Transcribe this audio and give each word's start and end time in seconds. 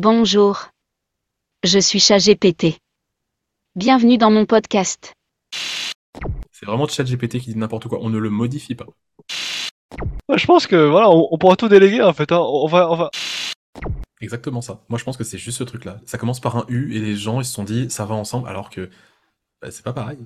Bonjour. 0.00 0.68
Je 1.64 1.80
suis 1.80 1.98
ChatGPT. 1.98 2.78
Bienvenue 3.74 4.16
dans 4.16 4.30
mon 4.30 4.46
podcast. 4.46 5.12
C'est 6.52 6.66
vraiment 6.66 6.86
ChatGPT 6.86 7.40
qui 7.40 7.52
dit 7.52 7.58
n'importe 7.58 7.88
quoi. 7.88 7.98
On 8.00 8.08
ne 8.08 8.18
le 8.18 8.30
modifie 8.30 8.76
pas. 8.76 8.86
Je 10.32 10.46
pense 10.46 10.68
que 10.68 10.76
voilà, 10.76 11.10
on, 11.10 11.26
on 11.32 11.36
pourra 11.36 11.56
tout 11.56 11.68
déléguer 11.68 12.00
en 12.00 12.12
fait. 12.12 12.30
hein. 12.30 12.38
On 12.38 12.68
va, 12.68 12.88
on 12.92 12.94
va. 12.94 13.10
Exactement 14.20 14.60
ça. 14.60 14.84
Moi, 14.88 15.00
je 15.00 15.04
pense 15.04 15.16
que 15.16 15.24
c'est 15.24 15.36
juste 15.36 15.58
ce 15.58 15.64
truc-là. 15.64 15.98
Ça 16.06 16.16
commence 16.16 16.38
par 16.38 16.56
un 16.56 16.64
U 16.68 16.94
et 16.94 17.00
les 17.00 17.16
gens 17.16 17.40
ils 17.40 17.44
se 17.44 17.52
sont 17.52 17.64
dit 17.64 17.90
ça 17.90 18.04
va 18.06 18.14
ensemble 18.14 18.48
alors 18.48 18.70
que 18.70 18.88
bah, 19.60 19.72
c'est 19.72 19.82
pas 19.82 19.92
pareil. 19.92 20.18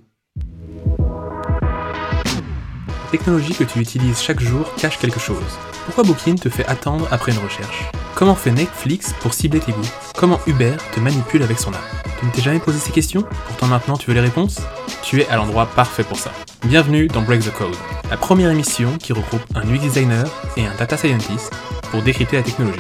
La 2.89 3.11
technologie 3.11 3.55
que 3.55 3.65
tu 3.65 3.79
utilises 3.79 4.21
chaque 4.21 4.41
jour 4.41 4.71
cache 4.75 4.99
quelque 4.99 5.19
chose. 5.21 5.59
Pourquoi 5.87 6.05
Booking 6.05 6.39
te 6.39 6.51
fait 6.51 6.67
attendre 6.67 7.09
après 7.11 7.33
une 7.33 7.39
recherche? 7.39 7.91
Comment 8.23 8.37
fait 8.37 8.53
Netflix 8.53 9.15
pour 9.15 9.35
cibler 9.35 9.59
tes 9.59 9.73
goûts 9.73 9.91
Comment 10.15 10.39
Uber 10.47 10.77
te 10.95 11.01
manipule 11.01 11.43
avec 11.43 11.59
son 11.59 11.73
app 11.73 11.83
Tu 12.21 12.25
ne 12.27 12.31
t'es 12.31 12.41
jamais 12.41 12.61
posé 12.61 12.79
ces 12.79 12.93
questions 12.93 13.23
Pourtant 13.49 13.67
maintenant 13.67 13.97
tu 13.97 14.07
veux 14.07 14.15
les 14.15 14.21
réponses 14.21 14.61
Tu 15.03 15.21
es 15.21 15.29
à 15.29 15.35
l'endroit 15.35 15.67
parfait 15.67 16.05
pour 16.05 16.17
ça. 16.17 16.31
Bienvenue 16.65 17.09
dans 17.09 17.23
Break 17.23 17.43
the 17.43 17.53
Code, 17.53 17.75
la 18.11 18.17
première 18.17 18.53
émission 18.53 18.97
qui 18.97 19.13
regroupe 19.13 19.43
un 19.57 19.63
UX 19.63 19.81
designer 19.81 20.25
et 20.57 20.65
un 20.65 20.73
data 20.77 20.97
scientist 20.97 21.53
pour 21.91 22.01
décrypter 22.03 22.37
la 22.37 22.45
technologie. 22.45 22.79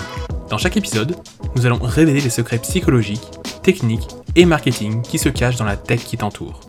Dans 0.48 0.58
chaque 0.58 0.76
épisode, 0.76 1.16
nous 1.56 1.66
allons 1.66 1.80
révéler 1.80 2.20
les 2.20 2.30
secrets 2.30 2.58
psychologiques, 2.58 3.28
techniques 3.64 4.06
et 4.36 4.44
marketing 4.44 5.02
qui 5.02 5.18
se 5.18 5.28
cachent 5.28 5.56
dans 5.56 5.64
la 5.64 5.76
tech 5.76 6.04
qui 6.04 6.16
t'entoure. 6.18 6.60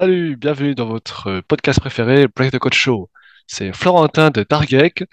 Salut, 0.00 0.36
bienvenue 0.36 0.74
dans 0.74 0.86
votre 0.86 1.42
podcast 1.46 1.78
préféré, 1.78 2.26
Break 2.26 2.52
the 2.52 2.58
Code 2.58 2.72
Show. 2.72 3.10
C'est 3.46 3.74
Florentin 3.74 4.30
de 4.30 4.42
Targek 4.42 5.04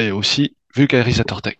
et 0.00 0.10
aussi 0.10 0.56
vulgarisateur 0.74 1.42
tech. 1.42 1.56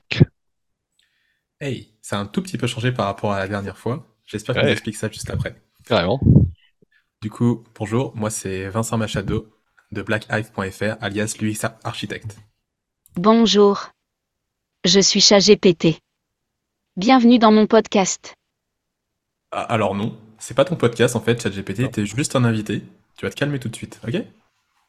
Hey, 1.61 1.93
ça 2.01 2.17
a 2.19 2.21
un 2.21 2.27
tout 2.27 2.43
petit 2.43 2.59
peu 2.59 2.67
changé 2.67 2.91
par 2.93 3.07
rapport 3.07 3.33
à 3.33 3.39
la 3.39 3.49
dernière 3.49 3.77
fois. 3.77 4.07
J'espère 4.25 4.55
qu'on 4.55 4.63
Ouais. 4.63 4.73
explique 4.73 4.97
ça 4.97 5.11
juste 5.11 5.29
après. 5.31 5.61
Carrément. 5.87 6.21
Du 7.21 7.29
coup, 7.31 7.65
bonjour, 7.79 8.15
moi 8.17 8.31
c'est 8.31 8.69
Vincent 8.69 8.97
Machado 8.97 9.53
de 9.93 10.03
blackhive.fr 10.03 10.97
alias 11.03 11.37
l'UX 11.41 11.67
Architect. 11.85 12.39
Bonjour. 13.17 13.91
Je 14.85 15.01
suis 15.01 15.21
ChatGPT. 15.21 15.99
Bienvenue 16.97 17.39
dans 17.39 17.53
mon 17.53 17.67
podcast. 17.67 18.35
Ah, 19.53 19.63
alors 19.63 19.95
non, 19.95 20.17
c'est 20.39 20.55
pas 20.55 20.65
ton 20.65 20.77
podcast 20.77 21.17
en 21.17 21.21
fait, 21.21 21.43
ChatGPT, 21.43 21.91
t'es 21.91 22.07
juste 22.07 22.37
un 22.37 22.45
invité. 22.45 22.83
Tu 23.17 23.27
vas 23.27 23.31
te 23.31 23.37
calmer 23.37 23.59
tout 23.59 23.69
de 23.69 23.77
suite, 23.77 24.01
ok? 24.07 24.15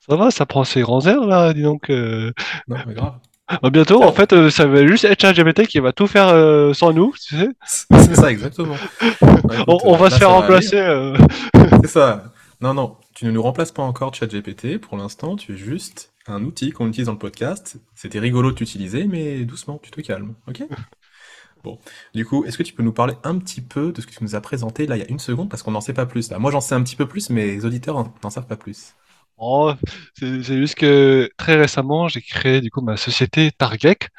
Ça 0.08 0.16
va, 0.16 0.32
ça 0.32 0.46
prend 0.46 0.64
ses 0.64 0.82
grands 0.82 1.06
airs 1.06 1.26
là, 1.26 1.54
dis 1.54 1.64
donc. 1.64 1.90
euh. 1.90 2.32
Non, 2.68 2.78
mais 2.88 2.94
grave. 2.94 3.20
Bah, 3.62 3.70
bientôt, 3.70 4.04
en 4.04 4.12
fait, 4.12 4.34
euh, 4.34 4.50
ça 4.50 4.66
va 4.66 4.86
juste 4.86 5.04
être 5.06 5.20
ChatGPT 5.22 5.68
qui 5.68 5.80
va 5.80 5.92
tout 5.94 6.08
faire 6.08 6.28
euh, 6.30 6.74
sans 6.74 6.94
nous, 6.94 7.14
tu 7.22 7.38
sais. 7.38 7.50
C'est 7.66 8.16
ça, 8.16 8.32
exactement. 8.32 8.76
Ouais, 9.48 9.60
écoute, 9.62 9.68
On, 9.68 9.80
on 9.86 9.98
va 9.98 10.10
là, 10.10 10.10
se 10.10 10.18
faire 10.18 10.32
remplacer. 10.32 10.78
euh. 10.78 11.18
C'est 11.82 11.88
ça. 11.88 12.34
Non, 12.62 12.74
non, 12.74 12.98
tu 13.16 13.26
ne 13.26 13.32
nous 13.32 13.42
remplaces 13.42 13.72
pas 13.72 13.84
encore 13.84 14.14
ChatGPT. 14.14 14.78
Pour 14.80 14.98
l'instant, 14.98 15.36
tu 15.36 15.54
es 15.54 15.58
juste 15.58 16.14
un 16.28 16.44
outil 16.44 16.72
qu'on 16.72 16.88
utilise 16.88 17.08
dans 17.08 17.14
le 17.14 17.18
podcast. 17.18 17.78
C'était 17.96 18.20
rigolo 18.20 18.52
de 18.52 18.56
t'utiliser, 18.56 19.06
mais 19.06 19.44
doucement, 19.46 19.80
tu 19.82 19.92
te 19.92 20.02
calmes, 20.02 20.36
ok? 20.48 20.64
Bon, 21.64 21.80
du 22.16 22.26
coup, 22.26 22.44
est-ce 22.46 22.58
que 22.58 22.64
tu 22.64 22.74
peux 22.74 22.84
nous 22.84 22.94
parler 22.94 23.14
un 23.24 23.38
petit 23.38 23.62
peu 23.62 23.92
de 23.92 24.02
ce 24.02 24.08
que 24.08 24.12
tu 24.14 24.24
nous 24.24 24.36
as 24.36 24.42
présenté 24.42 24.88
là 24.88 24.98
il 24.98 25.00
y 25.00 25.06
a 25.06 25.10
une 25.10 25.20
seconde 25.20 25.50
parce 25.50 25.62
qu'on 25.64 25.72
n'en 25.72 25.82
sait 25.82 25.94
pas 25.94 26.08
plus 26.08 26.32
là. 26.32 26.40
Moi 26.40 26.52
j'en 26.52 26.62
sais 26.62 26.74
un 26.76 26.82
petit 26.84 26.96
peu 26.96 27.08
plus, 27.08 27.30
mais 27.30 27.46
les 27.48 27.66
auditeurs 27.66 28.04
n'en 28.24 28.30
savent 28.32 28.48
pas 28.48 28.56
plus. 28.58 28.96
Oh, 29.44 29.74
c'est 30.16 30.44
juste 30.44 30.76
que 30.76 31.30
très 31.38 31.56
récemment, 31.56 32.08
j'ai 32.08 32.22
créé 32.22 32.62
du 32.62 32.70
coup 32.70 32.82
ma 32.82 32.96
société 32.96 33.52
Targek, 33.52 34.10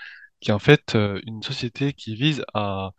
qui 0.40 0.50
est 0.50 0.52
en 0.52 0.58
fait 0.58 0.96
euh, 0.96 1.20
une 1.26 1.42
société 1.44 1.92
qui 1.92 2.16
vise 2.16 2.44
à 2.54 2.90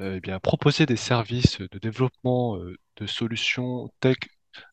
euh, 0.00 0.16
eh 0.16 0.20
bien, 0.20 0.38
proposer 0.40 0.86
des 0.86 0.96
services 0.96 1.58
de 1.60 1.78
développement 1.78 2.56
euh, 2.58 2.76
de 2.96 3.06
solutions 3.06 3.88
tech 4.00 4.16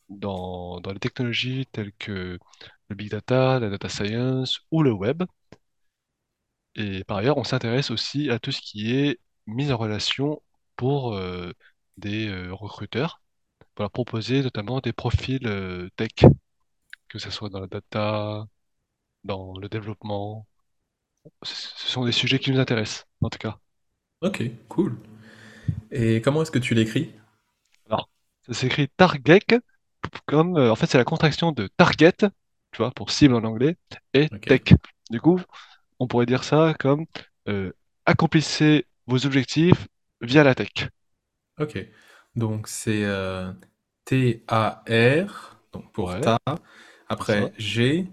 dans, 0.10 0.82
les 0.94 1.00
technologies 1.00 1.66
telles 1.72 1.94
que 1.94 2.40
le 2.90 2.96
big 2.96 3.10
data, 3.12 3.60
la 3.60 3.70
data 3.70 3.90
science 3.90 4.60
ou 4.72 4.84
le 4.84 4.92
web. 4.92 5.24
Et 6.76 7.04
par 7.04 7.18
ailleurs, 7.18 7.38
on 7.38 7.44
s'intéresse 7.44 7.92
aussi 7.92 8.30
à 8.30 8.40
tout 8.40 8.52
ce 8.52 8.62
qui 8.62 8.94
est 8.96 9.20
mise 9.48 9.72
en 9.72 9.78
relation 9.78 10.42
pour 10.76 11.20
des 11.98 12.30
recruteurs, 12.52 13.22
pour 13.76 13.84
leur 13.84 13.92
proposer 13.92 14.42
notamment 14.44 14.80
des 14.82 14.94
profils 14.94 15.90
tech 15.96 16.12
que 17.10 17.20
ce 17.20 17.30
soit 17.32 17.50
dans 17.50 17.60
la 17.62 17.68
data, 17.68 18.46
dans 19.26 19.58
le 19.60 19.70
développement. 19.70 20.48
Ce 21.44 21.56
ce 21.56 21.88
sont 21.90 22.06
des 22.06 22.12
sujets 22.14 22.40
qui 22.40 22.52
nous 22.52 22.60
intéressent, 22.60 23.06
en 23.22 23.30
tout 23.30 23.40
cas. 23.40 23.60
Ok, 24.22 24.44
cool. 24.68 24.98
Et 25.92 26.22
comment 26.22 26.42
est-ce 26.44 26.52
que 26.52 26.60
tu 26.60 26.76
l'écris? 26.76 27.14
Alors, 27.90 28.10
ça 28.46 28.54
s'écrit 28.54 28.88
Target, 28.98 29.40
comme, 30.26 30.58
euh, 30.58 30.72
en 30.72 30.76
fait, 30.76 30.88
c'est 30.88 30.98
la 30.98 31.04
contraction 31.06 31.52
de 31.52 31.68
target, 31.78 32.14
tu 32.72 32.78
vois, 32.78 32.92
pour 32.92 33.12
cible 33.12 33.36
en 33.36 33.44
anglais, 33.44 33.78
et 34.14 34.30
Ok. 34.32 34.48
tech. 34.48 34.62
Du 35.10 35.22
coup, 35.22 35.42
on 36.00 36.08
pourrait 36.08 36.26
dire 36.28 36.44
ça 36.44 36.76
comme 36.80 37.06
euh, 37.50 37.74
accomplissez 38.06 38.88
vos 39.08 39.26
objectifs 39.26 39.88
via 40.22 40.44
la 40.46 40.56
tech. 40.56 40.90
Ok. 41.60 41.78
Donc 42.36 42.68
c'est 42.68 43.04
euh, 43.06 43.52
T-A-R, 44.06 45.60
donc 45.74 45.92
pour 45.92 46.12
Ouais. 46.12 46.32
Après 47.10 47.54
G, 47.58 48.08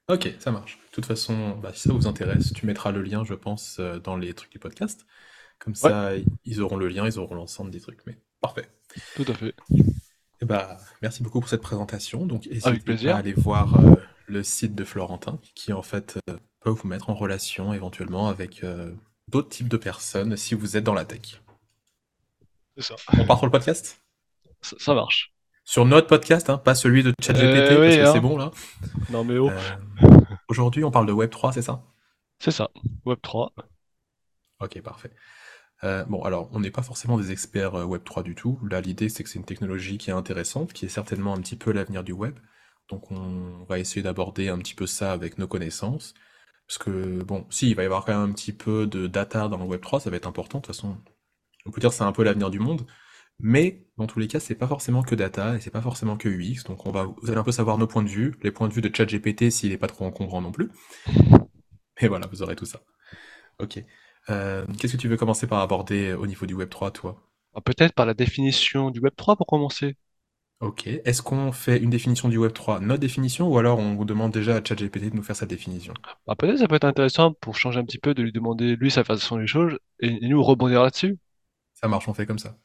Ok, 0.09 0.34
ça 0.38 0.50
marche. 0.50 0.78
De 0.78 0.93
toute 0.93 1.06
façon, 1.06 1.56
bah, 1.59 1.72
si 1.75 1.88
ça 1.88 1.93
vous 1.93 2.06
intéresse, 2.06 2.53
tu 2.53 2.66
mettras 2.66 2.93
le 2.93 3.03
lien, 3.03 3.25
je 3.25 3.34
pense, 3.34 3.77
euh, 3.78 3.98
dans 3.98 4.16
les 4.16 4.32
trucs 4.34 4.50
du 4.50 4.59
podcast. 4.59 5.06
Comme 5.59 5.75
Ouais, 5.82 5.91
ça, 5.91 6.12
ils 6.44 6.60
auront 6.60 6.77
le 6.77 6.88
lien, 6.88 7.06
ils 7.06 7.19
auront 7.19 7.34
l'ensemble 7.34 7.71
des 7.71 7.81
trucs. 7.81 8.06
Mais 8.06 8.19
parfait. 8.41 8.69
tout 9.16 9.25
à 9.28 9.34
fait. 9.34 9.54
Eh 10.41 10.44
bah, 10.44 10.77
merci 11.03 11.22
beaucoup 11.22 11.41
pour 11.41 11.48
cette 11.48 11.62
présentation. 11.62 12.25
Donc, 12.27 12.47
n'hésitez 12.47 12.71
pas 12.71 12.77
à 12.77 12.81
plaisir. 12.81 13.16
aller 13.16 13.32
voir 13.32 13.75
euh, 13.84 13.97
le 14.27 14.43
site 14.43 14.75
de 14.75 14.84
Florentin, 14.84 15.38
qui 15.54 15.72
en 15.72 15.82
fait 15.82 16.19
euh, 16.31 16.37
peut 16.60 16.71
vous 16.71 16.87
mettre 16.87 17.10
en 17.10 17.15
relation 17.15 17.72
éventuellement 17.75 18.28
avec 18.28 18.62
euh, 18.62 18.93
d'autres 19.28 19.49
types 19.49 19.69
de 19.69 19.77
personnes 19.77 20.37
si 20.37 20.55
vous 20.55 20.77
êtes 20.77 20.84
dans 20.84 20.94
la 20.94 21.05
tech. 21.05 21.43
C'est 22.77 22.83
ça. 22.84 22.94
On 23.19 23.25
part 23.25 23.39
sur 23.39 23.47
le 23.47 23.53
podcast? 23.53 24.00
Ça, 24.62 24.77
ça 24.78 24.94
marche. 24.94 25.33
Sur 25.65 25.84
notre 25.84 26.06
podcast, 26.06 26.49
hein, 26.49 26.59
pas 26.59 26.75
celui 26.75 27.03
de 27.03 27.12
ChatGPT, 27.21 27.72
Euh, 27.72 27.77
parce 27.77 27.97
que 27.97 28.05
c'est 28.05 28.19
hein. 28.19 28.21
bon 28.21 28.39
là. 28.39 28.50
Non 29.11 29.25
mais 29.25 29.37
oh, 29.37 29.50
Euh, 29.50 30.21
aujourd'hui, 30.49 30.83
on 30.84 30.91
parle 30.91 31.06
de 31.06 31.12
Web3, 31.12 31.53
c'est 31.53 31.62
ça? 31.62 31.83
c'est 32.39 32.53
ça. 32.53 32.71
Web3. 33.05 33.50
Ok, 34.61 34.81
parfait. 34.81 35.11
Euh, 35.84 36.05
bon, 36.05 36.22
alors, 36.22 36.49
on 36.53 36.60
n'est 36.60 36.71
pas 36.71 36.83
forcément 36.83 37.19
des 37.19 37.31
experts 37.31 37.75
euh, 37.75 37.84
Web3 37.84 38.22
du 38.22 38.34
tout. 38.34 38.59
Là, 38.69 38.81
l'idée, 38.81 39.09
c'est 39.09 39.22
que 39.22 39.28
c'est 39.28 39.39
une 39.39 39.45
technologie 39.45 39.99
qui 39.99 40.10
est 40.10 40.15
intéressante, 40.15 40.72
qui 40.72 40.87
est 40.87 40.89
certainement 40.89 41.34
un 41.34 41.41
petit 41.41 41.56
peu 41.56 41.71
l'avenir 41.72 42.03
du 42.03 42.12
web. 42.12 42.39
Donc, 42.89 43.10
on 43.10 43.65
va 43.69 43.78
essayer 43.78 44.03
d'aborder 44.03 44.49
un 44.49 44.59
petit 44.59 44.75
peu 44.75 44.87
ça 44.87 45.12
avec 45.12 45.39
nos 45.39 45.47
connaissances. 45.47 46.15
Parce 46.68 46.78
que, 46.78 47.22
bon, 47.22 47.46
si, 47.50 47.70
il 47.70 47.74
va 47.74 47.82
y 47.82 47.86
avoir 47.86 48.04
quand 48.04 48.12
même 48.12 48.30
un 48.30 48.32
petit 48.32 48.52
peu 48.52 48.86
de 48.86 49.06
data 49.06 49.48
dans 49.48 49.56
le 49.56 49.64
Web3, 49.64 50.00
ça 50.00 50.10
va 50.10 50.16
être 50.16 50.28
important. 50.28 50.58
De 50.58 50.66
toute 50.66 50.76
façon, 50.76 50.98
on 51.66 51.70
peut 51.70 51.80
dire 51.80 51.90
que 51.90 51.96
c'est 51.96 52.04
un 52.04 52.12
peu 52.12 52.22
l'avenir 52.22 52.50
du 52.50 52.58
monde. 52.60 52.86
Mais, 53.40 53.86
dans 53.96 54.06
tous 54.06 54.18
les 54.18 54.28
cas, 54.28 54.40
c'est 54.40 54.54
pas 54.54 54.66
forcément 54.66 55.02
que 55.02 55.14
data 55.14 55.56
et 55.56 55.60
c'est 55.60 55.70
pas 55.70 55.80
forcément 55.80 56.16
que 56.16 56.28
UX. 56.28 56.64
Donc, 56.66 56.86
on 56.86 56.90
va, 56.90 57.04
vous 57.04 57.30
allez 57.30 57.38
un 57.38 57.44
peu 57.44 57.52
savoir 57.52 57.78
nos 57.78 57.86
points 57.86 58.02
de 58.02 58.08
vue, 58.08 58.34
les 58.42 58.50
points 58.50 58.68
de 58.68 58.74
vue 58.74 58.82
de 58.82 58.94
ChatGPT 58.94 59.50
s'il 59.50 59.72
est 59.72 59.78
pas 59.78 59.86
trop 59.86 60.04
encombrant 60.04 60.42
non 60.42 60.52
plus. 60.52 60.70
Et 62.00 62.08
voilà, 62.08 62.26
vous 62.26 62.42
aurez 62.42 62.56
tout 62.56 62.66
ça. 62.66 62.80
Ok. 63.60 63.82
Euh, 64.30 64.66
qu'est-ce 64.78 64.92
que 64.94 64.98
tu 64.98 65.08
veux 65.08 65.16
commencer 65.16 65.46
par 65.46 65.60
aborder 65.60 66.12
au 66.12 66.26
niveau 66.26 66.46
du 66.46 66.54
Web3, 66.54 66.92
toi? 66.92 67.22
Ah, 67.54 67.60
Peut-être 67.60 67.94
par 67.94 68.06
la 68.06 68.14
définition 68.14 68.90
du 68.90 69.00
Web3 69.00 69.36
pour 69.36 69.46
commencer. 69.46 69.96
Ok. 70.60 70.86
Est-ce 70.86 71.20
qu'on 71.20 71.50
fait 71.50 71.78
une 71.78 71.91
définition 71.91 72.28
du 72.28 72.38
Web3, 72.38 72.78
notre 72.80 73.00
définition, 73.00 73.48
ou 73.48 73.59
alors 73.59 73.80
on 73.80 74.04
demande 74.04 74.33
déjà 74.33 74.54
à 74.56 74.65
ChatGPT 74.65 75.10
de 75.10 75.16
nous 75.16 75.24
faire 75.24 75.34
sa 75.34 75.47
définition? 75.47 75.94
Bah, 76.27 76.34
peut-être 76.36 76.59
ça 76.59 76.68
peut 76.68 76.77
être 76.77 76.84
intéressant 76.84 77.33
pour 77.33 77.56
changer 77.56 77.80
un 77.80 77.84
petit 77.84 77.98
peu 77.98 78.15
de 78.15 78.22
lui 78.22 78.33
demander 78.33 78.77
lui 78.77 78.91
sa 78.91 79.04
façon 79.04 79.38
des 79.38 79.47
choses 79.47 79.78
et, 80.00 80.09
et 80.24 80.28
nous 80.28 80.42
rebondir 80.42 80.83
là-dessus. 80.83 81.18
Ça 81.74 81.88
marche, 81.88 82.09
on 82.09 82.15
fait 82.15 82.27
comme 82.27 82.38
ça. 82.38 82.59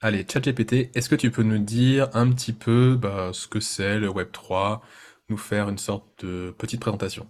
Allez, 0.00 0.26
ChatGPT, 0.30 0.90
est-ce 0.96 1.08
que 1.10 1.16
tu 1.16 1.30
peux 1.30 1.42
nous 1.44 1.58
dire 1.58 2.10
un 2.14 2.30
petit 2.32 2.52
peu 2.54 2.96
bah, 2.96 3.30
ce 3.34 3.48
que 3.48 3.60
c'est 3.60 3.98
le 4.00 4.08
Web3, 4.10 4.82
nous 5.30 5.38
faire 5.38 5.68
une 5.68 5.78
sorte 5.78 6.24
de 6.24 6.54
petite 6.58 6.80
présentation? 6.80 7.28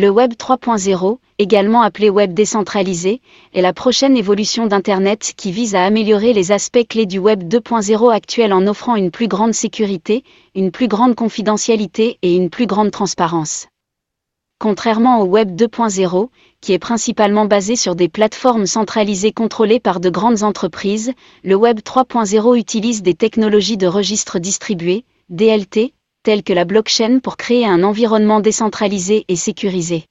Le 0.00 0.08
Web 0.08 0.32
3.0, 0.32 1.18
également 1.38 1.82
appelé 1.82 2.08
Web 2.08 2.32
décentralisé, 2.32 3.20
est 3.52 3.60
la 3.60 3.74
prochaine 3.74 4.16
évolution 4.16 4.66
d'Internet 4.66 5.34
qui 5.36 5.52
vise 5.52 5.74
à 5.74 5.84
améliorer 5.84 6.32
les 6.32 6.52
aspects 6.52 6.88
clés 6.88 7.04
du 7.04 7.18
Web 7.18 7.42
2.0 7.42 8.10
actuel 8.10 8.54
en 8.54 8.66
offrant 8.66 8.96
une 8.96 9.10
plus 9.10 9.28
grande 9.28 9.52
sécurité, 9.52 10.24
une 10.54 10.70
plus 10.70 10.88
grande 10.88 11.14
confidentialité 11.14 12.18
et 12.22 12.34
une 12.34 12.48
plus 12.48 12.64
grande 12.66 12.90
transparence. 12.90 13.66
Contrairement 14.58 15.20
au 15.20 15.26
Web 15.26 15.54
2.0, 15.54 16.30
qui 16.62 16.72
est 16.72 16.78
principalement 16.78 17.44
basé 17.44 17.76
sur 17.76 17.94
des 17.94 18.08
plateformes 18.08 18.64
centralisées 18.64 19.32
contrôlées 19.32 19.80
par 19.80 20.00
de 20.00 20.08
grandes 20.08 20.44
entreprises, 20.44 21.12
le 21.44 21.56
Web 21.56 21.80
3.0 21.80 22.56
utilise 22.56 23.02
des 23.02 23.12
technologies 23.12 23.76
de 23.76 23.86
registre 23.86 24.38
distribué, 24.38 25.04
DLT, 25.28 25.92
telles 26.22 26.42
que 26.42 26.52
la 26.52 26.64
blockchain 26.64 27.18
pour 27.20 27.36
créer 27.36 27.66
un 27.66 27.82
environnement 27.82 28.40
décentralisé 28.40 29.24
et 29.28 29.36
sécurisé. 29.36 30.06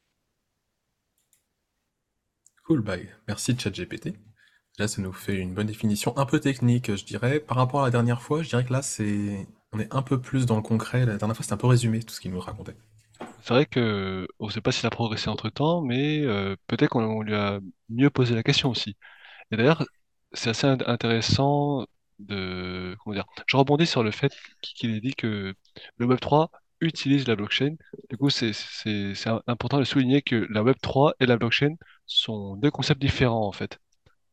Cool, 2.66 2.82
bye. 2.82 3.10
Merci 3.28 3.58
ChatGPT. 3.58 4.14
Là, 4.80 4.88
ça 4.88 5.02
nous 5.02 5.14
fait 5.14 5.38
une 5.38 5.54
bonne 5.54 5.68
définition, 5.68 6.18
un 6.18 6.26
peu 6.26 6.40
technique, 6.40 6.96
je 6.96 7.06
dirais. 7.06 7.40
Par 7.40 7.58
rapport 7.58 7.82
à 7.82 7.86
la 7.86 7.92
dernière 7.92 8.22
fois, 8.22 8.44
je 8.44 8.50
dirais 8.50 8.66
que 8.66 8.74
là, 8.74 8.82
c'est, 8.82 9.48
on 9.74 9.80
est 9.80 9.94
un 9.94 10.02
peu 10.04 10.22
plus 10.22 10.46
dans 10.46 10.56
le 10.58 10.62
concret. 10.62 11.06
La 11.06 11.18
dernière 11.18 11.36
fois, 11.36 11.44
c'était 11.44 11.54
un 11.54 11.58
peu 11.58 11.68
résumé 11.68 12.02
tout 12.04 12.14
ce 12.14 12.22
qu'il 12.22 12.32
nous 12.32 12.40
racontait. 12.40 12.78
C'est 13.42 13.54
vrai 13.54 13.66
que 13.66 14.28
on 14.40 14.48
ne 14.48 14.52
sait 14.52 14.62
pas 14.62 14.72
s'il 14.72 14.86
a 14.88 14.90
progressé 14.90 15.30
entre-temps, 15.30 15.82
mais 15.82 16.22
euh, 16.26 16.56
peut-être 16.68 16.90
qu'on 16.92 17.04
on 17.04 17.22
lui 17.22 17.36
a 17.36 17.60
mieux 17.90 18.10
posé 18.10 18.36
la 18.36 18.44
question 18.44 18.70
aussi. 18.70 18.96
Et 19.52 19.58
d'ailleurs, 19.58 19.86
c'est 20.34 20.52
assez 20.52 20.68
int- 20.68 20.84
intéressant 20.88 21.86
de... 22.20 22.96
Comment 23.04 23.14
dire? 23.16 23.26
Je 23.48 23.58
rebondis 23.58 23.88
sur 23.88 24.04
le 24.04 24.12
fait 24.12 24.34
qu'il 24.62 24.96
ait 24.96 25.02
dit 25.02 25.14
que 25.16 25.54
le 25.98 26.06
Web3 26.08 26.52
utilise 26.82 27.28
la 27.28 27.36
blockchain. 27.36 27.76
Du 28.10 28.18
coup, 28.18 28.30
c'est 28.30 28.54
c'est- 28.54 29.16
c'est 29.16 29.30
important 29.48 29.80
de 29.80 29.84
souligner 29.84 30.22
que 30.22 30.48
la 30.50 30.64
Web3 30.64 31.14
et 31.20 31.26
la 31.26 31.38
blockchain 31.38 31.76
sont 32.06 32.56
deux 32.58 32.72
concepts 32.72 33.02
différents 33.02 33.46
en 33.48 33.52
fait. 33.52 33.80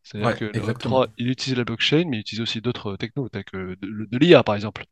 C'est-à-dire 0.04 0.32
Ouais, 0.32 0.36
que 0.36 0.44
le 0.46 0.52
exactement. 0.52 0.66
Web3, 0.66 1.08
il 1.18 1.30
utilise 1.30 1.58
la 1.58 1.64
blockchain, 1.64 2.04
mais 2.08 2.18
il 2.18 2.20
utilise 2.20 2.42
aussi 2.42 2.60
d'autres 2.62 2.96
technos, 2.96 3.28
tels 3.30 3.44
que 3.44 3.76
de, 3.80 4.06
de 4.10 4.18
l'IA 4.18 4.42
par 4.44 4.54
exemple. 4.56 4.86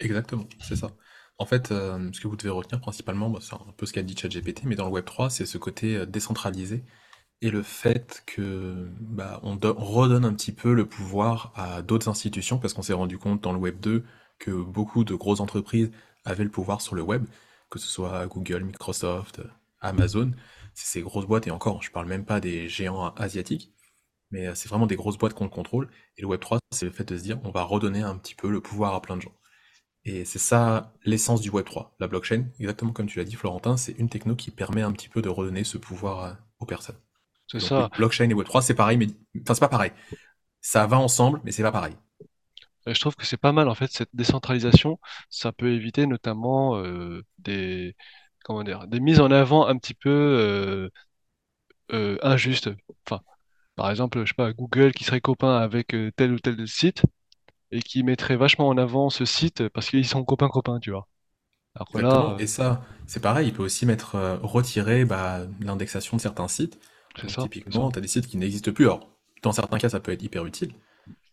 Exactement, 0.00 0.46
c'est 0.60 0.76
ça. 0.76 0.90
En 1.38 1.46
fait, 1.46 1.72
euh, 1.72 2.10
ce 2.12 2.20
que 2.20 2.28
vous 2.28 2.36
devez 2.36 2.50
retenir 2.50 2.80
principalement, 2.80 3.30
bah, 3.30 3.38
c'est 3.42 3.54
un 3.54 3.72
peu 3.76 3.86
ce 3.86 3.92
qu'a 3.92 4.02
dit 4.02 4.16
ChatGPT, 4.16 4.64
mais 4.64 4.76
dans 4.76 4.86
le 4.86 4.92
Web3, 4.92 5.30
c'est 5.30 5.46
ce 5.46 5.58
côté 5.58 5.96
euh, 5.96 6.06
décentralisé 6.06 6.84
et 7.42 7.50
le 7.50 7.62
fait 7.62 8.22
que 8.26 8.88
bah, 9.00 9.40
on, 9.42 9.56
do- 9.56 9.74
on 9.78 9.84
redonne 9.84 10.24
un 10.24 10.34
petit 10.34 10.52
peu 10.52 10.72
le 10.74 10.86
pouvoir 10.86 11.52
à 11.56 11.82
d'autres 11.82 12.08
institutions, 12.08 12.58
parce 12.58 12.74
qu'on 12.74 12.82
s'est 12.82 12.92
rendu 12.92 13.18
compte 13.18 13.42
dans 13.42 13.52
le 13.52 13.58
Web 13.58 13.80
2 13.80 14.04
que 14.38 14.50
beaucoup 14.50 15.04
de 15.04 15.14
grosses 15.14 15.40
entreprises 15.40 15.90
avaient 16.24 16.44
le 16.44 16.50
pouvoir 16.50 16.80
sur 16.80 16.94
le 16.94 17.02
web, 17.02 17.26
que 17.70 17.78
ce 17.78 17.88
soit 17.88 18.26
Google, 18.26 18.64
Microsoft, 18.64 19.40
Amazon, 19.80 20.32
c'est 20.74 20.86
ces 20.86 21.02
grosses 21.02 21.26
boîtes, 21.26 21.46
et 21.46 21.50
encore, 21.50 21.82
je 21.82 21.90
parle 21.90 22.06
même 22.06 22.24
pas 22.24 22.40
des 22.40 22.68
géants 22.68 23.14
asiatiques, 23.16 23.72
mais 24.30 24.48
euh, 24.48 24.54
c'est 24.54 24.68
vraiment 24.68 24.86
des 24.86 24.96
grosses 24.96 25.18
boîtes 25.18 25.34
qu'on 25.34 25.48
contrôle, 25.48 25.88
et 26.16 26.22
le 26.22 26.28
Web 26.28 26.40
3, 26.40 26.58
c'est 26.72 26.86
le 26.86 26.92
fait 26.92 27.04
de 27.04 27.16
se 27.18 27.22
dire, 27.22 27.40
on 27.44 27.50
va 27.50 27.62
redonner 27.64 28.02
un 28.02 28.16
petit 28.16 28.34
peu 28.34 28.50
le 28.50 28.60
pouvoir 28.60 28.94
à 28.94 29.02
plein 29.02 29.16
de 29.16 29.22
gens. 29.22 29.34
Et 30.04 30.24
c'est 30.24 30.40
ça 30.40 30.94
l'essence 31.04 31.40
du 31.40 31.50
Web 31.50 31.66
3. 31.66 31.94
La 32.00 32.08
blockchain, 32.08 32.46
exactement 32.60 32.92
comme 32.92 33.06
tu 33.06 33.18
l'as 33.18 33.24
dit, 33.24 33.36
Florentin, 33.36 33.76
c'est 33.76 33.92
une 33.92 34.08
techno 34.08 34.36
qui 34.36 34.50
permet 34.50 34.82
un 34.82 34.92
petit 34.92 35.08
peu 35.08 35.22
de 35.22 35.28
redonner 35.28 35.64
ce 35.64 35.78
pouvoir 35.78 36.24
euh, 36.24 36.34
aux 36.60 36.66
personnes. 36.66 36.98
C'est 37.50 37.60
ça. 37.60 37.88
blockchain 37.96 38.28
et 38.28 38.34
Web3, 38.34 38.62
c'est 38.62 38.74
pareil, 38.74 38.98
mais 38.98 39.06
enfin 39.42 39.54
c'est 39.54 39.60
pas 39.60 39.68
pareil. 39.68 39.92
Ça 40.60 40.86
va 40.86 40.98
ensemble, 40.98 41.40
mais 41.44 41.52
c'est 41.52 41.62
pas 41.62 41.72
pareil. 41.72 41.96
Je 42.86 42.98
trouve 43.00 43.16
que 43.16 43.26
c'est 43.26 43.36
pas 43.36 43.52
mal 43.52 43.68
en 43.68 43.74
fait 43.74 43.90
cette 43.92 44.08
décentralisation, 44.14 44.98
ça 45.28 45.52
peut 45.52 45.72
éviter 45.72 46.06
notamment 46.06 46.76
euh, 46.78 47.22
des 47.38 47.94
comment 48.44 48.62
dire 48.64 48.86
des 48.86 49.00
mises 49.00 49.20
en 49.20 49.30
avant 49.30 49.66
un 49.66 49.76
petit 49.76 49.94
peu 49.94 50.10
euh, 50.10 50.90
euh, 51.92 52.18
injustes. 52.22 52.70
Enfin, 53.06 53.22
par 53.76 53.90
exemple, 53.90 54.20
je 54.24 54.28
sais 54.28 54.34
pas, 54.34 54.52
Google 54.52 54.92
qui 54.92 55.04
serait 55.04 55.20
copain 55.20 55.56
avec 55.56 55.94
tel 56.16 56.32
ou 56.32 56.38
tel 56.38 56.66
site 56.66 57.02
et 57.70 57.82
qui 57.82 58.02
mettrait 58.02 58.36
vachement 58.36 58.68
en 58.68 58.78
avant 58.78 59.10
ce 59.10 59.24
site 59.24 59.68
parce 59.70 59.88
qu'ils 59.90 60.06
sont 60.06 60.24
copains 60.24 60.48
copains, 60.48 60.80
tu 60.80 60.90
vois. 60.90 61.08
Alors 61.74 61.88
là, 62.00 62.36
Et 62.38 62.46
ça, 62.46 62.82
c'est 63.06 63.20
pareil, 63.20 63.48
il 63.48 63.54
peut 63.54 63.62
aussi 63.62 63.86
mettre 63.86 64.16
retirer 64.42 65.04
bah, 65.04 65.40
l'indexation 65.60 66.16
de 66.16 66.22
certains 66.22 66.48
sites. 66.48 66.78
C'est 67.16 67.30
ça, 67.30 67.42
typiquement, 67.42 67.90
tu 67.90 67.98
as 67.98 68.00
des 68.00 68.08
sites 68.08 68.26
qui 68.26 68.36
n'existent 68.36 68.72
plus. 68.72 68.84
Alors, 68.84 69.08
dans 69.42 69.52
certains 69.52 69.78
cas, 69.78 69.88
ça 69.88 70.00
peut 70.00 70.12
être 70.12 70.22
hyper 70.22 70.44
utile, 70.46 70.74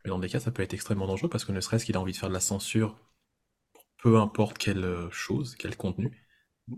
mais 0.04 0.10
dans 0.10 0.20
des 0.20 0.30
cas, 0.30 0.40
ça 0.40 0.52
peut 0.52 0.64
être 0.64 0.74
extrêmement 0.74 1.08
dangereux 1.08 1.30
parce 1.30 1.46
que 1.46 1.52
ne 1.52 1.62
serait-ce 1.62 1.86
qu'il 1.86 1.96
a 1.96 2.02
envie 2.02 2.14
de 2.14 2.18
faire 2.18 2.30
de 2.30 2.34
la 2.34 2.40
censure, 2.40 3.00
peu 3.98 4.18
importe 4.18 4.58
quelle 4.58 4.84
euh, 4.84 5.10
chose, 5.12 5.56
quel 5.58 5.76
contenu, 5.76 6.26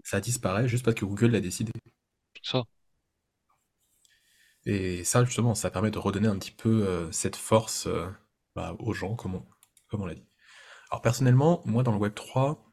ça 0.04 0.20
disparaît 0.20 0.68
juste 0.68 0.86
parce 0.86 0.96
que 0.96 1.06
Google 1.06 1.32
l'a 1.32 1.42
décidé. 1.42 1.72
Ça. 2.42 2.64
Et 4.66 5.04
ça, 5.06 5.24
justement, 5.24 5.56
ça 5.56 5.72
permet 5.72 5.92
de 5.92 5.98
redonner 5.98 6.28
un 6.28 6.38
petit 6.38 6.52
peu 6.52 6.86
euh, 6.86 7.12
cette 7.12 7.38
force 7.38 7.88
euh, 7.88 8.08
bah, 8.54 8.76
aux 8.80 8.94
gens, 8.94 9.16
comme 9.16 9.36
on, 9.36 9.46
comme 9.88 10.02
on 10.02 10.06
l'a 10.06 10.16
dit. 10.16 10.28
Alors 10.92 11.02
personnellement, 11.02 11.62
moi 11.66 11.84
dans 11.84 11.92
le 11.92 11.98
Web 11.98 12.14
3, 12.14 12.68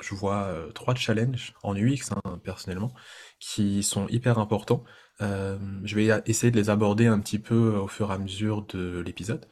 je 0.00 0.14
vois 0.14 0.44
euh, 0.44 0.70
trois 0.72 0.94
challenges 0.94 1.54
en 1.62 1.74
UX, 1.76 2.12
hein, 2.12 2.38
personnellement, 2.44 2.92
qui 3.38 3.82
sont 3.82 4.08
hyper 4.08 4.38
importants. 4.38 4.84
Euh, 5.22 5.58
je 5.84 5.94
vais 5.96 6.22
essayer 6.26 6.50
de 6.50 6.58
les 6.58 6.70
aborder 6.70 7.06
un 7.06 7.20
petit 7.20 7.38
peu 7.38 7.76
au 7.76 7.88
fur 7.88 8.10
et 8.10 8.14
à 8.14 8.18
mesure 8.18 8.62
de 8.66 9.00
l'épisode. 9.00 9.46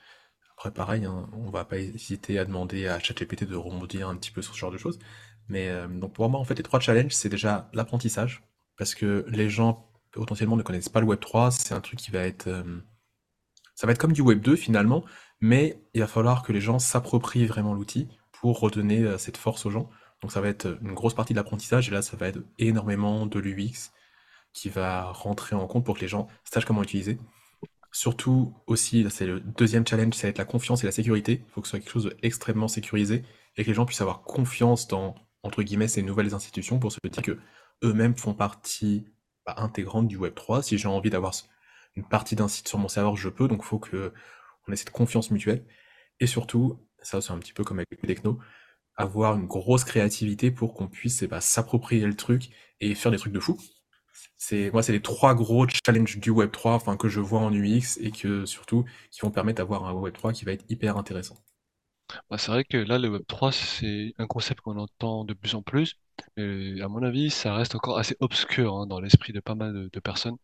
Après, 0.57 0.73
pareil, 0.73 1.07
hein, 1.07 1.31
on 1.33 1.51
va 1.51 1.65
pas 1.65 1.79
hésiter 1.79 2.39
à 2.39 2.45
demander 2.45 2.87
à 2.87 2.99
ChatGPT 2.99 3.45
de 3.45 3.57
rebondir 3.57 4.09
un 4.09 4.17
petit 4.17 4.31
peu 4.31 4.43
sur 4.43 4.55
ce 4.55 4.59
genre 4.59 4.71
de 4.71 4.79
choses. 4.79 4.99
Mais 5.49 5.69
euh, 5.69 5.89
donc 5.89 6.15
pour 6.15 6.29
moi, 6.31 6.41
en 6.41 6.45
fait, 6.45 6.55
les 6.55 6.63
trois 6.63 6.81
challenges, 6.81 7.13
c'est 7.13 7.29
déjà 7.29 7.69
l'apprentissage, 7.73 8.43
parce 8.77 8.95
que 8.95 9.25
les 9.29 9.51
gens 9.51 9.91
potentiellement 10.13 10.57
ne 10.57 10.63
connaissent 10.63 10.89
pas 10.89 11.01
le 11.01 11.07
Web 11.07 11.21
3, 11.21 11.51
c'est 11.51 11.75
un 11.75 11.81
truc 11.81 11.99
qui 11.99 12.11
va 12.11 12.21
être, 12.21 12.49
euh, 12.49 12.81
ça 13.75 13.87
va 13.87 13.93
être 13.93 13.99
comme 13.99 14.13
du 14.13 14.23
Web 14.23 14.41
2 14.41 14.57
finalement, 14.57 15.05
mais 15.41 15.83
il 15.95 16.01
va 16.01 16.07
falloir 16.07 16.43
que 16.43 16.53
les 16.53 16.61
gens 16.61 16.79
s'approprient 16.79 17.47
vraiment 17.47 17.75
l'outil 17.75 18.09
pour 18.33 18.61
redonner 18.61 19.03
euh, 19.03 19.19
cette 19.19 19.37
force 19.37 19.67
aux 19.67 19.71
gens. 19.71 19.91
Donc 20.23 20.33
ça 20.33 20.41
va 20.41 20.49
être 20.49 20.79
une 20.83 20.95
grosse 20.95 21.15
partie 21.15 21.33
de 21.33 21.39
l'apprentissage, 21.39 21.89
et 21.89 21.93
là, 21.93 22.03
ça 22.03 22.17
va 22.17 22.29
être 22.29 22.41
énormément 22.59 23.27
de 23.27 23.41
l'UX 23.41 23.93
qui 24.53 24.69
va 24.69 25.13
rentrer 25.13 25.57
en 25.57 25.67
compte 25.67 25.85
pour 25.85 25.97
que 25.97 26.01
les 26.01 26.09
gens 26.09 26.29
sachent 26.45 26.65
comment 26.65 26.81
l'utiliser. 26.81 27.19
Surtout 27.93 28.55
aussi, 28.67 29.07
c'est 29.11 29.27
le 29.27 29.41
deuxième 29.41 29.87
challenge, 29.87 30.15
ça 30.15 30.27
va 30.27 30.31
être 30.31 30.39
la 30.39 30.45
confiance 30.45 30.83
et 30.85 30.87
la 30.87 30.93
sécurité. 30.93 31.43
Il 31.47 31.51
faut 31.51 31.61
que 31.61 31.67
ce 31.67 31.71
soit 31.71 31.81
quelque 31.81 31.93
chose 31.93 32.15
d'extrêmement 32.23 32.69
sécurisé 32.69 33.25
et 33.57 33.65
que 33.65 33.69
les 33.69 33.75
gens 33.75 33.85
puissent 33.87 34.01
avoir 34.01 34.23
confiance 34.23 34.87
dans, 34.87 35.15
entre 35.43 35.63
guillemets, 35.63 35.89
ces 35.89 36.03
nouvelles 36.03 36.35
institutions 36.35 36.79
pour 36.79 36.93
se 36.93 36.99
dire 37.11 37.23
que 37.23 37.39
eux-mêmes 37.83 38.17
font 38.17 38.35
partie 38.35 39.07
bah, 39.45 39.55
intégrante 39.59 40.07
du 40.07 40.17
Web 40.17 40.35
3. 40.35 40.63
Si 40.63 40.79
j'ai 40.79 40.89
envie 40.89 41.11
d'avoir 41.11 41.35
une 41.97 42.05
partie 42.05 42.37
d'un 42.37 42.49
site 42.49 42.69
sur 42.69 42.79
mon 42.79 42.89
serveur, 42.89 43.17
je 43.17 43.29
peux, 43.29 43.49
donc 43.49 43.61
il 43.63 43.67
faut 43.67 43.79
que 43.79 44.13
on 44.69 44.73
ait 44.73 44.77
cette 44.77 44.91
confiance 44.91 45.31
mutuelle. 45.31 45.65
Et 46.21 46.27
surtout, 46.27 46.79
ça 47.03 47.21
c'est 47.21 47.33
un 47.33 47.39
petit 47.39 47.53
peu 47.53 47.65
comme 47.65 47.79
avec 47.79 47.89
les 47.91 48.15
techno, 48.15 48.39
avoir 48.97 49.37
une 49.37 49.47
grosse 49.47 49.85
créativité 49.85 50.51
pour 50.51 50.75
qu'on 50.75 50.89
puisse 50.89 51.23
eh 51.23 51.27
ben, 51.27 51.41
s'approprier 51.41 52.07
le 52.07 52.15
truc 52.15 52.51
et 52.81 52.95
faire 52.95 53.11
des 53.11 53.19
trucs 53.19 53.33
de 53.33 53.41
fou. 53.41 53.59
C'est 54.37 54.71
moi, 54.73 54.83
c'est 54.83 54.93
les 54.93 55.03
trois 55.03 55.35
gros 55.35 55.67
challenges 55.87 56.19
du 56.19 56.31
Web 56.31 56.51
3, 56.53 56.75
enfin 56.75 56.97
que 56.97 57.09
je 57.09 57.21
vois 57.21 57.41
en 57.41 57.53
UX 57.53 57.99
et 58.01 58.11
que 58.11 58.45
surtout 58.47 58.85
qui 59.11 59.21
vont 59.21 59.31
permettre 59.31 59.59
d'avoir 59.59 59.87
un 59.87 59.93
Web 59.93 60.15
3 60.15 60.33
qui 60.33 60.45
va 60.45 60.53
être 60.53 60.65
hyper 60.69 60.97
intéressant. 60.97 61.37
Bah, 62.31 62.39
c'est 62.39 62.51
vrai 62.51 62.65
que 62.65 62.77
là, 62.79 62.99
le 62.99 63.09
Web3, 63.11 63.53
c'est 63.53 64.15
un 64.19 64.27
concept 64.27 64.61
qu'on 64.63 64.77
entend 64.79 65.25
de 65.25 65.35
plus 65.35 65.55
en 65.55 65.63
plus, 65.63 65.97
mais 66.37 66.81
à 66.81 66.89
mon 66.89 67.03
avis, 67.03 67.31
ça 67.31 67.55
reste 67.55 67.75
encore 67.75 67.99
assez 67.99 68.17
obscur 68.21 68.75
hein, 68.77 68.87
dans 68.87 69.01
l'esprit 69.01 69.33
de 69.33 69.41
pas 69.41 69.55
mal 69.55 69.73
de, 69.75 69.89
de 69.93 70.01
personnes. 70.01 70.37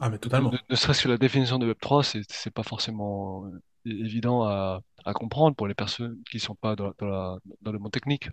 Ah 0.00 0.10
mais 0.10 0.18
Ne, 0.34 0.44
ne- 0.46 0.58
totalement. 0.58 0.60
ne 0.70 0.76
serait-ce 0.76 1.02
que 1.02 1.08
la 1.08 1.18
définition 1.18 1.58
de 1.58 1.66
Web3, 1.66 2.02
c'est 2.02 2.22
c'est 2.30 2.50
pas 2.50 2.62
forcément 2.62 3.44
euh, 3.46 3.62
é- 3.86 3.90
évident 3.90 4.44
à, 4.44 4.80
à 5.04 5.12
comprendre 5.12 5.54
pour 5.56 5.66
les 5.68 5.74
personnes 5.74 6.22
qui 6.30 6.38
sont 6.40 6.54
pas 6.54 6.74
dans, 6.76 6.92
dans 6.98 7.06
la- 7.06 7.38
dans 7.60 7.72
le 7.72 7.78
monde 7.78 7.92
technique. 7.92 8.28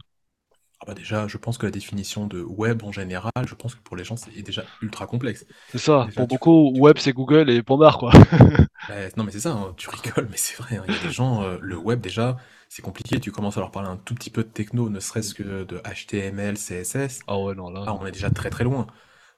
Ah 0.81 0.85
bah 0.87 0.93
déjà, 0.93 1.27
je 1.27 1.37
pense 1.37 1.57
que 1.57 1.65
la 1.65 1.71
définition 1.71 2.25
de 2.27 2.41
web 2.41 2.83
en 2.83 2.91
général, 2.91 3.31
je 3.45 3.55
pense 3.55 3.75
que 3.75 3.81
pour 3.81 3.97
les 3.97 4.03
gens 4.05 4.15
c'est 4.15 4.31
déjà 4.41 4.63
ultra 4.81 5.07
complexe. 5.07 5.45
C'est 5.67 5.77
ça, 5.79 6.09
Déjà 6.09 6.15
pour 6.15 6.27
tu, 6.27 6.39
beaucoup, 6.39 6.71
tu- 6.73 6.81
Web, 6.81 6.97
c'est 6.99 7.13
Google 7.13 7.49
et 7.49 7.61
barre, 7.61 7.97
quoi. 7.97 8.11
bah, 8.87 8.95
non 9.17 9.23
mais 9.23 9.31
c'est 9.31 9.39
ça, 9.41 9.51
hein, 9.51 9.73
tu 9.77 9.89
rigoles, 9.89 10.27
mais 10.31 10.37
c'est 10.37 10.55
vrai. 10.57 10.77
hein, 10.77 10.83
Il 10.87 10.91
y 10.93 10.95
a 10.95 10.99
des 10.99 11.11
gens, 11.11 11.43
euh, 11.43 11.57
le 11.61 11.77
web 11.77 12.01
déjà, 12.01 12.37
c'est 12.69 12.81
compliqué. 12.81 13.19
Tu 13.19 13.31
commences 13.31 13.57
à 13.57 13.59
leur 13.59 13.71
parler 13.71 13.89
un 13.89 13.97
tout 13.97 14.15
petit 14.15 14.29
peu 14.31 14.43
de 14.43 14.49
techno, 14.49 14.89
ne 14.89 14.99
serait-ce 14.99 15.33
que 15.35 15.63
de 15.63 15.77
HTML, 15.85 16.57
CSS. 16.57 17.19
Ah 17.27 17.37
ouais, 17.39 17.55
non, 17.55 17.69
là, 17.69 17.81
Ah, 17.85 17.93
non. 17.93 17.99
on 17.99 18.05
est 18.05 18.11
déjà 18.11 18.29
très 18.31 18.49
très 18.49 18.63
loin. 18.63 18.87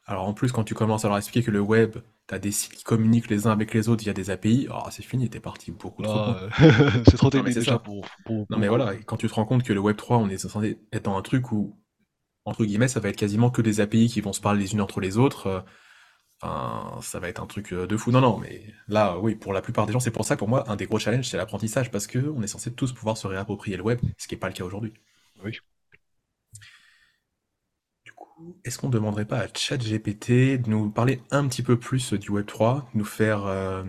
Alors 0.05 0.27
en 0.27 0.33
plus, 0.33 0.51
quand 0.51 0.63
tu 0.65 0.75
commences 0.75 1.05
à 1.05 1.10
leur 1.10 1.17
expliquer 1.17 1.45
que 1.45 1.51
le 1.51 1.62
web, 1.62 1.98
t'as 2.31 2.39
des 2.39 2.51
sites 2.51 2.73
qui 2.73 2.85
communiquent 2.85 3.29
les 3.29 3.45
uns 3.45 3.51
avec 3.51 3.73
les 3.73 3.89
autres 3.89 4.03
via 4.03 4.13
des 4.13 4.29
API, 4.29 4.69
oh, 4.71 4.88
c'est 4.89 5.03
fini, 5.03 5.29
t'es 5.29 5.41
parti 5.41 5.71
beaucoup 5.71 6.01
trop. 6.01 6.15
Là, 6.15 6.50
euh, 6.61 7.03
c'est 7.09 7.17
trop 7.17 7.29
technique 7.29 7.53
c'est 7.53 7.59
déjà 7.59 7.73
ça. 7.73 7.79
pour, 7.79 8.07
pour 8.23 8.45
Non 8.50 8.57
mais 8.57 8.69
voilà, 8.69 8.95
quand 9.05 9.17
tu 9.17 9.27
te 9.27 9.33
rends 9.33 9.43
compte 9.43 9.63
que 9.63 9.73
le 9.73 9.81
Web 9.81 9.97
3, 9.97 10.17
on 10.17 10.29
est 10.29 10.38
censé 10.38 10.79
être 10.93 11.03
dans 11.03 11.17
un 11.17 11.21
truc 11.23 11.51
où, 11.51 11.77
entre 12.45 12.63
guillemets, 12.63 12.88
ça 12.88 13.01
va 13.01 13.09
être 13.09 13.17
quasiment 13.17 13.50
que 13.50 13.61
des 13.61 13.81
API 13.81 14.07
qui 14.07 14.21
vont 14.21 14.31
se 14.31 14.39
parler 14.39 14.61
les 14.61 14.71
unes 14.71 14.79
entre 14.79 15.01
les 15.01 15.17
autres, 15.17 15.47
euh, 15.47 15.59
enfin, 16.41 17.01
ça 17.01 17.19
va 17.19 17.27
être 17.27 17.43
un 17.43 17.47
truc 17.47 17.73
euh, 17.73 17.85
de 17.85 17.97
fou. 17.97 18.11
Non, 18.11 18.21
non, 18.21 18.38
mais 18.38 18.63
là, 18.88 19.19
oui, 19.19 19.35
pour 19.35 19.51
la 19.51 19.61
plupart 19.61 19.85
des 19.85 19.91
gens, 19.91 20.00
c'est 20.00 20.09
pour 20.09 20.23
ça 20.23 20.35
que 20.35 20.39
pour 20.39 20.47
moi, 20.47 20.63
un 20.71 20.77
des 20.77 20.85
gros 20.85 21.00
challenges, 21.00 21.27
c'est 21.27 21.35
l'apprentissage, 21.35 21.91
parce 21.91 22.07
que 22.07 22.33
on 22.33 22.41
est 22.41 22.47
censé 22.47 22.73
tous 22.73 22.93
pouvoir 22.93 23.17
se 23.17 23.27
réapproprier 23.27 23.75
le 23.75 23.83
web, 23.83 24.00
ce 24.17 24.29
qui 24.29 24.35
n'est 24.35 24.39
pas 24.39 24.47
le 24.47 24.53
cas 24.53 24.63
aujourd'hui. 24.63 24.93
Oui. 25.43 25.59
Est-ce 28.63 28.77
qu'on 28.77 28.88
ne 28.88 28.93
demanderait 28.93 29.25
pas 29.25 29.39
à 29.39 29.48
ChatGPT 29.53 30.62
de 30.62 30.69
nous 30.69 30.89
parler 30.89 31.21
un 31.31 31.48
petit 31.48 31.63
peu 31.63 31.77
plus 31.79 32.13
du 32.13 32.29
Web 32.31 32.45
3, 32.45 32.89
de 32.93 33.00
nous 33.00 33.05
faire 33.05 33.45
euh, 33.45 33.83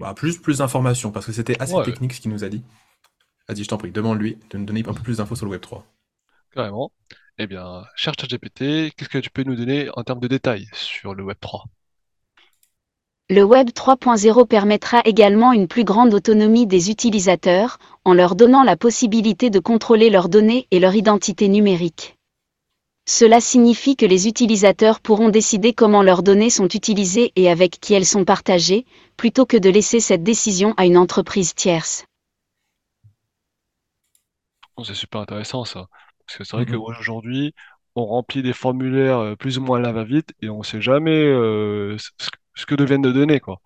bah, 0.00 0.14
plus, 0.14 0.38
plus 0.38 0.58
d'informations, 0.58 1.10
parce 1.10 1.26
que 1.26 1.32
c'était 1.32 1.60
assez 1.60 1.74
Ouais, 1.74 1.84
technique 1.84 2.12
ce 2.14 2.20
qu'il 2.20 2.30
nous 2.30 2.44
a 2.44 2.48
dit. 2.48 2.62
Vas-y, 3.48 3.64
je 3.64 3.68
t'en 3.68 3.78
prie, 3.78 3.90
demande-lui 3.90 4.38
de 4.50 4.58
nous 4.58 4.64
donner 4.64 4.80
un 4.86 4.92
peu 4.94 5.02
plus 5.02 5.18
d'infos 5.18 5.36
sur 5.36 5.46
le 5.46 5.52
Web 5.52 5.60
3. 5.60 5.84
carrément. 6.52 6.92
Eh 7.38 7.46
bien, 7.46 7.84
cher 7.94 8.14
ChatGPT, 8.18 8.92
qu'est-ce 8.96 9.08
que 9.08 9.18
tu 9.18 9.30
peux 9.30 9.44
nous 9.44 9.54
donner 9.54 9.88
en 9.94 10.02
termes 10.02 10.20
de 10.20 10.28
détails 10.28 10.66
sur 10.72 11.14
le 11.14 11.24
Web3? 11.24 11.64
Le 13.30 13.42
Web 13.44 13.68
3.0 13.70 14.46
permettra 14.46 15.02
également 15.04 15.52
une 15.52 15.68
plus 15.68 15.84
grande 15.84 16.14
autonomie 16.14 16.66
des 16.66 16.90
utilisateurs, 16.90 17.78
en 18.04 18.12
leur 18.14 18.34
donnant 18.34 18.64
la 18.64 18.76
possibilité 18.76 19.50
de 19.50 19.60
contrôler 19.60 20.10
leurs 20.10 20.28
données 20.28 20.66
et 20.72 20.80
leur 20.80 20.94
identité 20.94 21.48
numérique. 21.48 22.17
Cela 23.08 23.40
signifie 23.40 23.96
que 23.96 24.06
les 24.06 24.28
utilisateurs 24.28 25.00
pourront 25.00 25.30
décider 25.30 25.72
comment 25.72 26.02
leurs 26.02 26.22
données 26.22 26.48
sont 26.48 26.68
utilisées 26.68 27.32
et 27.36 27.50
avec 27.50 27.80
qui 27.80 27.94
elles 27.94 28.04
sont 28.06 28.24
partagées, 28.24 28.84
plutôt 29.16 29.46
que 29.46 29.56
de 29.56 29.68
laisser 29.68 29.98
cette 29.98 30.22
décision 30.22 30.74
à 30.76 30.84
une 30.86 30.96
entreprise 30.96 31.54
tierce. 31.56 32.04
Bon, 34.76 34.84
c'est 34.84 34.94
super 34.94 35.20
intéressant 35.20 35.64
ça. 35.64 35.86
Parce 36.26 36.38
que 36.38 36.44
c'est 36.44 36.56
vrai 36.56 36.64
Mhm. 36.64 36.74
qu'aujourd'hui, 36.76 37.54
on 37.94 38.06
remplit 38.06 38.42
des 38.42 38.52
formulaires 38.52 39.18
euh, 39.18 39.36
plus 39.36 39.58
ou 39.58 39.62
moins 39.62 39.78
à 39.78 39.82
la 39.82 39.92
va-vite 39.92 40.32
et 40.42 40.48
on 40.50 40.62
sait 40.62 40.80
jamais 40.80 41.10
euh, 41.24 41.96
ce 41.98 42.10
ce- 42.18 42.30
ce 42.54 42.66
que 42.66 42.74
deviennent 42.74 43.02
nos 43.02 43.12
données, 43.12 43.40
quoi. 43.40 43.60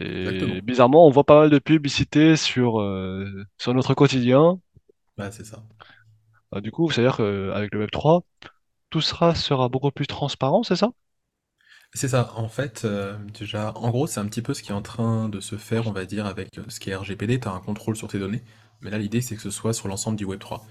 Et 0.00 0.08
Exactement. 0.18 0.62
bizarrement, 0.62 1.06
on 1.06 1.10
voit 1.10 1.24
pas 1.24 1.40
mal 1.40 1.50
de 1.50 1.58
publicités 1.60 2.36
sur, 2.36 2.80
euh, 2.80 3.44
sur 3.58 3.74
notre 3.74 3.94
quotidien. 3.94 4.60
Bah, 5.16 5.30
c'est 5.30 5.44
ça. 5.44 5.62
Ah, 6.52 6.60
du 6.60 6.70
coup, 6.70 6.90
c'est-à-dire 6.90 7.16
qu'avec 7.16 7.72
le 7.72 7.80
Web3, 7.80 8.24
tout 8.92 9.00
sera, 9.00 9.34
sera 9.34 9.68
beaucoup 9.68 9.90
plus 9.90 10.06
transparent, 10.06 10.62
c'est 10.62 10.76
ça? 10.76 10.92
C'est 11.94 12.08
ça. 12.08 12.32
En 12.36 12.48
fait, 12.48 12.82
euh, 12.84 13.16
déjà, 13.38 13.72
en 13.76 13.90
gros, 13.90 14.06
c'est 14.06 14.20
un 14.20 14.26
petit 14.26 14.42
peu 14.42 14.54
ce 14.54 14.62
qui 14.62 14.70
est 14.70 14.74
en 14.74 14.82
train 14.82 15.28
de 15.28 15.40
se 15.40 15.56
faire, 15.56 15.86
on 15.88 15.92
va 15.92 16.04
dire, 16.06 16.26
avec 16.26 16.58
euh, 16.58 16.62
ce 16.68 16.80
qui 16.80 16.90
est 16.90 16.94
RGPD. 16.96 17.40
Tu 17.40 17.48
as 17.48 17.52
un 17.52 17.60
contrôle 17.60 17.96
sur 17.96 18.08
tes 18.08 18.18
données. 18.18 18.42
Mais 18.80 18.90
là, 18.90 18.98
l'idée, 18.98 19.20
c'est 19.20 19.36
que 19.36 19.42
ce 19.42 19.50
soit 19.50 19.74
sur 19.74 19.88
l'ensemble 19.88 20.16
du 20.16 20.24
Web3. 20.26 20.62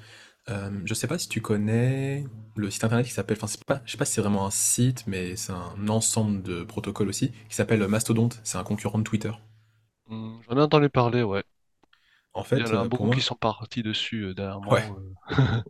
Euh, 0.49 0.71
je 0.85 0.93
sais 0.95 1.07
pas 1.07 1.19
si 1.19 1.29
tu 1.29 1.39
connais 1.41 2.25
le 2.55 2.71
site 2.71 2.83
internet 2.83 3.05
qui 3.05 3.11
s'appelle, 3.13 3.37
enfin, 3.37 3.47
c'est 3.47 3.63
pas, 3.63 3.81
je 3.85 3.91
sais 3.91 3.97
pas 3.97 4.05
si 4.05 4.13
c'est 4.13 4.21
vraiment 4.21 4.47
un 4.47 4.51
site, 4.51 5.05
mais 5.07 5.35
c'est 5.35 5.53
un 5.53 5.87
ensemble 5.87 6.41
de 6.41 6.63
protocoles 6.63 7.09
aussi, 7.09 7.31
qui 7.49 7.55
s'appelle 7.55 7.87
Mastodonte. 7.87 8.39
C'est 8.43 8.57
un 8.57 8.63
concurrent 8.63 8.97
de 8.99 9.03
Twitter. 9.03 9.31
Hmm, 10.05 10.39
j'en 10.47 10.57
ai 10.57 10.61
entendu 10.61 10.89
parler, 10.89 11.23
ouais. 11.23 11.43
En 12.33 12.43
Il 12.53 12.59
y 12.59 12.63
en 12.63 12.65
fait, 12.65 12.71
a 12.71 12.85
euh, 12.85 12.87
beaucoup 12.87 13.09
qui 13.09 13.19
moi, 13.19 13.21
sont 13.21 13.35
partis 13.35 13.83
dessus 13.83 14.23
euh, 14.23 14.33
ouais, 14.69 14.83
dernièrement. 14.83 14.97
euh. 14.97 15.13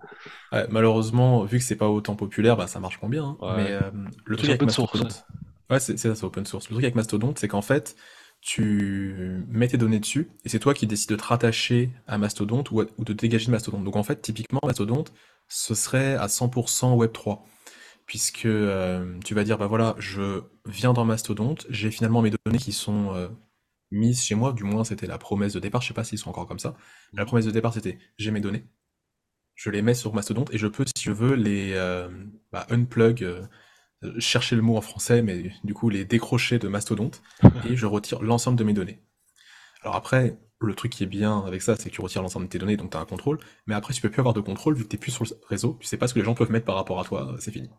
ouais, 0.51 0.67
malheureusement, 0.69 1.43
vu 1.43 1.57
que 1.59 1.63
c'est 1.63 1.75
pas 1.75 1.89
autant 1.89 2.15
populaire, 2.15 2.57
bah, 2.57 2.67
ça 2.67 2.79
marche 2.79 3.01
moins 3.01 3.09
bien. 3.09 3.25
hein. 3.25 3.37
Mais 3.47 3.71
euh, 3.71 3.91
le 4.25 4.37
truc 4.37 4.49
c'est 4.49 4.51
avec 4.51 4.63
open 4.63 4.69
source. 4.69 5.03
Mastodonte, 5.03 5.27
ouais, 5.69 5.79
c'est 5.79 5.97
ça, 5.97 6.15
c'est 6.15 6.23
open 6.23 6.45
source. 6.45 6.69
Le 6.69 6.75
truc 6.75 6.83
avec 6.85 6.95
Mastodonte, 6.95 7.39
c'est 7.39 7.47
qu'en 7.47 7.61
fait, 7.61 7.95
tu 8.41 9.43
mets 9.49 9.67
tes 9.67 9.77
données 9.77 9.99
dessus, 9.99 10.31
et 10.45 10.49
c'est 10.49 10.59
toi 10.59 10.73
qui 10.73 10.87
décides 10.87 11.11
de 11.11 11.15
te 11.15 11.23
rattacher 11.23 11.91
à 12.07 12.17
Mastodonte 12.17 12.71
ou, 12.71 12.81
à- 12.81 12.85
ou 12.97 13.03
de 13.05 13.13
dégager 13.13 13.47
de 13.47 13.51
Mastodonte. 13.51 13.83
Donc 13.83 13.95
en 13.95 14.03
fait, 14.03 14.21
typiquement, 14.21 14.59
Mastodonte, 14.65 15.13
ce 15.47 15.75
serait 15.75 16.15
à 16.15 16.27
100% 16.27 16.95
Web3. 16.95 17.45
puisque 18.07 18.45
euh, 18.45 19.17
tu 19.25 19.35
vas 19.35 19.43
dire, 19.43 19.57
bah 19.57 19.67
voilà, 19.67 19.95
je 19.99 20.41
viens 20.67 20.93
dans 20.93 21.05
Mastodonte, 21.05 21.65
j'ai 21.69 21.91
finalement 21.91 22.21
mes 22.21 22.31
données 22.45 22.59
qui 22.59 22.73
sont 22.73 23.13
mises 23.91 24.23
chez 24.23 24.35
moi, 24.35 24.53
du 24.53 24.63
moins 24.63 24.83
c'était 24.83 25.07
la 25.07 25.17
promesse 25.17 25.53
de 25.53 25.59
départ, 25.59 25.81
je 25.81 25.89
sais 25.89 25.93
pas 25.93 26.03
s'ils 26.03 26.17
sont 26.19 26.29
encore 26.29 26.47
comme 26.47 26.59
ça. 26.59 26.75
La 27.15 27.23
Mhm. 27.23 27.27
promesse 27.27 27.45
de 27.45 27.51
départ 27.51 27.73
c'était, 27.73 27.97
j'ai 28.17 28.31
mes 28.31 28.41
données, 28.41 28.65
je 29.55 29.69
les 29.69 29.81
mets 29.81 29.93
sur 29.93 30.13
Mastodonte 30.13 30.53
et 30.53 30.57
je 30.57 30.67
peux, 30.67 30.85
si 30.85 31.03
je 31.03 31.11
veux, 31.11 31.35
les 31.35 31.73
euh, 31.73 32.09
bah, 32.51 32.65
unplug, 32.69 33.23
euh, 33.23 33.43
chercher 34.19 34.55
le 34.55 34.61
mot 34.63 34.77
en 34.77 34.81
français, 34.81 35.21
mais 35.21 35.51
du 35.63 35.73
coup 35.73 35.89
les 35.89 36.05
décrocher 36.05 36.59
de 36.59 36.67
Mastodonte 36.67 37.21
et 37.65 37.75
je 37.75 37.85
retire 37.85 38.21
l'ensemble 38.21 38.57
de 38.57 38.63
mes 38.63 38.73
données. 38.73 38.99
Alors 39.83 39.95
après, 39.95 40.37
le 40.59 40.75
truc 40.75 40.91
qui 40.91 41.03
est 41.03 41.07
bien 41.07 41.39
avec 41.45 41.61
ça, 41.61 41.75
c'est 41.75 41.89
que 41.89 41.95
tu 41.95 42.01
retires 42.01 42.21
l'ensemble 42.21 42.45
de 42.45 42.51
tes 42.51 42.59
données, 42.59 42.77
donc 42.77 42.91
tu 42.91 42.97
as 42.97 42.99
un 42.99 43.05
contrôle, 43.05 43.39
mais 43.67 43.75
après 43.75 43.93
tu 43.93 44.01
peux 44.01 44.09
plus 44.09 44.19
avoir 44.19 44.33
de 44.33 44.41
contrôle 44.41 44.75
vu 44.75 44.83
que 44.83 44.89
tu 44.89 44.97
plus 44.97 45.11
sur 45.11 45.23
le 45.25 45.31
réseau, 45.47 45.77
tu 45.79 45.87
sais 45.87 45.97
pas 45.97 46.07
ce 46.07 46.13
que 46.13 46.19
les 46.19 46.25
gens 46.25 46.35
peuvent 46.35 46.51
mettre 46.51 46.65
par 46.65 46.75
rapport 46.75 46.99
à 46.99 47.03
toi, 47.03 47.35
c'est 47.39 47.51
fini. 47.51 47.69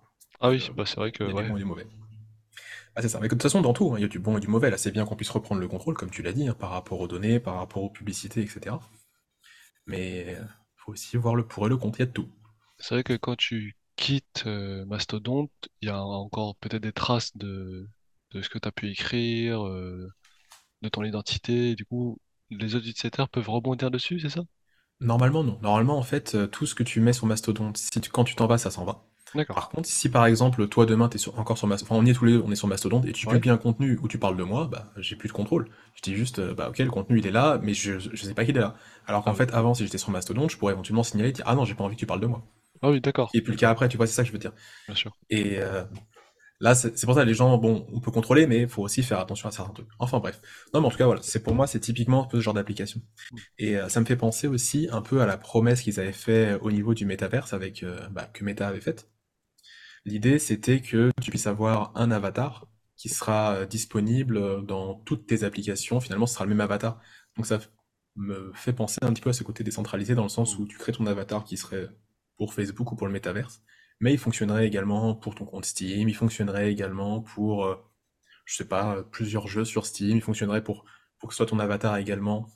Ah 0.40 0.50
oui, 0.50 0.68
euh, 0.68 0.72
bah 0.74 0.84
c'est 0.86 0.96
vrai 0.96 1.12
que 1.12 1.24
ouais. 1.24 1.64
mauvais. 1.64 1.86
Ah, 2.96 3.02
c'est 3.02 3.08
ça. 3.08 3.18
Mais 3.20 3.28
de 3.28 3.34
toute 3.34 3.42
façon, 3.42 3.60
dans 3.62 3.72
tout, 3.74 3.92
hein, 3.92 3.98
il 3.98 4.02
y 4.02 4.04
a 4.04 4.08
du 4.08 4.18
bon 4.18 4.36
et 4.36 4.40
du 4.40 4.48
mauvais. 4.48 4.70
Là, 4.70 4.76
c'est 4.78 4.90
bien 4.92 5.04
qu'on 5.04 5.16
puisse 5.16 5.30
reprendre 5.30 5.60
le 5.60 5.68
contrôle, 5.68 5.94
comme 5.96 6.10
tu 6.10 6.22
l'as 6.22 6.32
dit, 6.32 6.48
hein, 6.48 6.54
par 6.54 6.70
rapport 6.70 7.00
aux 7.00 7.08
données, 7.08 7.40
par 7.40 7.56
rapport 7.56 7.82
aux 7.82 7.90
publicités, 7.90 8.42
etc. 8.42 8.80
Mais 9.86 10.36
euh, 10.38 10.44
faut 10.76 10.92
aussi 10.92 11.16
voir 11.16 11.34
le 11.36 11.46
pour 11.46 11.66
et 11.66 11.68
le 11.70 11.76
contre, 11.76 12.00
il 12.00 12.02
y 12.02 12.04
a 12.04 12.06
de 12.06 12.12
tout. 12.12 12.28
C'est 12.78 12.94
vrai 12.94 13.02
que 13.04 13.14
quand 13.16 13.36
tu 13.36 13.76
quittes 13.96 14.44
euh, 14.46 14.84
Mastodonte, 14.86 15.50
il 15.80 15.86
y 15.88 15.90
a 15.90 16.02
encore 16.04 16.56
peut-être 16.56 16.82
des 16.82 16.92
traces 16.92 17.36
de, 17.36 17.88
de 18.32 18.42
ce 18.42 18.48
que 18.48 18.58
tu 18.58 18.68
as 18.68 18.72
pu 18.72 18.90
écrire, 18.90 19.66
euh, 19.66 20.08
de 20.82 20.88
ton 20.90 21.04
identité. 21.04 21.76
Du 21.76 21.86
coup, 21.86 22.18
les 22.50 22.76
utilisateurs 22.76 23.28
peuvent 23.30 23.50
rebondir 23.50 23.90
dessus, 23.92 24.20
c'est 24.20 24.30
ça? 24.30 24.42
Normalement, 25.00 25.44
non. 25.44 25.58
Normalement, 25.60 25.98
en 25.98 26.02
fait, 26.02 26.34
euh, 26.34 26.46
tout 26.46 26.64
ce 26.64 26.74
que 26.74 26.82
tu 26.82 27.00
mets 27.02 27.12
sur 27.12 27.26
Mastodonte, 27.26 27.76
si 27.76 28.00
tu- 28.00 28.08
quand 28.08 28.24
tu 28.24 28.36
t'en 28.36 28.46
vas, 28.46 28.56
ça 28.56 28.70
s'en 28.70 28.86
va. 28.86 29.04
Par 29.54 29.68
contre, 29.68 29.88
si 29.88 30.08
par 30.08 30.26
exemple, 30.26 30.66
toi 30.68 30.86
demain, 30.86 31.08
t'es 31.08 31.18
sur, 31.18 31.38
encore 31.38 31.58
sur 31.58 31.66
Mastodonte, 31.66 31.92
enfin, 31.92 32.02
on 32.02 32.06
y 32.06 32.10
est 32.10 32.14
tous 32.14 32.24
les 32.24 32.32
deux, 32.32 32.42
on 32.44 32.50
est 32.52 32.56
sur 32.56 32.68
Mastodonte, 32.68 33.04
et 33.06 33.12
tu 33.12 33.26
Ouais. 33.26 33.32
publies 33.34 33.50
un 33.50 33.58
contenu 33.58 33.98
où 34.02 34.08
tu 34.08 34.18
parles 34.18 34.36
de 34.36 34.42
moi, 34.44 34.68
bah, 34.70 34.92
j'ai 34.98 35.16
plus 35.16 35.28
de 35.28 35.32
contrôle. 35.34 35.68
Je 35.94 36.02
dis 36.02 36.14
juste, 36.16 36.38
euh, 36.38 36.54
bah, 36.54 36.68
ok, 36.70 36.78
le 36.78 36.90
contenu, 36.90 37.18
il 37.18 37.26
est 37.26 37.30
là, 37.30 37.58
mais 37.62 37.74
je, 37.74 37.98
je 37.98 38.22
sais 38.24 38.34
pas 38.34 38.44
qu'il 38.44 38.56
est 38.56 38.60
là. 38.60 38.74
Alors 39.06 39.24
Ah 39.24 39.30
qu'en 39.30 39.34
oui. 39.34 39.42
fait, 39.44 39.52
avant, 39.52 39.74
si 39.74 39.84
j'étais 39.84 39.98
sur 39.98 40.10
Mastodonte, 40.10 40.50
je 40.50 40.56
pourrais 40.56 40.72
éventuellement 40.72 41.02
signaler 41.02 41.30
et 41.30 41.32
dire, 41.32 41.44
ah 41.48 41.54
non, 41.54 41.64
j'ai 41.64 41.74
pas 41.74 41.84
envie 41.84 41.96
que 41.96 42.00
tu 42.00 42.06
parles 42.06 42.20
de 42.20 42.26
moi. 42.26 42.42
Ah 42.80 42.90
oui, 42.90 43.00
d'accord. 43.00 43.34
est 43.34 43.40
plus 43.42 43.52
le 43.52 43.58
cas 43.58 43.70
après, 43.70 43.88
tu 43.88 43.96
vois, 43.96 44.06
c'est 44.06 44.14
ça 44.14 44.22
que 44.22 44.28
je 44.28 44.32
veux 44.32 44.38
dire. 44.38 44.52
Bien 44.86 44.94
sûr. 44.96 45.12
Et, 45.30 45.58
euh, 45.60 45.84
Là, 46.60 46.74
c'est 46.76 47.06
pour 47.06 47.14
ça, 47.16 47.24
les 47.24 47.34
gens, 47.34 47.58
bon, 47.58 47.86
on 47.92 48.00
peut 48.00 48.12
contrôler, 48.12 48.46
mais 48.46 48.62
il 48.62 48.68
faut 48.68 48.82
aussi 48.82 49.02
faire 49.02 49.18
attention 49.20 49.48
à 49.48 49.52
certains 49.52 49.72
trucs. 49.74 49.88
Enfin 49.98 50.20
bref. 50.20 50.40
Non, 50.74 50.80
mais 50.80 50.86
en 50.86 50.90
tout 50.90 50.96
cas, 50.98 51.06
voilà, 51.06 51.20
c'est 51.22 51.42
pour 51.42 51.54
moi, 51.54 51.66
c'est 51.66 51.80
typiquement 51.80 52.24
un 52.24 52.28
peu 52.28 52.38
ce 52.38 52.42
genre 52.42 52.54
d'application. 52.54 53.00
Et 53.58 53.76
euh, 53.78 53.88
ça 53.88 54.00
me 54.00 54.06
fait 54.06 54.16
penser 54.16 54.48
aussi 54.48 54.88
un 54.92 55.02
peu 55.02 55.22
à 55.22 55.26
la 55.26 55.38
promesse 55.38 55.82
qu'ils 55.82 56.00
avaient 56.00 56.12
fait 56.12 56.54
au 56.62 56.72
niveau 56.72 56.94
du 56.94 57.06
métaverse 57.06 57.52
avec 57.54 57.82
euh, 57.84 58.08
bah, 58.10 58.30
que 58.32 58.44
Meta 58.44 58.68
avait 58.68 58.80
faite. 58.82 59.08
L'idée, 60.04 60.38
c'était 60.38 60.80
que 60.80 61.10
tu 61.20 61.30
puisses 61.30 61.46
avoir 61.46 61.92
un 61.96 62.10
avatar 62.10 62.66
qui 62.96 63.08
sera 63.08 63.54
euh, 63.54 63.66
disponible 63.66 64.36
euh, 64.36 64.60
dans 64.62 64.94
toutes 64.96 65.26
tes 65.26 65.44
applications. 65.44 66.00
Finalement, 66.00 66.26
ce 66.26 66.34
sera 66.34 66.44
le 66.44 66.50
même 66.50 66.60
avatar. 66.60 67.00
Donc 67.36 67.46
ça 67.46 67.60
me 68.16 68.52
fait 68.54 68.72
penser 68.72 68.98
un 69.02 69.12
petit 69.12 69.22
peu 69.22 69.30
à 69.30 69.32
ce 69.32 69.42
côté 69.44 69.64
décentralisé 69.64 70.14
dans 70.14 70.24
le 70.24 70.28
sens 70.28 70.58
où 70.58 70.66
tu 70.66 70.76
crées 70.78 70.92
ton 70.92 71.06
avatar 71.06 71.44
qui 71.44 71.56
serait 71.56 71.88
pour 72.36 72.52
Facebook 72.54 72.92
ou 72.92 72.96
pour 72.96 73.06
le 73.06 73.12
métaverse, 73.12 73.62
mais 74.00 74.12
il 74.12 74.18
fonctionnerait 74.18 74.66
également 74.66 75.14
pour 75.14 75.34
ton 75.34 75.44
compte 75.46 75.64
Steam, 75.64 76.08
il 76.08 76.14
fonctionnerait 76.14 76.70
également 76.72 77.20
pour, 77.22 77.64
euh, 77.64 77.76
je 78.44 78.56
sais 78.56 78.68
pas, 78.68 79.02
plusieurs 79.04 79.46
jeux 79.48 79.64
sur 79.64 79.86
Steam, 79.86 80.16
il 80.16 80.22
fonctionnerait 80.22 80.64
pour, 80.64 80.84
pour 81.18 81.28
que 81.28 81.34
ce 81.34 81.38
soit 81.38 81.46
ton 81.46 81.58
avatar 81.58 81.96
également, 81.96 82.48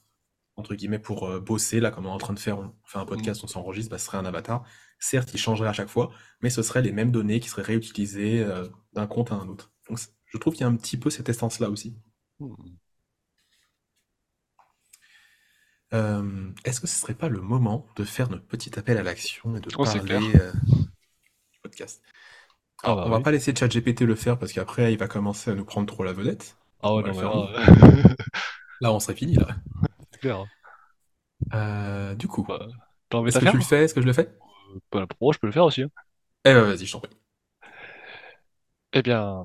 entre 0.57 0.75
guillemets, 0.75 0.99
pour 0.99 1.41
bosser, 1.41 1.81
là, 1.81 1.91
comme 1.91 2.07
on 2.07 2.11
est 2.11 2.13
en 2.13 2.19
train 2.19 2.35
de 2.35 2.39
faire, 2.39 2.59
on 2.59 2.75
fait 2.85 2.99
un 2.99 3.07
Hmm. 3.07 3.07
podcast, 3.07 3.43
on 3.45 3.47
s'enregistre, 3.47 3.91
bah, 3.91 3.99
ce 3.99 4.07
serait 4.07 4.19
un 4.19 4.25
avatar. 4.25 4.65
Certes, 4.99 5.31
il 5.35 5.39
changerait 5.39 5.69
à 5.69 5.73
chaque 5.73 5.89
fois, 5.89 6.11
mais 6.43 6.51
ce 6.51 6.63
seraient 6.63 6.83
les 6.83 6.93
mêmes 6.93 7.13
données 7.13 7.41
qui 7.41 7.49
seraient 7.49 7.63
réutilisées 7.63 8.43
euh, 8.43 8.67
d'un 8.95 9.07
compte 9.07 9.33
à 9.33 9.37
un 9.37 9.49
autre. 9.49 9.73
Donc 9.89 9.99
je 10.27 10.39
trouve 10.39 10.55
qu'il 10.55 10.63
y 10.63 10.65
a 10.65 10.69
un 10.69 10.77
petit 10.77 10.97
peu 10.97 11.11
cette 11.11 11.29
essence-là 11.29 11.71
aussi. 11.71 11.97
Hmm. 12.39 12.77
Euh, 15.95 16.51
est-ce 16.65 16.81
que 16.81 16.87
ce 16.87 16.99
serait 16.99 17.15
pas 17.15 17.29
le 17.29 17.41
moment 17.41 17.87
de 17.97 18.05
faire 18.05 18.29
notre 18.29 18.45
petit 18.47 18.77
appel 18.79 18.99
à 18.99 19.03
l'action 19.03 19.57
et 19.57 19.61
de 19.61 19.71
Oh, 19.79 19.85
parler 19.85 20.33
euh, 20.37 20.53
du 21.53 21.61
podcast? 21.63 22.03
Ah 22.83 22.93
Alors, 22.93 22.97
bah 22.97 23.07
on 23.07 23.11
va 23.11 23.21
oui. 23.21 23.23
pas 23.23 23.33
laisser 23.33 23.55
ChatGPT 23.55 24.03
le 24.03 24.15
faire 24.15 24.39
parce 24.39 24.53
qu'après, 24.53 24.93
il 24.93 24.99
va 24.99 25.09
commencer 25.09 25.51
à 25.51 25.55
nous 25.55 25.65
prendre 25.67 25.87
trop 25.87 26.05
la 26.05 26.13
vedette. 26.15 26.57
Ah 26.83 26.93
On 26.95 27.03
ouais, 27.03 27.03
non, 27.13 27.49
nous. 27.49 27.49
là, 28.81 28.93
on 28.93 29.01
serait 29.01 29.15
fini, 29.17 29.35
là. 29.37 29.49
c'est 30.13 30.21
clair. 30.21 30.47
Euh, 31.55 32.15
du 32.15 32.29
coup, 32.29 32.49
Bah, 32.49 32.59
est-ce 33.27 33.39
que 33.39 33.47
tu 33.47 33.57
le 33.57 33.63
faire? 33.63 33.63
fais? 33.63 33.85
Est-ce 33.85 33.95
que 33.95 34.01
je 34.03 34.07
le 34.07 34.13
fais? 34.13 34.31
Pour 34.91 35.01
moi, 35.21 35.33
je 35.35 35.39
peux 35.39 35.47
le 35.47 35.53
faire 35.53 35.65
aussi. 35.65 35.83
hein. 35.83 35.91
Eh 36.45 36.55
ben, 36.55 36.63
vas-y, 36.65 36.87
je 36.87 36.93
t'en 36.93 37.01
prie. 37.01 37.15
Eh 38.93 39.03
bien, 39.03 39.45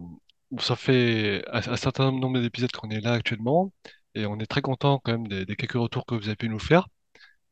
ça 0.59 0.75
fait 0.75 1.43
un, 1.51 1.59
un 1.73 1.75
certain 1.75 2.11
nombre 2.11 2.39
d'épisodes 2.39 2.71
qu'on 2.71 2.89
est 2.89 3.01
là 3.01 3.13
actuellement, 3.13 3.73
et 4.15 4.25
on 4.25 4.39
est 4.39 4.45
très 4.45 4.61
content 4.61 4.99
quand 5.03 5.11
même 5.13 5.27
des, 5.27 5.45
des 5.45 5.55
quelques 5.55 5.73
retours 5.73 6.05
que 6.05 6.15
vous 6.15 6.27
avez 6.27 6.35
pu 6.35 6.49
nous 6.49 6.59
faire. 6.59 6.87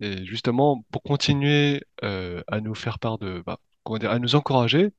Et 0.01 0.25
justement, 0.25 0.85
pour 0.91 1.03
continuer 1.03 1.83
euh, 2.03 2.43
à 2.47 2.61
nous 2.61 2.75
faire 2.75 2.99
part 2.99 3.19
de, 3.19 3.43
bah, 3.45 3.59
comment 3.83 3.99
dire, 3.99 4.11
à 4.11 4.19
nous 4.19 4.35
encourager, 4.35 4.93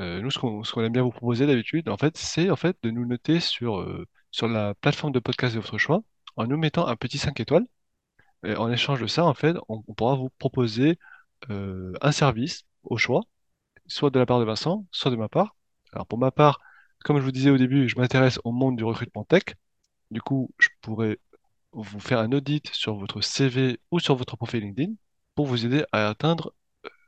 euh, 0.00 0.20
nous, 0.22 0.30
ce 0.32 0.38
qu'on 0.40 0.64
ce 0.64 0.72
qu'on 0.72 0.82
aime 0.84 0.92
bien 0.92 1.02
vous 1.02 1.10
proposer 1.12 1.46
d'habitude, 1.46 1.88
en 1.88 1.98
fait, 1.98 2.16
c'est 2.18 2.50
en 2.50 2.56
fait 2.56 2.76
de 2.82 2.90
nous 2.90 3.06
noter 3.06 3.40
sur, 3.40 3.80
euh, 3.80 4.06
sur 4.32 4.48
la 4.48 4.74
plateforme 4.76 5.12
de 5.12 5.20
podcast 5.20 5.54
de 5.56 5.60
votre 5.60 5.78
choix, 5.78 6.02
en 6.36 6.46
nous 6.46 6.58
mettant 6.58 6.86
un 6.88 6.96
petit 6.96 7.18
5 7.18 7.40
étoiles. 7.40 7.66
Et 8.44 8.54
en 8.56 8.70
échange 8.70 9.00
de 9.00 9.06
ça, 9.06 9.24
en 9.24 9.34
fait, 9.34 9.56
on, 9.68 9.82
on 9.86 9.94
pourra 9.94 10.14
vous 10.16 10.30
proposer 10.38 10.98
euh, 11.50 11.92
un 12.00 12.12
service 12.12 12.64
au 12.84 12.96
choix, 12.96 13.22
soit 13.86 14.10
de 14.10 14.18
la 14.18 14.26
part 14.26 14.40
de 14.40 14.44
Vincent, 14.44 14.86
soit 14.90 15.10
de 15.10 15.16
ma 15.16 15.28
part. 15.28 15.56
Alors 15.92 16.06
pour 16.06 16.18
ma 16.18 16.30
part, 16.30 16.60
comme 17.04 17.18
je 17.18 17.24
vous 17.24 17.32
disais 17.32 17.50
au 17.50 17.58
début, 17.58 17.88
je 17.88 17.96
m'intéresse 17.96 18.38
au 18.44 18.52
monde 18.52 18.76
du 18.76 18.84
recrutement 18.84 19.24
tech. 19.24 19.44
Du 20.10 20.20
coup, 20.22 20.50
je 20.58 20.68
pourrais 20.80 21.18
vous 21.72 22.00
faire 22.00 22.20
un 22.20 22.32
audit 22.32 22.68
sur 22.72 22.96
votre 22.96 23.20
CV 23.20 23.80
ou 23.90 24.00
sur 24.00 24.16
votre 24.16 24.36
profil 24.36 24.62
LinkedIn 24.62 24.94
pour 25.34 25.46
vous 25.46 25.66
aider 25.66 25.84
à 25.92 26.08
atteindre 26.08 26.54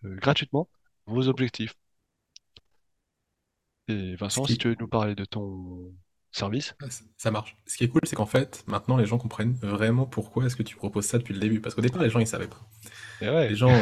euh, 0.04 0.16
gratuitement 0.16 0.68
vos 1.07 1.28
objectifs. 1.28 1.75
Et 3.88 4.12
Ce 4.12 4.16
Vincent, 4.16 4.45
si 4.45 4.59
tu 4.59 4.68
veux 4.68 4.76
nous 4.78 4.88
parler 4.88 5.14
de 5.14 5.25
ton... 5.25 5.92
service. 6.30 6.75
Ça 7.16 7.30
marche. 7.30 7.56
Ce 7.66 7.76
qui 7.76 7.85
est 7.85 7.88
cool, 7.88 8.02
c'est 8.04 8.16
qu'en 8.16 8.26
fait, 8.26 8.64
maintenant, 8.66 8.97
les 8.97 9.06
gens 9.06 9.18
comprennent 9.18 9.54
vraiment 9.54 10.06
pourquoi 10.06 10.47
est-ce 10.47 10.56
que 10.56 10.62
tu 10.62 10.76
proposes 10.76 11.06
ça 11.06 11.18
depuis 11.18 11.35
le 11.35 11.40
début. 11.40 11.61
Parce 11.61 11.75
qu'au 11.75 11.80
départ, 11.80 12.02
les 12.02 12.11
gens, 12.11 12.20
ils 12.20 12.26
savaient 12.26 12.49
pas. 12.49 12.61
Les 13.20 13.56
gens, 13.56 13.73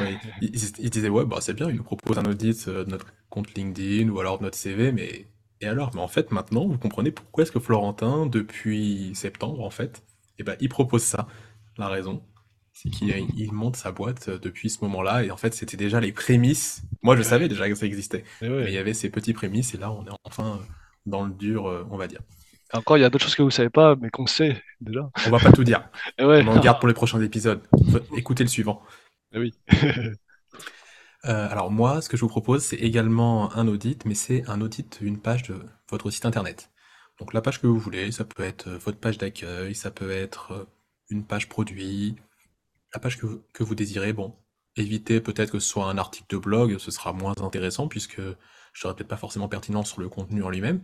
ils, 0.41 0.91
disaient, 0.91 1.09
ouais, 1.09 1.25
bah, 1.25 1.39
c'est 1.41 1.55
bien, 1.55 1.69
ils 1.69 1.77
nous 1.77 1.83
proposent 1.83 2.19
un 2.19 2.25
audit 2.25 2.69
de 2.69 2.85
notre 2.85 3.13
compte 3.29 3.53
LinkedIn 3.55 4.09
ou 4.09 4.21
alors 4.21 4.39
de 4.39 4.45
notre 4.45 4.57
CV, 4.57 4.93
mais 4.93 5.27
et 5.61 5.67
alors? 5.67 5.91
Mais 5.95 6.01
en 6.01 6.09
fait, 6.09 6.31
maintenant, 6.33 6.67
vous 6.67 6.79
comprenez 6.79 7.11
pourquoi 7.11 7.43
est-ce 7.43 7.53
que 7.53 7.61
Florentin, 7.61 8.27
depuis 8.27 9.13
septembre, 9.15 9.63
en 9.63 9.71
fait, 9.71 10.03
eh 10.39 10.43
ben, 10.43 10.57
il 10.61 10.69
propose 10.69 11.03
ça. 11.03 11.27
La 11.79 11.89
raison, 11.89 12.23
c'est 12.73 12.91
qu'il 12.91 13.53
monte 13.53 13.77
sa 13.77 13.91
boîte 13.91 14.31
depuis 14.31 14.71
ce 14.71 14.83
moment-là, 14.85 15.25
et 15.25 15.31
en 15.31 15.37
fait, 15.37 15.55
c'était 15.55 15.77
déjà 15.77 16.01
les 16.01 16.13
prémices. 16.13 16.83
Moi, 17.03 17.17
je 17.17 17.23
savais 17.23 17.49
déjà 17.49 17.69
que 17.69 17.75
ça 17.75 17.87
existait, 17.87 18.25
mais 18.43 18.67
il 18.67 18.73
y 18.73 18.79
avait 18.79 18.95
ces 18.95 19.11
petits 19.11 19.33
prémices, 19.33 19.75
et 19.75 19.79
là, 19.79 19.91
on 19.91 20.05
est 20.07 20.11
enfin 20.25 20.61
dans 21.07 21.25
le 21.25 21.33
dur, 21.33 21.69
euh, 21.69 21.87
on 21.91 21.97
va 21.97 22.07
dire. 22.07 22.21
Encore, 22.73 22.99
il 22.99 23.01
y 23.01 23.05
a 23.05 23.11
d'autres 23.11 23.25
choses 23.25 23.37
que 23.37 23.43
vous 23.43 23.51
savez 23.51 23.71
pas, 23.71 23.95
mais 23.97 24.11
qu'on 24.11 24.27
sait 24.27 24.63
déjà. 24.81 25.09
On 25.27 25.31
va 25.31 25.39
pas 25.39 25.53
tout 25.53 25.65
dire. 25.65 25.89
On 26.19 26.47
en 26.49 26.61
garde 26.61 26.81
pour 26.81 26.89
les 26.89 26.95
prochains 26.95 27.21
épisodes. 27.21 27.63
Écoutez 28.17 28.43
le 28.43 28.49
suivant. 28.49 28.83
Oui. 29.35 29.55
Euh, 31.25 31.49
alors 31.51 31.73
moi, 31.73 32.01
ce 32.03 32.09
que 32.09 32.17
je 32.17 32.21
vous 32.21 32.29
propose, 32.29 32.63
c'est 32.63 32.77
également 32.77 33.53
un 33.57 33.67
audit, 33.67 34.05
mais 34.05 34.15
c'est 34.15 34.49
un 34.49 34.61
audit 34.61 35.03
d'une 35.03 35.19
page 35.19 35.43
de 35.43 35.57
votre 35.91 36.09
site 36.11 36.25
internet. 36.25 36.71
Donc 37.19 37.33
la 37.33 37.41
page 37.41 37.61
que 37.61 37.67
vous 37.67 37.81
voulez, 37.81 38.13
ça 38.13 38.25
peut 38.25 38.45
être 38.45 38.69
euh, 38.69 38.79
votre 38.79 38.99
page 38.99 39.19
d'accueil, 39.19 39.75
ça 39.75 39.91
peut 39.91 40.13
être 40.13 40.69
une 41.11 41.27
page 41.27 41.49
produit, 41.49 42.15
la 42.95 43.01
page 43.01 43.19
que 43.19 43.65
vous, 43.65 43.75
désirez. 43.75 44.13
Bon, 44.13 44.37
évitez 44.77 45.21
peut-être 45.21 45.51
que 45.51 45.59
ce 45.59 45.69
soit 45.69 45.87
un 45.87 45.99
article 45.99 46.27
de 46.29 46.39
blog, 46.39 46.79
ce 46.79 46.93
sera 46.93 47.13
moins 47.13 47.35
intéressant 47.41 47.89
puisque 47.89 48.21
je 48.77 48.83
serai 48.83 48.95
peut-être 48.95 49.09
pas 49.09 49.17
forcément 49.17 49.49
pertinent 49.49 49.85
sur 49.85 50.01
le 50.01 50.09
contenu 50.09 50.43
en 50.43 50.51
lui-même, 50.51 50.83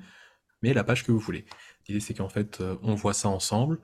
mais 0.62 0.72
la 0.72 0.82
page 0.82 1.04
que 1.04 1.12
vous 1.12 1.18
voulez. 1.18 1.44
L'idée 1.86 2.00
c'est 2.00 2.14
qu'en 2.14 2.28
fait, 2.28 2.62
on 2.82 2.94
voit 2.94 3.14
ça 3.14 3.28
ensemble, 3.28 3.78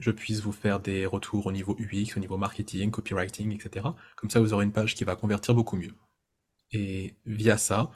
je 0.00 0.10
puisse 0.10 0.40
vous 0.40 0.52
faire 0.52 0.80
des 0.80 1.06
retours 1.06 1.46
au 1.46 1.52
niveau 1.52 1.76
UX, 1.78 2.16
au 2.16 2.20
niveau 2.20 2.36
marketing, 2.36 2.90
copywriting, 2.90 3.52
etc. 3.54 3.86
Comme 4.16 4.30
ça, 4.30 4.40
vous 4.40 4.52
aurez 4.52 4.64
une 4.64 4.72
page 4.72 4.94
qui 4.94 5.04
va 5.04 5.16
convertir 5.16 5.54
beaucoup 5.54 5.76
mieux. 5.76 5.94
Et 6.72 7.16
via 7.26 7.58
ça, 7.58 7.90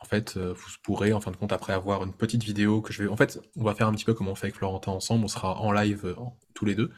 en 0.00 0.04
fait, 0.04 0.36
euh, 0.36 0.52
vous 0.52 0.68
pourrez, 0.82 1.12
en 1.12 1.20
fin 1.20 1.30
de 1.30 1.36
compte, 1.36 1.52
après 1.52 1.72
avoir 1.72 2.04
une 2.04 2.14
petite 2.14 2.44
vidéo 2.44 2.80
que 2.82 2.92
je 2.92 3.02
vais... 3.02 3.08
En 3.08 3.16
fait, 3.16 3.40
on 3.56 3.64
va 3.64 3.74
faire 3.74 3.88
un 3.88 3.92
petit 3.92 4.04
peu 4.04 4.14
comme 4.14 4.28
on 4.28 4.34
fait 4.34 4.46
avec 4.46 4.56
Florentin 4.56 4.92
ensemble, 4.92 5.24
on 5.24 5.28
sera 5.28 5.58
en 5.60 5.72
live 5.72 6.06
euh, 6.06 6.14
tous 6.54 6.64
les 6.64 6.74
deux, 6.74 6.92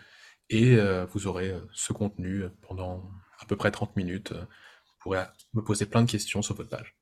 et 0.50 0.76
euh, 0.76 1.06
vous 1.06 1.26
aurez 1.26 1.54
ce 1.72 1.92
contenu 1.92 2.44
pendant 2.62 3.10
à 3.38 3.46
peu 3.46 3.56
près 3.56 3.70
30 3.70 3.96
minutes. 3.96 4.32
vous 4.32 4.94
pourrez 5.00 5.24
me 5.54 5.62
poser 5.62 5.86
plein 5.86 6.02
de 6.02 6.10
questions 6.10 6.42
sur 6.42 6.54
votre 6.56 6.68
page. 6.68 6.99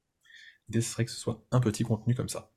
L'idée, 0.68 0.80
ce 0.80 0.92
serait 0.92 1.04
que 1.04 1.10
ce 1.10 1.18
soit 1.18 1.42
un 1.50 1.60
petit 1.60 1.82
contenu 1.82 2.14
comme 2.14 2.28
ça. 2.28 2.50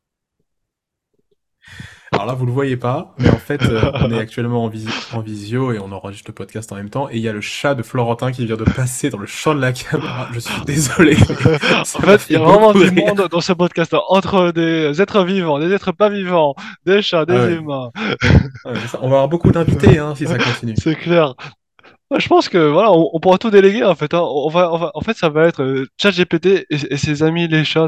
Alors 2.13 2.25
là, 2.25 2.33
vous 2.33 2.45
le 2.45 2.51
voyez 2.51 2.75
pas, 2.75 3.15
mais 3.19 3.29
en 3.29 3.37
fait, 3.37 3.61
euh, 3.63 3.89
on 3.95 4.11
est 4.11 4.19
actuellement 4.19 4.65
en, 4.65 4.71
en, 5.13 5.21
visio 5.21 5.71
et 5.71 5.79
on 5.79 5.93
enregistre 5.93 6.29
le 6.29 6.33
podcast 6.33 6.69
en 6.73 6.75
même 6.75 6.89
temps. 6.89 7.09
Et 7.09 7.15
il 7.15 7.21
y 7.21 7.29
a 7.29 7.33
le 7.33 7.39
chat 7.39 7.73
de 7.73 7.83
Florentin 7.83 8.33
qui 8.33 8.45
vient 8.45 8.57
de 8.57 8.65
passer 8.65 9.09
dans 9.09 9.17
le 9.17 9.27
champ 9.27 9.55
de 9.55 9.61
la 9.61 9.71
caméra. 9.71 10.27
Je 10.33 10.39
suis 10.39 10.61
désolé. 10.65 11.15
en 11.19 11.85
fait, 11.85 12.25
il 12.29 12.33
y 12.33 12.35
a 12.35 12.39
vraiment 12.39 12.73
du 12.73 12.91
monde 12.91 13.27
dans 13.31 13.39
ce 13.39 13.53
podcast 13.53 13.95
entre 14.09 14.51
des 14.51 15.01
êtres 15.01 15.23
vivants, 15.23 15.57
des 15.59 15.71
êtres 15.71 15.93
pas 15.93 16.09
vivants, 16.09 16.53
des 16.85 17.01
chats, 17.01 17.25
des 17.25 17.33
ah 17.33 17.49
humains. 17.49 17.91
on 18.65 18.73
va 19.09 19.15
avoir 19.15 19.29
beaucoup 19.29 19.51
d'invités 19.51 19.97
hein, 19.97 20.13
si 20.13 20.27
ça 20.27 20.37
continue. 20.37 20.75
C'est 20.77 20.95
clair 20.95 21.35
je 22.17 22.27
pense 22.27 22.49
que 22.49 22.57
voilà, 22.57 22.91
on, 22.91 23.19
pourra 23.19 23.37
tout 23.37 23.49
déléguer 23.49 23.83
en 23.83 23.95
fait. 23.95 24.13
Hein. 24.13 24.21
On, 24.21 24.49
va, 24.49 24.73
on 24.73 24.77
va, 24.77 24.91
en 24.93 25.01
fait, 25.01 25.15
ça 25.15 25.29
va 25.29 25.47
être 25.47 25.63
euh, 25.63 25.87
ChatGPT 25.97 26.45
et, 26.45 26.65
et, 26.69 26.97
ses 26.97 27.23
amis 27.23 27.47
les 27.47 27.63
chats. 27.63 27.87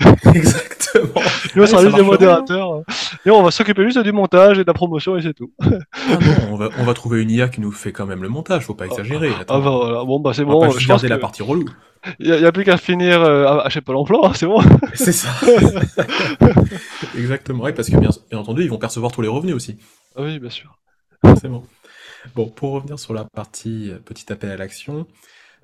Exactement. 0.34 1.20
Nous, 1.54 1.62
on 1.62 1.66
sera 1.66 1.82
juste 1.82 1.96
des 1.96 2.02
modérateurs. 2.02 2.72
Hein. 2.72 2.82
Et 3.26 3.30
on 3.30 3.42
va 3.42 3.50
s'occuper 3.50 3.84
juste 3.84 3.98
du 3.98 4.12
montage 4.12 4.58
et 4.58 4.62
de 4.62 4.66
la 4.66 4.74
promotion 4.74 5.16
et 5.16 5.22
c'est 5.22 5.34
tout. 5.34 5.52
ah 5.60 5.68
non, 5.68 6.52
on 6.52 6.56
va, 6.56 6.70
on 6.78 6.84
va 6.84 6.94
trouver 6.94 7.22
une 7.22 7.30
IA 7.30 7.48
qui 7.48 7.60
nous 7.60 7.72
fait 7.72 7.92
quand 7.92 8.06
même 8.06 8.22
le 8.22 8.28
montage. 8.28 8.64
Faut 8.64 8.74
pas 8.74 8.84
ah. 8.84 8.92
exagérer. 8.92 9.30
Ah, 9.40 9.44
bah 9.46 9.58
voilà. 9.58 10.04
Bon 10.04 10.20
bah 10.20 10.32
c'est 10.34 10.44
bon. 10.44 10.60
Pas 10.60 10.70
je 10.78 10.88
garder 10.88 11.08
la 11.08 11.18
partie 11.18 11.42
relou. 11.42 11.68
Il 12.20 12.30
n'y 12.30 12.44
a, 12.44 12.52
plus 12.52 12.64
qu'à 12.64 12.76
finir 12.76 13.20
euh, 13.20 13.58
à, 13.58 13.68
chez 13.68 13.80
Pôle 13.80 13.96
Emploi, 13.96 14.32
c'est 14.34 14.46
bon. 14.46 14.62
C'est 14.94 15.12
ça. 15.12 15.30
Exactement. 17.16 17.64
Oui, 17.64 17.72
parce 17.72 17.90
que 17.90 17.96
bien, 17.96 18.10
bien 18.30 18.38
entendu, 18.38 18.62
ils 18.62 18.70
vont 18.70 18.78
percevoir 18.78 19.10
tous 19.10 19.20
les 19.20 19.28
revenus 19.28 19.56
aussi. 19.56 19.76
Ah 20.16 20.22
oui, 20.22 20.38
bien 20.38 20.48
sûr. 20.48 20.78
C'est 21.40 21.48
bon. 22.34 22.48
Pour 22.48 22.72
revenir 22.72 22.98
sur 22.98 23.14
la 23.14 23.24
partie 23.24 23.90
euh, 23.90 23.98
petit 23.98 24.32
appel 24.32 24.50
à 24.50 24.56
l'action, 24.56 25.06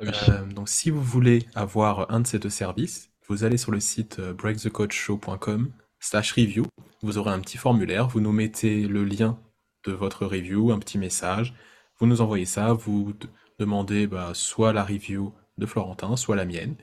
euh, 0.02 0.44
donc 0.46 0.68
si 0.68 0.90
vous 0.90 1.02
voulez 1.02 1.46
avoir 1.54 2.10
un 2.10 2.20
de 2.20 2.26
ces 2.26 2.38
deux 2.38 2.50
services, 2.50 3.10
vous 3.28 3.44
allez 3.44 3.56
sur 3.56 3.72
le 3.72 3.80
site 3.80 4.18
euh, 4.18 4.32
breakthecoachshow.com 4.32 5.72
slash 6.00 6.32
review, 6.32 6.66
vous 7.02 7.18
aurez 7.18 7.32
un 7.32 7.40
petit 7.40 7.56
formulaire, 7.56 8.08
vous 8.08 8.20
nous 8.20 8.32
mettez 8.32 8.86
le 8.86 9.04
lien 9.04 9.38
de 9.86 9.92
votre 9.92 10.26
review, 10.26 10.72
un 10.72 10.78
petit 10.78 10.98
message, 10.98 11.54
vous 11.98 12.06
nous 12.06 12.20
envoyez 12.20 12.46
ça, 12.46 12.72
vous 12.72 13.14
demandez 13.58 14.06
bah, 14.06 14.32
soit 14.34 14.72
la 14.72 14.84
review 14.84 15.32
de 15.58 15.66
Florentin, 15.66 16.16
soit 16.16 16.36
la 16.36 16.44
mienne, 16.44 16.74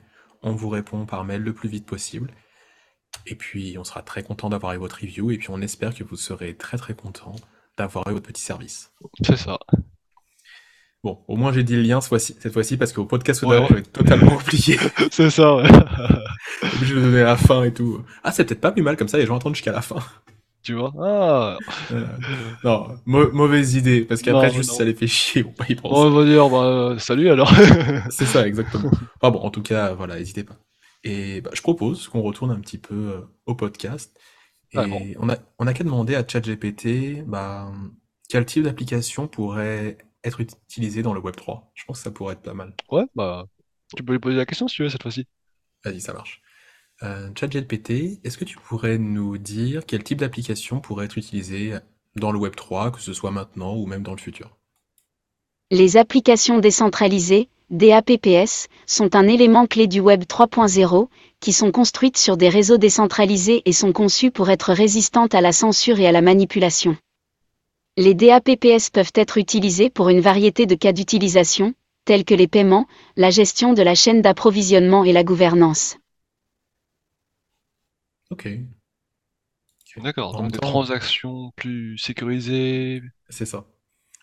on 0.42 0.52
vous 0.52 0.68
répond 0.68 1.06
par 1.06 1.24
mail 1.24 1.42
le 1.42 1.52
plus 1.52 1.68
vite 1.68 1.86
possible, 1.86 2.32
et 3.26 3.36
puis 3.36 3.76
on 3.78 3.84
sera 3.84 4.02
très 4.02 4.22
content 4.22 4.48
d'avoir 4.48 4.72
eu 4.72 4.78
votre 4.78 5.00
review, 5.00 5.30
et 5.30 5.38
puis 5.38 5.50
on 5.50 5.60
espère 5.60 5.94
que 5.94 6.02
vous 6.02 6.16
serez 6.16 6.56
très 6.56 6.78
très 6.78 6.94
content 6.94 7.36
d'avoir 7.76 8.08
eu 8.08 8.12
votre 8.12 8.26
petit 8.26 8.42
service. 8.42 8.92
C'est 9.24 9.36
ça. 9.36 9.58
Bon, 11.04 11.18
au 11.26 11.36
moins 11.36 11.52
j'ai 11.52 11.64
dit 11.64 11.74
le 11.74 11.82
lien 11.82 12.00
cette 12.00 12.52
fois-ci 12.52 12.76
parce 12.76 12.92
qu'au 12.92 13.06
podcast 13.06 13.44
d'avant, 13.44 13.66
j'avais 13.66 13.82
totalement 13.82 14.36
oublié. 14.36 14.78
c'est 15.10 15.30
ça, 15.30 15.56
ouais. 15.56 15.64
je 16.82 16.94
vais 16.94 17.00
donner 17.00 17.24
la 17.24 17.36
fin 17.36 17.64
et 17.64 17.72
tout. 17.72 18.04
Ah, 18.22 18.30
c'est 18.30 18.44
peut-être 18.44 18.60
pas 18.60 18.70
plus 18.70 18.82
mal 18.82 18.96
comme 18.96 19.08
ça, 19.08 19.18
les 19.18 19.26
gens 19.26 19.36
attendent 19.36 19.56
jusqu'à 19.56 19.72
la 19.72 19.82
fin. 19.82 19.98
Tu 20.62 20.74
vois? 20.74 20.92
Ah 21.00 21.58
euh, 21.90 22.06
Non, 22.62 22.94
mauvaise 23.04 23.74
idée, 23.74 24.02
parce 24.02 24.22
qu'après, 24.22 24.52
juste 24.52 24.72
ça 24.72 24.84
les 24.84 24.94
fait 24.94 25.08
chier, 25.08 25.44
on 25.44 25.50
pas 25.50 25.64
y 25.68 25.74
penser. 25.74 25.92
on 25.92 26.10
va 26.10 26.24
dire, 26.24 26.48
bah, 26.48 26.94
salut 26.98 27.30
alors. 27.30 27.52
c'est 28.10 28.26
ça, 28.26 28.46
exactement. 28.46 28.92
Enfin 29.20 29.32
bon, 29.32 29.40
en 29.40 29.50
tout 29.50 29.62
cas, 29.62 29.92
voilà, 29.94 30.16
n'hésitez 30.16 30.44
pas. 30.44 30.54
Et 31.02 31.40
bah, 31.40 31.50
je 31.52 31.62
propose 31.62 32.06
qu'on 32.06 32.22
retourne 32.22 32.52
un 32.52 32.60
petit 32.60 32.78
peu 32.78 32.94
euh, 32.94 33.20
au 33.46 33.56
podcast 33.56 34.16
et 34.74 35.16
on 35.18 35.28
a, 35.28 35.36
on 35.58 35.66
a 35.66 35.74
qu'à 35.74 35.84
demander 35.84 36.14
à 36.14 36.26
ChatGPT 36.26 37.24
bah, 37.26 37.70
quel 38.28 38.46
type 38.46 38.64
d'application 38.64 39.28
pourrait 39.28 39.98
être 40.24 40.40
utilisé 40.40 41.02
dans 41.02 41.12
le 41.12 41.20
Web 41.20 41.36
3. 41.36 41.72
Je 41.74 41.84
pense 41.84 41.98
que 41.98 42.04
ça 42.04 42.10
pourrait 42.10 42.34
être 42.34 42.42
pas 42.42 42.54
mal. 42.54 42.74
Ouais, 42.90 43.04
bah, 43.14 43.46
tu 43.96 44.02
peux 44.02 44.12
lui 44.12 44.18
poser 44.18 44.36
la 44.36 44.46
question 44.46 44.68
si 44.68 44.76
tu 44.76 44.82
veux 44.82 44.88
cette 44.88 45.02
fois-ci. 45.02 45.26
Vas-y, 45.84 46.00
ça 46.00 46.12
marche. 46.12 46.40
Euh, 47.02 47.30
ChatGPT, 47.34 48.20
est-ce 48.24 48.38
que 48.38 48.44
tu 48.44 48.56
pourrais 48.58 48.98
nous 48.98 49.36
dire 49.36 49.84
quel 49.86 50.04
type 50.04 50.18
d'application 50.18 50.80
pourrait 50.80 51.06
être 51.06 51.18
utilisé 51.18 51.76
dans 52.16 52.32
le 52.32 52.38
Web 52.38 52.54
3, 52.54 52.92
que 52.92 53.00
ce 53.00 53.12
soit 53.12 53.30
maintenant 53.30 53.74
ou 53.74 53.86
même 53.86 54.02
dans 54.02 54.12
le 54.12 54.20
futur? 54.20 54.56
Les 55.70 55.96
applications 55.96 56.58
décentralisées, 56.58 57.48
DAPPS, 57.70 58.68
sont 58.86 59.16
un 59.16 59.26
élément 59.26 59.66
clé 59.66 59.86
du 59.86 60.00
Web 60.00 60.24
3.0, 60.24 61.08
qui 61.42 61.52
sont 61.52 61.72
construites 61.72 62.16
sur 62.16 62.36
des 62.36 62.48
réseaux 62.48 62.78
décentralisés 62.78 63.62
et 63.66 63.72
sont 63.72 63.92
conçues 63.92 64.30
pour 64.30 64.48
être 64.48 64.72
résistantes 64.72 65.34
à 65.34 65.40
la 65.40 65.52
censure 65.52 65.98
et 65.98 66.06
à 66.06 66.12
la 66.12 66.22
manipulation. 66.22 66.96
Les 67.96 68.14
DAPPS 68.14 68.90
peuvent 68.90 69.12
être 69.16 69.36
utilisés 69.38 69.90
pour 69.90 70.08
une 70.08 70.20
variété 70.20 70.66
de 70.66 70.76
cas 70.76 70.92
d'utilisation, 70.92 71.74
tels 72.04 72.24
que 72.24 72.34
les 72.34 72.46
paiements, 72.46 72.86
la 73.16 73.30
gestion 73.30 73.74
de 73.74 73.82
la 73.82 73.96
chaîne 73.96 74.22
d'approvisionnement 74.22 75.04
et 75.04 75.12
la 75.12 75.24
gouvernance. 75.24 75.98
Ok. 78.30 78.48
D'accord, 79.96 80.40
donc 80.40 80.52
des 80.52 80.58
transactions 80.58 81.50
plus 81.56 81.98
sécurisées. 81.98 83.02
C'est 83.28 83.46
ça. 83.46 83.66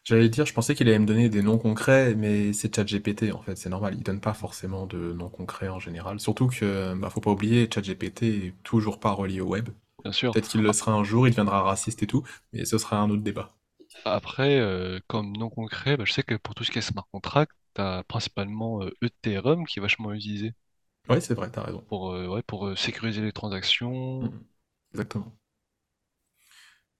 J'allais 0.03 0.29
dire, 0.29 0.45
je 0.45 0.53
pensais 0.53 0.75
qu'il 0.75 0.87
allait 0.89 0.99
me 0.99 1.05
donner 1.05 1.29
des 1.29 1.41
noms 1.41 1.57
concrets, 1.57 2.15
mais 2.15 2.53
c'est 2.53 2.73
ChatGPT 2.75 3.31
en 3.33 3.41
fait, 3.41 3.55
c'est 3.55 3.69
normal. 3.69 3.95
Il 3.95 4.03
donne 4.03 4.19
pas 4.21 4.33
forcément 4.33 4.85
de 4.87 5.13
noms 5.13 5.29
concrets 5.29 5.67
en 5.69 5.79
général. 5.79 6.19
Surtout 6.19 6.47
que, 6.47 6.93
bah, 6.95 7.09
faut 7.09 7.21
pas 7.21 7.31
oublier, 7.31 7.69
ChatGPT 7.73 8.23
est 8.23 8.53
toujours 8.63 8.99
pas 8.99 9.11
relié 9.11 9.41
au 9.41 9.47
web. 9.47 9.69
Bien 10.03 10.11
sûr. 10.13 10.33
Peut-être 10.33 10.49
qu'il 10.49 10.61
le 10.63 10.73
sera 10.73 10.93
un 10.93 11.03
jour, 11.03 11.27
il 11.27 11.31
deviendra 11.31 11.61
raciste 11.63 12.03
et 12.03 12.07
tout, 12.07 12.23
mais 12.53 12.65
ce 12.65 12.77
sera 12.77 12.99
un 12.99 13.09
autre 13.09 13.23
débat. 13.23 13.55
Après, 14.03 14.59
euh, 14.59 14.99
comme 15.07 15.31
nom 15.37 15.49
concret, 15.49 15.95
bah, 15.95 16.03
je 16.05 16.11
sais 16.13 16.23
que 16.23 16.35
pour 16.35 16.53
tout 16.55 16.63
ce 16.65 16.71
qui 16.71 16.79
est 16.79 16.81
smart 16.81 17.07
contract, 17.13 17.53
tu 17.75 17.81
as 17.81 18.03
principalement 18.03 18.83
euh, 18.83 18.91
Ethereum 19.01 19.65
qui 19.65 19.79
est 19.79 19.81
vachement 19.81 20.11
utilisé 20.13 20.53
Oui, 21.09 21.21
c'est 21.21 21.33
vrai, 21.33 21.51
tu 21.51 21.59
as 21.59 21.63
raison. 21.63 21.85
pour, 21.87 22.11
euh, 22.13 22.27
ouais, 22.27 22.41
pour 22.43 22.77
sécuriser 22.77 23.21
les 23.21 23.31
transactions. 23.33 24.31
Mm, 24.31 24.45
exactement. 24.93 25.38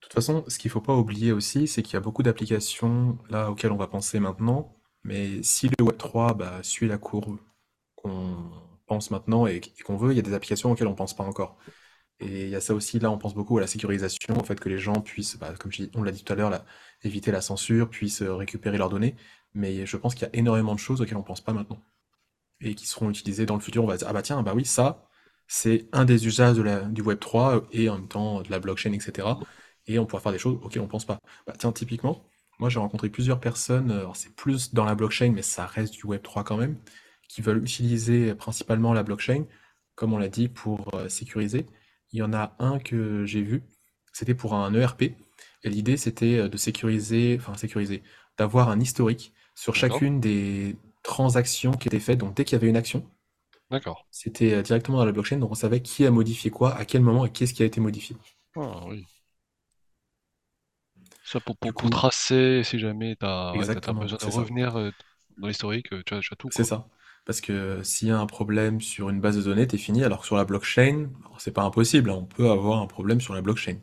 De 0.01 0.07
toute 0.07 0.13
façon, 0.13 0.43
ce 0.47 0.57
qu'il 0.57 0.69
ne 0.69 0.73
faut 0.73 0.81
pas 0.81 0.95
oublier 0.95 1.31
aussi, 1.31 1.67
c'est 1.67 1.83
qu'il 1.83 1.93
y 1.93 1.97
a 1.97 1.99
beaucoup 1.99 2.23
d'applications 2.23 3.17
là 3.29 3.51
auxquelles 3.51 3.71
on 3.71 3.77
va 3.77 3.87
penser 3.87 4.19
maintenant, 4.19 4.75
mais 5.03 5.43
si 5.43 5.67
le 5.67 5.85
Web3 5.85 6.35
bah, 6.37 6.63
suit 6.63 6.87
la 6.87 6.97
courbe 6.97 7.37
qu'on 7.95 8.49
pense 8.87 9.11
maintenant 9.11 9.45
et 9.45 9.61
qu'on 9.85 9.97
veut, 9.97 10.11
il 10.13 10.15
y 10.15 10.19
a 10.19 10.23
des 10.23 10.33
applications 10.33 10.71
auxquelles 10.71 10.87
on 10.87 10.91
ne 10.91 10.95
pense 10.95 11.15
pas 11.15 11.23
encore. 11.23 11.57
Et 12.19 12.45
il 12.45 12.49
y 12.49 12.55
a 12.55 12.61
ça 12.61 12.73
aussi, 12.73 12.99
là 12.99 13.11
on 13.11 13.17
pense 13.17 13.33
beaucoup 13.33 13.57
à 13.57 13.61
la 13.61 13.67
sécurisation, 13.67 14.37
au 14.37 14.43
fait 14.43 14.59
que 14.59 14.69
les 14.69 14.77
gens 14.77 15.01
puissent, 15.01 15.37
bah, 15.37 15.53
comme 15.59 15.71
on 15.95 16.03
l'a 16.03 16.11
dit 16.11 16.23
tout 16.23 16.33
à 16.33 16.35
l'heure, 16.35 16.65
éviter 17.03 17.31
la 17.31 17.41
censure, 17.41 17.89
puissent 17.89 18.21
récupérer 18.23 18.77
leurs 18.77 18.89
données, 18.89 19.15
mais 19.53 19.85
je 19.85 19.97
pense 19.97 20.15
qu'il 20.15 20.23
y 20.23 20.25
a 20.25 20.35
énormément 20.35 20.73
de 20.75 20.79
choses 20.79 21.01
auxquelles 21.01 21.17
on 21.17 21.21
ne 21.21 21.25
pense 21.25 21.41
pas 21.41 21.53
maintenant, 21.53 21.81
et 22.61 22.75
qui 22.75 22.87
seront 22.87 23.09
utilisées 23.09 23.45
dans 23.45 23.55
le 23.55 23.61
futur. 23.61 23.83
On 23.83 23.87
va 23.87 23.97
dire, 23.97 24.07
ah 24.09 24.13
bah 24.13 24.21
tiens, 24.21 24.43
bah 24.43 24.53
oui, 24.55 24.65
ça, 24.65 25.07
c'est 25.47 25.87
un 25.93 26.05
des 26.05 26.27
usages 26.27 26.57
du 26.57 27.03
Web3 27.03 27.65
et 27.71 27.89
en 27.89 27.97
même 27.97 28.07
temps 28.07 28.41
de 28.41 28.51
la 28.51 28.59
blockchain, 28.59 28.93
etc. 28.93 29.27
et 29.89 29.99
on 29.99 30.05
pourra 30.05 30.21
faire 30.21 30.31
des 30.31 30.37
choses 30.39 30.57
auxquelles 30.63 30.81
on 30.81 30.87
pense 30.87 31.05
pas. 31.05 31.19
Bah, 31.47 31.53
tiens, 31.57 31.71
typiquement, 31.71 32.23
moi 32.59 32.69
j'ai 32.69 32.79
rencontré 32.79 33.09
plusieurs 33.09 33.39
personnes, 33.39 33.91
euh, 33.91 33.99
alors 33.99 34.15
c'est 34.15 34.33
plus 34.35 34.73
dans 34.73 34.85
la 34.85 34.95
blockchain, 34.95 35.31
mais 35.33 35.41
ça 35.41 35.65
reste 35.65 35.93
du 35.93 36.03
Web3 36.05 36.43
quand 36.43 36.57
même, 36.57 36.77
qui 37.27 37.41
veulent 37.41 37.61
utiliser 37.63 38.35
principalement 38.35 38.93
la 38.93 39.03
blockchain, 39.03 39.45
comme 39.95 40.13
on 40.13 40.17
l'a 40.17 40.29
dit, 40.29 40.47
pour 40.47 40.93
euh, 40.93 41.09
sécuriser. 41.09 41.65
Il 42.11 42.19
y 42.19 42.21
en 42.21 42.33
a 42.33 42.55
un 42.59 42.79
que 42.79 43.25
j'ai 43.25 43.41
vu, 43.41 43.63
c'était 44.13 44.35
pour 44.35 44.53
un 44.53 44.73
ERP, 44.73 45.01
et 45.63 45.69
l'idée 45.69 45.97
c'était 45.97 46.37
euh, 46.37 46.49
de 46.49 46.57
sécuriser, 46.57 47.37
enfin 47.39 47.55
sécuriser, 47.55 48.03
d'avoir 48.37 48.69
un 48.69 48.79
historique 48.79 49.33
sur 49.55 49.75
chacune 49.75 50.19
des 50.21 50.77
transactions 51.03 51.71
qui 51.73 51.87
étaient 51.87 51.99
faites. 51.99 52.19
Donc 52.19 52.35
dès 52.35 52.45
qu'il 52.45 52.53
y 52.53 52.61
avait 52.61 52.69
une 52.69 52.77
action, 52.77 53.05
D'accord. 53.71 54.05
c'était 54.11 54.61
directement 54.63 54.99
dans 54.99 55.05
la 55.05 55.11
blockchain, 55.11 55.37
donc 55.37 55.51
on 55.51 55.55
savait 55.55 55.81
qui 55.81 56.05
a 56.05 56.11
modifié 56.11 56.51
quoi, 56.51 56.75
à 56.75 56.85
quel 56.85 57.01
moment 57.01 57.25
et 57.25 57.31
qu'est-ce 57.31 57.53
qui 57.53 57.63
a 57.63 57.65
été 57.65 57.81
modifié. 57.81 58.15
Ah, 58.55 58.85
oui. 58.87 59.05
Ça 61.31 61.39
pour, 61.39 61.57
pour, 61.57 61.89
tracer 61.89 62.63
si 62.65 62.77
jamais 62.79 63.15
ouais, 63.53 63.79
t'as 63.81 63.93
exactement, 63.93 63.93
besoin 63.93 64.19
de 64.21 64.29
ça. 64.31 64.31
revenir 64.31 64.77
euh, 64.77 64.91
dans 65.37 65.47
l'historique, 65.47 65.93
euh, 65.93 66.03
tu 66.05 66.13
as, 66.15 66.19
tu 66.21 66.33
as 66.33 66.35
tout 66.35 66.51
C'est 66.51 66.63
ça. 66.63 66.87
Parce 67.25 67.41
que 67.41 67.81
s'il 67.83 68.07
y 68.07 68.11
a 68.11 68.19
un 68.19 68.25
problème 68.27 68.81
sur 68.81 69.09
une 69.09 69.19
base 69.21 69.37
de 69.37 69.41
données, 69.41 69.67
t'es 69.67 69.77
fini. 69.77 70.03
Alors 70.03 70.21
que 70.21 70.25
sur 70.25 70.35
la 70.37 70.45
blockchain, 70.45 71.09
c'est 71.39 71.51
pas 71.53 71.63
impossible, 71.63 72.09
hein, 72.09 72.15
on 72.19 72.25
peut 72.25 72.49
avoir 72.49 72.81
un 72.81 72.87
problème 72.87 73.21
sur 73.21 73.33
la 73.33 73.41
blockchain. 73.41 73.77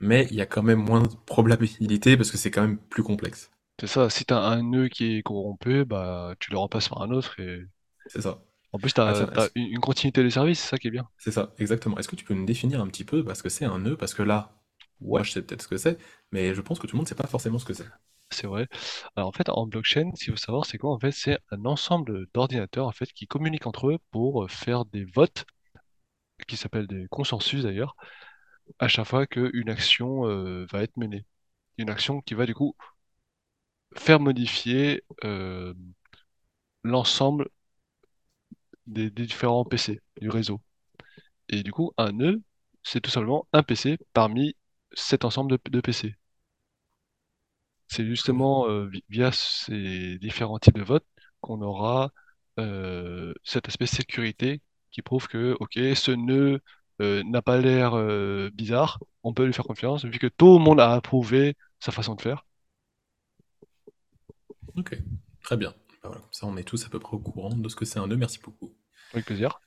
Mais 0.00 0.28
il 0.30 0.36
y 0.36 0.42
a 0.42 0.46
quand 0.46 0.62
même 0.64 0.80
moins 0.84 1.02
de 1.02 1.08
probabilité 1.26 2.16
parce 2.18 2.30
que 2.32 2.38
c'est 2.38 2.50
quand 2.52 2.62
même 2.62 2.78
plus 2.78 3.02
complexe. 3.04 3.50
C'est 3.78 3.86
ça, 3.86 4.08
si 4.08 4.24
t'as 4.24 4.40
un 4.40 4.62
nœud 4.62 4.88
qui 4.88 5.18
est 5.18 5.22
corrompu, 5.22 5.84
bah 5.84 6.34
tu 6.40 6.50
le 6.52 6.56
remplaces 6.58 6.88
par 6.88 7.02
un 7.02 7.10
autre 7.10 7.38
et 7.38 7.66
C'est 8.06 8.20
ça. 8.22 8.42
en 8.72 8.78
plus 8.78 8.92
Ah 9.04 9.14
t'as, 9.14 9.14
tiens, 9.14 9.30
t'as 9.32 9.48
est-ce- 9.48 9.52
une, 9.54 9.78
continuité 9.80 10.22
de 10.22 10.28
service, 10.28 10.60
c'est 10.60 10.68
ça 10.68 10.78
qui 10.78 10.88
est 10.88 10.90
bien. 10.90 11.08
c'est 11.18 11.30
ça, 11.32 11.54
exactement. 11.58 11.96
Est-ce 11.98 12.08
que 12.08 12.16
tu 12.16 12.24
peux 12.24 12.34
nous 12.34 12.44
définir 12.46 12.80
un 12.80 12.86
petit 12.88 13.04
peu 13.04 13.24
parce 13.24 13.42
que 13.42 13.48
c'est 13.48 13.64
un 13.64 13.78
nœud? 13.78 13.96
Parce 13.96 14.14
que 14.14 14.22
là, 14.22 14.61
Ouais, 15.02 15.24
je 15.24 15.32
sais 15.32 15.42
peut-être 15.42 15.62
ce 15.62 15.68
que 15.68 15.76
c'est, 15.76 15.98
mais 16.32 16.54
je 16.54 16.60
pense 16.60 16.78
que 16.78 16.86
tout 16.86 16.96
le 16.96 16.98
monde 16.98 17.08
sait 17.08 17.14
pas 17.14 17.26
forcément 17.26 17.58
ce 17.58 17.64
que 17.64 17.74
c'est. 17.74 17.86
c'est 18.30 18.46
vrai. 18.48 18.66
Alors 19.16 19.28
en 19.28 19.32
fait 19.32 19.48
en 19.48 19.66
blockchain, 19.66 20.10
qu'il 20.12 20.32
faut 20.32 20.36
savoir, 20.36 20.66
c'est 20.66 20.78
quoi? 20.78 20.92
En 20.92 20.98
fait, 20.98 21.12
c'est 21.12 21.38
un 21.50 21.64
ensemble 21.66 22.26
d'ordinateurs 22.34 22.86
en 22.88 22.92
fait 22.92 23.12
qui 23.12 23.26
communiquent 23.26 23.66
entre 23.66 23.88
eux 23.90 23.98
pour 24.10 24.44
euh, 24.44 24.48
faire 24.48 24.84
des 24.86 25.04
votes 25.04 25.44
qui 26.48 26.56
s'appellent 26.56 26.86
des 26.86 27.06
consensus 27.10 27.62
d'ailleurs, 27.62 27.96
à 28.80 28.88
chaque 28.88 29.06
fois 29.08 29.26
qu'une 29.26 29.70
action 29.70 30.26
euh, 30.28 30.66
va 30.72 30.82
être 30.82 30.96
menée. 30.98 31.26
Une 31.78 31.90
action 31.90 32.20
qui 32.22 32.34
va 32.34 32.46
du 32.46 32.54
coup 32.54 32.76
faire 33.96 34.20
modifier 34.20 35.02
euh, 35.24 35.74
l'ensemble 36.84 37.48
des 38.86 39.10
différents 39.10 39.64
PC 39.64 40.00
du 40.20 40.28
réseau. 40.30 40.60
Et 41.50 41.62
du 41.64 41.72
coup, 41.72 41.92
un 41.98 42.12
nœud, 42.12 42.42
c'est 42.82 43.00
tout 43.02 43.10
simplement 43.10 43.46
un 43.52 43.62
PC 43.64 43.98
parmi 44.14 44.56
cet 44.94 45.24
ensemble 45.24 45.52
de, 45.52 45.58
de 45.70 45.80
PC. 45.80 46.14
C'est 47.88 48.06
justement 48.06 48.66
euh, 48.68 48.88
vi- 48.88 49.04
via 49.08 49.30
ces 49.32 50.18
différents 50.18 50.58
types 50.58 50.76
de 50.78 50.82
votes 50.82 51.06
qu'on 51.40 51.60
aura 51.62 52.10
euh, 52.58 53.34
cet 53.44 53.68
aspect 53.68 53.86
sécurité 53.86 54.60
qui 54.90 55.02
prouve 55.02 55.28
que, 55.28 55.56
ok, 55.60 55.74
ce 55.94 56.10
nœud 56.12 56.60
euh, 57.00 57.22
n'a 57.24 57.42
pas 57.42 57.58
l'air 57.58 57.94
euh, 57.94 58.50
bizarre, 58.54 58.98
on 59.22 59.34
peut 59.34 59.44
lui 59.46 59.52
faire 59.52 59.64
confiance, 59.66 60.04
vu 60.04 60.18
que 60.18 60.26
tout 60.28 60.58
le 60.58 60.64
monde 60.64 60.80
a 60.80 60.92
approuvé 60.94 61.56
sa 61.80 61.92
façon 61.92 62.14
de 62.14 62.20
faire. 62.22 62.46
Ok, 64.76 64.96
très 65.42 65.56
bien. 65.56 65.70
Bah 66.02 66.08
voilà, 66.08 66.20
comme 66.20 66.32
ça 66.32 66.46
on 66.46 66.56
est 66.56 66.64
tous 66.64 66.84
à 66.84 66.88
peu 66.88 66.98
près 66.98 67.14
au 67.16 67.20
courant 67.20 67.54
de 67.54 67.68
ce 67.68 67.76
que 67.76 67.84
c'est 67.84 67.98
un 67.98 68.06
nœud. 68.06 68.16
Merci 68.16 68.38
beaucoup. 68.42 68.74
Avec 69.12 69.24
plaisir. 69.26 69.60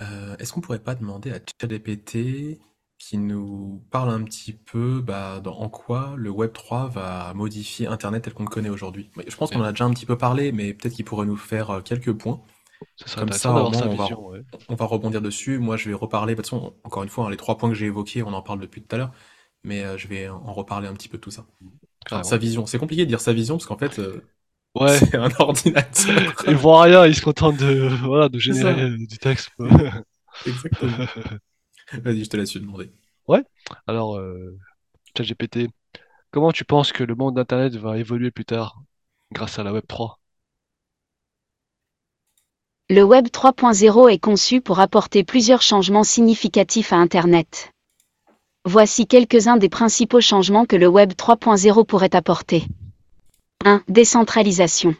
Euh, 0.00 0.36
est-ce 0.38 0.52
qu'on 0.52 0.60
pourrait 0.60 0.82
pas 0.82 0.94
demander 0.94 1.30
à 1.32 1.38
ChatGPT 1.60 2.58
qui 2.98 3.18
nous 3.18 3.84
parle 3.90 4.10
un 4.10 4.22
petit 4.24 4.52
peu 4.52 5.00
bah, 5.00 5.40
dans, 5.40 5.58
en 5.58 5.68
quoi 5.68 6.14
le 6.16 6.30
Web3 6.30 6.90
va 6.90 7.34
modifier 7.34 7.86
Internet 7.86 8.24
tel 8.24 8.34
qu'on 8.34 8.44
le 8.44 8.48
connaît 8.50 8.70
aujourd'hui? 8.70 9.10
Mais 9.16 9.24
Je 9.28 9.36
pense 9.36 9.50
qu'on 9.50 9.60
en 9.60 9.64
a 9.64 9.72
déjà 9.72 9.84
un 9.84 9.90
petit 9.92 10.06
peu 10.06 10.16
parlé, 10.18 10.52
mais 10.52 10.74
peut-être 10.74 10.94
qu'il 10.94 11.04
pourrait 11.04 11.26
nous 11.26 11.36
faire 11.36 11.70
euh, 11.70 11.80
quelques 11.80 12.12
points. 12.12 12.40
ça 12.96 13.06
serait 13.08 13.20
Comme 13.20 13.28
intéressant 13.28 13.50
ça, 13.50 13.54
au 13.54 13.54
d'avoir 13.54 13.72
moins, 13.72 13.82
sa 13.82 13.88
on 13.88 13.94
va, 13.94 14.04
vision, 14.04 14.26
ouais, 14.28 14.42
on 14.68 14.74
va 14.74 14.84
rebondir 14.86 15.20
dessus. 15.22 15.58
Moi, 15.58 15.76
je 15.76 15.88
vais 15.88 15.94
reparler. 15.94 16.34
De 16.34 16.42
toute 16.42 16.46
façon, 16.50 16.74
encore 16.84 17.02
une 17.02 17.08
fois, 17.08 17.26
hein, 17.26 17.30
les 17.30 17.36
trois 17.36 17.56
points 17.58 17.68
que 17.68 17.74
j'ai 17.74 17.86
évoqués, 17.86 18.22
on 18.22 18.32
en 18.32 18.42
parle 18.42 18.60
depuis 18.60 18.82
tout 18.82 18.94
à 18.94 18.98
l'heure, 18.98 19.12
mais 19.64 19.84
euh, 19.84 19.98
je 19.98 20.08
vais 20.08 20.28
en 20.28 20.52
reparler 20.52 20.88
un 20.88 20.94
petit 20.94 21.08
peu 21.08 21.18
de 21.18 21.22
tout 21.22 21.30
ça. 21.30 21.46
Enfin, 22.06 22.22
sa 22.22 22.36
vision. 22.36 22.66
C'est 22.66 22.78
compliqué 22.78 23.04
de 23.04 23.08
dire 23.08 23.20
sa 23.20 23.32
vision 23.32 23.56
parce 23.56 23.66
qu'en 23.66 23.78
fait, 23.78 23.98
euh, 23.98 24.22
Ouais, 24.74 24.98
c'est 24.98 25.14
un 25.16 25.30
ordinateur. 25.38 26.34
il 26.48 26.56
voit 26.56 26.82
rien, 26.82 27.06
il 27.06 27.14
se 27.14 27.22
contente 27.22 27.56
de, 27.58 27.88
voilà, 28.04 28.28
de 28.28 28.38
C'est 28.50 28.52
générer 28.54 28.82
euh, 28.82 28.96
du 29.06 29.18
texte. 29.18 29.50
quoi. 29.56 29.68
exactement. 30.46 31.06
Vas-y, 31.92 32.24
je 32.24 32.30
te 32.30 32.36
laisse 32.36 32.54
lui 32.54 32.60
demander. 32.60 32.92
Ouais, 33.28 33.42
alors, 33.86 34.16
euh, 34.16 34.58
ChatGPT, 35.16 35.68
comment 36.30 36.52
tu 36.52 36.64
penses 36.64 36.92
que 36.92 37.04
le 37.04 37.14
monde 37.14 37.36
d'Internet 37.36 37.76
va 37.76 37.98
évoluer 37.98 38.30
plus 38.30 38.44
tard 38.44 38.82
grâce 39.32 39.58
à 39.58 39.62
la 39.62 39.72
Web 39.72 39.86
3? 39.86 40.18
Le 42.90 43.02
Web 43.02 43.28
3.0 43.28 44.10
est 44.10 44.18
conçu 44.18 44.60
pour 44.60 44.78
apporter 44.78 45.24
plusieurs 45.24 45.62
changements 45.62 46.04
significatifs 46.04 46.92
à 46.92 46.96
Internet. 46.96 47.72
Voici 48.66 49.06
quelques-uns 49.06 49.56
des 49.56 49.70
principaux 49.70 50.20
changements 50.20 50.66
que 50.66 50.76
le 50.76 50.86
Web 50.86 51.12
3.0 51.12 51.86
pourrait 51.86 52.14
apporter. 52.14 52.64
1. 53.64 53.82
Décentralisation. 53.88 54.94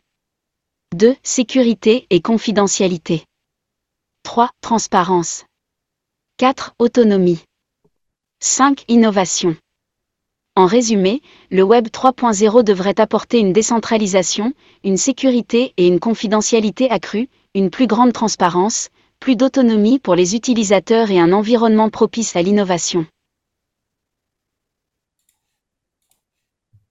2. 0.94 1.14
Sécurité 1.22 2.06
et 2.08 2.22
confidentialité. 2.22 3.24
3. 4.22 4.50
Transparence. 4.62 5.44
4. 6.38 6.74
Autonomie. 6.80 7.44
5. 8.40 8.84
Innovation. 8.88 9.56
En 10.56 10.66
résumé, 10.66 11.22
le 11.52 11.62
Web 11.62 11.88
3.0 11.92 12.64
devrait 12.64 13.00
apporter 13.00 13.38
une 13.38 13.52
décentralisation, 13.52 14.52
une 14.82 14.96
sécurité 14.96 15.74
et 15.76 15.86
une 15.86 16.00
confidentialité 16.00 16.90
accrue, 16.90 17.28
une 17.54 17.70
plus 17.70 17.86
grande 17.86 18.12
transparence, 18.12 18.88
plus 19.20 19.36
d'autonomie 19.36 20.00
pour 20.00 20.16
les 20.16 20.34
utilisateurs 20.34 21.12
et 21.12 21.20
un 21.20 21.32
environnement 21.32 21.90
propice 21.90 22.34
à 22.34 22.42
l'innovation. 22.42 23.06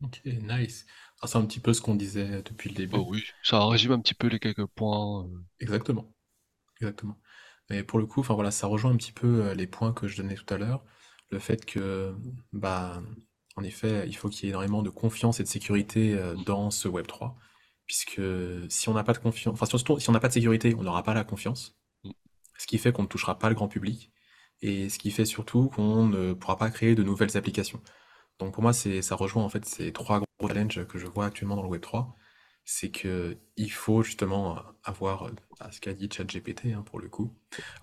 Ok, 0.04 0.22
nice. 0.26 0.86
Ah, 1.22 1.28
c'est 1.28 1.38
un 1.38 1.46
petit 1.46 1.60
peu 1.60 1.74
ce 1.74 1.82
qu'on 1.82 1.96
disait 1.96 2.42
depuis 2.44 2.70
le 2.70 2.76
Oh 2.92 3.06
début. 3.06 3.08
oui, 3.10 3.24
ça 3.44 3.66
résume 3.68 3.92
un 3.94 4.00
petit 4.00 4.14
peu 4.14 4.28
les 4.28 4.40
quelques 4.40 4.66
points. 4.68 5.26
euh. 5.26 5.44
Exactement, 5.60 6.14
exactement. 6.82 7.20
Mais 7.70 7.84
pour 7.84 8.00
le 8.00 8.06
coup, 8.06 8.20
enfin 8.20 8.34
voilà, 8.34 8.52
ça 8.52 8.68
rejoint 8.68 8.92
un 8.92 8.98
petit 8.98 9.12
peu 9.12 9.46
euh, 9.46 9.54
les 9.56 9.68
points 9.68 9.94
que 9.94 10.08
je 10.08 10.18
donnais 10.18 10.36
tout 10.36 10.52
à 10.54 10.58
l'heure. 10.58 10.84
Le 11.32 11.40
fait 11.40 11.66
que, 11.66 12.16
bah, 12.52 13.02
en 13.56 13.64
effet, 13.64 14.06
il 14.08 14.16
faut 14.16 14.30
qu'il 14.30 14.46
y 14.46 14.48
ait 14.48 14.50
énormément 14.50 14.84
de 14.84 14.90
confiance 14.90 15.40
et 15.40 15.44
de 15.44 15.48
sécurité 15.48 16.14
euh, 16.14 16.36
dans 16.46 16.72
ce 16.72 16.88
Web3. 16.88 17.36
Puisque 17.86 18.22
si 18.70 18.90
on 18.90 18.94
n'a 18.94 19.04
pas 19.04 19.14
de 19.14 19.18
confiance, 19.20 19.54
enfin 19.54 19.66
surtout 19.66 20.00
si 20.00 20.10
on 20.10 20.14
n'a 20.14 20.20
pas 20.20 20.30
de 20.30 20.34
sécurité, 20.34 20.76
on 20.78 20.84
n'aura 20.84 21.04
pas 21.04 21.14
la 21.14 21.24
confiance. 21.24 21.76
Ce 22.58 22.68
qui 22.68 22.78
fait 22.78 22.92
qu'on 22.94 23.04
ne 23.04 23.08
touchera 23.08 23.38
pas 23.40 23.50
le 23.50 23.56
grand 23.56 23.68
public. 23.68 24.12
Et 24.62 24.90
ce 24.90 24.98
qui 25.00 25.12
fait 25.12 25.26
surtout 25.26 25.70
qu'on 25.70 26.08
ne 26.08 26.34
pourra 26.34 26.58
pas 26.58 26.70
créer 26.72 26.96
de 26.96 27.04
nouvelles 27.04 27.36
applications. 27.38 27.82
Donc 28.40 28.54
pour 28.54 28.64
moi, 28.64 28.74
c'est, 28.74 29.02
ça 29.02 29.16
rejoint 29.16 29.44
en 29.44 29.50
fait 29.50 29.66
ces 29.66 29.92
trois 29.94 30.22
gros 30.40 30.48
challenges 30.48 30.86
que 30.88 30.98
je 30.98 31.08
vois 31.08 31.26
actuellement 31.26 31.56
dans 31.56 31.64
le 31.64 31.78
Web3. 31.78 32.14
C'est 32.66 32.90
que 32.90 33.38
il 33.58 33.72
faut 33.72 34.04
justement 34.04 34.62
avoir 34.84 35.24
euh, 35.24 35.32
à 35.60 35.72
ce 35.72 35.82
qu'a 35.82 35.94
dit 35.94 36.10
ChatGPT 36.12 36.68
hein, 36.76 36.84
pour 36.86 37.00
le 37.00 37.10
coup. 37.10 37.34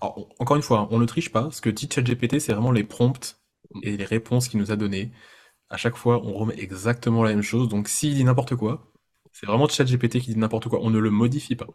Alors, 0.01 0.17
on- 0.17 0.29
encore 0.39 0.55
une 0.57 0.63
fois, 0.63 0.79
hein, 0.79 0.87
on 0.91 0.99
ne 0.99 1.05
triche 1.05 1.31
pas. 1.31 1.49
Ce 1.51 1.61
que 1.61 1.69
dit 1.69 1.87
ChatGPT, 1.93 2.39
c'est 2.39 2.53
vraiment 2.53 2.71
les 2.71 2.83
prompts 2.83 3.39
et 3.83 3.95
les 3.97 4.05
réponses 4.05 4.47
qu'il 4.47 4.59
nous 4.59 4.71
a 4.71 4.75
données. 4.75 5.11
À 5.69 5.77
chaque 5.77 5.97
fois, 5.97 6.21
on 6.25 6.33
remet 6.33 6.55
exactement 6.59 7.23
la 7.23 7.31
même 7.31 7.43
chose. 7.43 7.69
Donc 7.69 7.89
s'il 7.89 8.15
dit 8.15 8.23
n'importe 8.25 8.55
quoi, 8.55 8.91
c'est 9.33 9.47
vraiment 9.47 9.67
ChatGPT 9.69 10.19
qui 10.21 10.33
dit 10.33 10.37
n'importe 10.39 10.69
quoi. 10.69 10.79
On 10.83 10.89
ne 10.91 10.99
le 10.99 11.11
modifie 11.11 11.55
pas. 11.55 11.67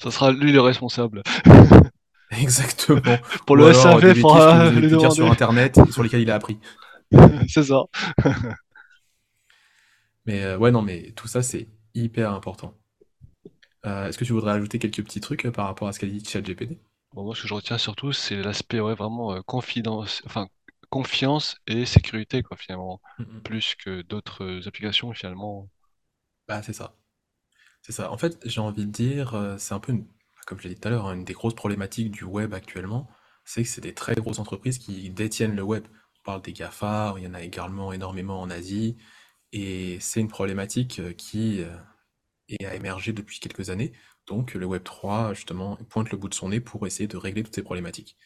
Ça 0.00 0.12
sera 0.12 0.30
lui 0.30 0.52
le 0.52 0.60
responsable. 0.60 1.22
Exactement. 2.30 3.18
Pour 3.46 3.56
Ou 3.56 3.64
le 3.64 3.66
alors 3.66 3.94
des 3.94 4.02
SAV, 4.02 4.12
il 4.14 4.14
bêtises 4.14 4.22
faudra 4.22 4.52
qu'il 4.60 4.62
nous 4.62 4.76
a 4.78 4.80
lui 4.80 4.88
pu 4.88 4.96
dire 4.96 5.12
sur 5.12 5.26
demander. 5.26 5.30
Internet 5.30 5.78
et 5.86 5.92
sur 5.92 6.02
lesquelles 6.02 6.22
il 6.22 6.30
a 6.30 6.34
appris. 6.34 6.58
C'est 7.48 7.64
ça. 7.64 7.84
Mais 10.26 10.42
euh, 10.44 10.58
ouais, 10.58 10.70
non, 10.70 10.82
mais 10.82 11.12
tout 11.16 11.28
ça, 11.28 11.42
c'est 11.42 11.68
hyper 11.94 12.32
important. 12.32 12.74
Euh, 13.86 14.08
est-ce 14.08 14.18
que 14.18 14.24
tu 14.24 14.32
voudrais 14.32 14.52
ajouter 14.52 14.78
quelques 14.78 15.02
petits 15.04 15.20
trucs 15.20 15.46
euh, 15.46 15.50
par 15.52 15.66
rapport 15.66 15.88
à 15.88 15.92
ce 15.92 15.98
qu'a 16.00 16.06
dit 16.06 16.22
ChatGPT? 16.24 16.78
Bon, 17.14 17.24
moi, 17.24 17.34
ce 17.34 17.40
que 17.42 17.48
je 17.48 17.54
retiens 17.54 17.78
surtout, 17.78 18.12
c'est 18.12 18.42
l'aspect 18.42 18.78
ouais, 18.80 18.94
vraiment 18.94 19.32
euh, 19.34 19.40
confidence, 19.42 20.20
enfin, 20.26 20.48
confiance 20.90 21.56
et 21.66 21.86
sécurité, 21.86 22.42
quoi, 22.42 22.56
finalement. 22.58 23.00
Mhm. 23.18 23.44
Plus 23.44 23.74
que 23.74 24.02
d'autres 24.02 24.44
euh, 24.44 24.68
applications, 24.68 25.12
finalement. 25.14 25.70
Bah, 26.48 26.62
c'est 26.62 26.72
ça. 26.72 26.94
C'est 27.82 27.92
ça. 27.92 28.12
En 28.12 28.18
fait, 28.18 28.38
j'ai 28.46 28.60
envie 28.60 28.86
de 28.86 28.92
dire, 28.92 29.34
euh, 29.34 29.58
c'est 29.58 29.74
un 29.74 29.80
peu, 29.80 29.92
une- 29.92 30.06
comme 30.46 30.58
je 30.60 30.68
l'ai 30.68 30.74
dit 30.74 30.80
tout 30.80 30.88
à 30.88 30.92
l'heure, 30.92 31.06
hein, 31.06 31.14
une 31.16 31.24
des 31.24 31.32
grosses 31.34 31.54
problématiques 31.54 32.10
du 32.12 32.24
web 32.24 32.54
actuellement, 32.54 33.08
c'est 33.44 33.62
que 33.64 33.68
c'est 33.68 33.82
des 33.82 33.94
très 33.94 34.14
grosses 34.16 34.40
entreprises 34.40 34.78
qui 34.78 35.10
détiennent 35.10 35.56
le 35.56 35.62
web. 35.62 35.86
On 36.20 36.22
parle 36.24 36.42
des 36.42 36.52
GAFA, 36.52 37.14
il 37.18 37.24
y 37.24 37.26
en 37.28 37.34
a 37.34 37.42
également 37.42 37.92
énormément 37.92 38.40
en 38.40 38.50
Asie, 38.50 38.96
et 39.54 39.98
c'est 40.00 40.20
une 40.20 40.28
problématique 40.28 40.98
euh, 40.98 41.12
qui 41.12 41.62
euh, 41.62 42.66
a 42.66 42.74
émergé 42.74 43.12
depuis 43.12 43.38
quelques 43.38 43.70
années. 43.70 43.92
Donc 44.26 44.54
le 44.54 44.66
Web 44.66 44.82
3, 44.82 45.32
justement, 45.34 45.76
pointe 45.88 46.10
le 46.10 46.18
bout 46.18 46.28
de 46.28 46.34
son 46.34 46.48
nez 46.48 46.60
pour 46.60 46.86
essayer 46.88 47.06
de 47.06 47.16
régler 47.16 47.44
toutes 47.44 47.54
ces 47.54 47.62
problématiques. 47.62 48.16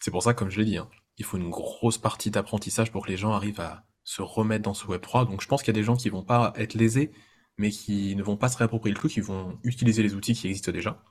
C'est 0.00 0.10
pour 0.10 0.22
ça, 0.22 0.34
comme 0.34 0.50
je 0.50 0.58
l'ai 0.58 0.66
dit, 0.66 0.76
hein, 0.76 0.90
il 1.16 1.24
faut 1.24 1.38
une 1.38 1.48
grosse 1.48 1.96
partie 1.96 2.30
d'apprentissage 2.30 2.92
pour 2.92 3.06
que 3.06 3.10
les 3.10 3.16
gens 3.16 3.32
arrivent 3.32 3.60
à 3.60 3.86
se 4.04 4.20
remettre 4.20 4.64
dans 4.64 4.74
ce 4.74 4.86
Web3. 4.86 5.26
Donc 5.26 5.40
je 5.40 5.48
pense 5.48 5.62
qu'il 5.62 5.68
y 5.74 5.76
a 5.76 5.80
des 5.80 5.82
gens 5.82 5.96
qui 5.96 6.10
vont 6.10 6.22
pas 6.24 6.52
être 6.56 6.74
lésés, 6.74 7.10
mais 7.56 7.70
qui 7.70 8.14
ne 8.14 8.22
vont 8.22 8.36
pas 8.36 8.50
se 8.50 8.58
réapproprier 8.58 8.92
le 8.92 8.98
truc, 8.98 9.12
qui 9.12 9.22
vont 9.22 9.58
utiliser 9.64 10.02
les 10.02 10.14
outils 10.14 10.34
qui 10.34 10.46
existent 10.46 10.72
déjà. 10.72 11.02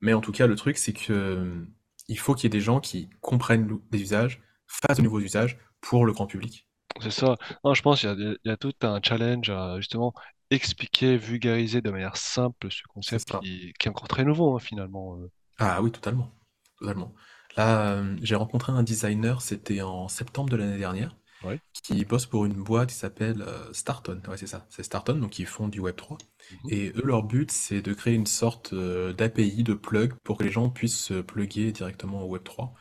Mais 0.00 0.14
en 0.14 0.20
tout 0.20 0.32
cas, 0.32 0.48
le 0.48 0.56
truc, 0.56 0.78
c'est 0.78 0.92
que 0.92 1.66
il 2.08 2.18
faut 2.18 2.34
qu'il 2.34 2.44
y 2.44 2.46
ait 2.48 2.58
des 2.58 2.60
gens 2.60 2.80
qui 2.80 3.08
comprennent 3.20 3.78
les 3.92 4.02
usages, 4.02 4.42
fassent 4.66 4.98
de 4.98 5.02
nouveaux 5.02 5.20
usages 5.20 5.58
pour 5.80 6.06
le 6.06 6.12
grand 6.12 6.26
public. 6.26 6.68
C'est 7.00 7.10
ça. 7.10 7.36
Non, 7.64 7.74
je 7.74 7.82
pense 7.82 8.00
qu'il 8.00 8.08
y 8.08 8.12
a, 8.12 8.14
il 8.16 8.38
y 8.44 8.50
a 8.50 8.56
tout 8.56 8.72
un 8.82 9.00
challenge 9.02 9.50
à 9.50 9.76
justement 9.78 10.14
expliquer, 10.50 11.16
vulgariser 11.16 11.80
de 11.82 11.90
manière 11.90 12.16
simple 12.16 12.70
ce 12.70 12.82
C'est 13.00 13.18
concept 13.18 13.28
ça. 13.30 13.40
qui, 13.40 13.72
qui 13.78 13.88
est 13.88 13.90
encore 13.90 14.08
très 14.08 14.24
nouveau 14.24 14.56
hein, 14.56 14.60
finalement. 14.60 15.16
euh. 15.18 15.30
Ah 15.58 15.82
oui, 15.82 15.90
totalement. 15.92 16.30
Totalement. 16.78 17.14
Là, 17.56 17.92
euh, 17.98 18.16
j'ai 18.22 18.34
rencontré 18.34 18.72
un 18.72 18.82
designer, 18.82 19.40
c'était 19.42 19.80
en 19.82 20.08
septembre 20.08 20.50
de 20.50 20.56
l'année 20.56 20.78
dernière, 20.78 21.16
Ouais. 21.42 21.60
qui 21.82 22.04
bosse 22.04 22.26
pour 22.26 22.46
une 22.46 22.54
boîte 22.54 22.88
qui 22.90 22.94
s'appelle 22.96 23.42
euh, 23.42 23.72
Starton. 23.72 24.20
Ouais, 24.28 24.36
c'est 24.36 24.46
ça, 24.46 24.66
c'est 24.70 24.82
Starton, 24.82 25.16
donc 25.16 25.38
ils 25.38 25.46
font 25.46 25.68
du 25.68 25.80
Web3. 25.80 26.18
Mhm. 26.50 26.70
Et 26.70 26.90
eux, 26.96 27.02
leur 27.04 27.22
but, 27.22 27.50
c'est 27.52 27.82
de 27.82 27.92
créer 27.94 28.14
une 28.14 28.26
sorte 28.26 28.72
euh, 28.72 29.12
d'API, 29.12 29.62
de 29.64 29.74
plug, 29.74 30.14
pour 30.24 30.38
que 30.38 30.44
les 30.44 30.50
gens 30.50 30.68
puissent 30.70 30.98
se 31.04 31.20
plugger 31.20 31.72
directement 31.72 32.22
au 32.22 32.28
Web3 32.36 32.74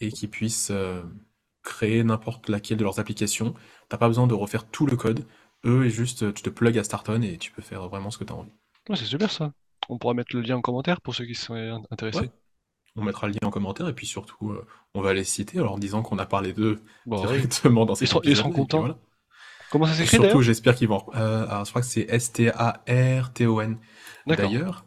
et 0.00 0.12
qu'ils 0.12 0.30
puissent 0.30 0.70
euh, 0.70 1.02
créer 1.68 2.02
n'importe 2.04 2.48
laquelle 2.48 2.78
de 2.78 2.84
leurs 2.84 2.98
applications. 2.98 3.54
T'as 3.88 3.98
pas 3.98 4.08
besoin 4.08 4.26
de 4.26 4.34
refaire 4.34 4.66
tout 4.68 4.86
le 4.86 4.96
code. 4.96 5.26
Eux, 5.64 5.84
et 5.86 5.90
juste, 5.90 6.32
tu 6.34 6.42
te 6.42 6.50
plugs 6.50 6.78
à 6.78 6.84
Starton 6.84 7.20
et 7.22 7.36
tu 7.38 7.50
peux 7.52 7.62
faire 7.62 7.88
vraiment 7.88 8.10
ce 8.10 8.18
que 8.18 8.24
tu 8.24 8.32
as 8.32 8.36
envie. 8.36 8.52
Ouais, 8.88 8.96
c'est 8.96 9.04
super 9.04 9.30
ça. 9.30 9.52
On 9.88 9.98
pourra 9.98 10.14
mettre 10.14 10.34
le 10.34 10.42
lien 10.42 10.56
en 10.56 10.60
commentaire 10.60 11.00
pour 11.00 11.14
ceux 11.14 11.24
qui 11.26 11.34
seraient 11.34 11.68
in- 11.68 11.82
intéressés. 11.90 12.20
Ouais. 12.20 12.30
On 12.96 13.02
mettra 13.02 13.26
le 13.28 13.32
lien 13.34 13.40
en 13.46 13.50
commentaire 13.50 13.86
et 13.88 13.92
puis 13.92 14.06
surtout, 14.06 14.50
euh, 14.50 14.66
on 14.94 15.00
va 15.02 15.12
les 15.14 15.24
citer 15.24 15.58
alors 15.58 15.74
en 15.74 15.78
disant 15.78 16.02
qu'on 16.02 16.18
a 16.18 16.26
parlé 16.26 16.52
d'eux 16.52 16.80
Bon, 17.06 17.20
ouais. 17.20 17.26
directement 17.36 17.86
dans 17.86 17.94
Ils 17.94 18.08
seront, 18.08 18.20
ils 18.24 18.36
seront 18.36 18.48
et 18.48 18.52
puis 18.52 18.60
contents. 18.62 18.80
voilà. 18.80 18.98
Comment 19.70 19.86
ça 19.86 19.92
s'écrit 19.94 20.16
Surtout, 20.16 20.42
j'espère 20.42 20.74
qu'ils 20.74 20.88
vont. 20.88 21.04
Euh, 21.14 21.46
alors, 21.48 21.64
je 21.64 21.70
crois 21.70 21.82
que 21.82 21.86
c'est 21.88 22.06
S-T-A-R-T-O-N. 22.08 23.78
D'ailleurs, 24.26 24.84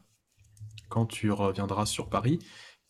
quand 0.89 1.05
tu 1.05 1.31
reviendras 1.31 1.85
sur 1.85 2.09
Paris, 2.09 2.39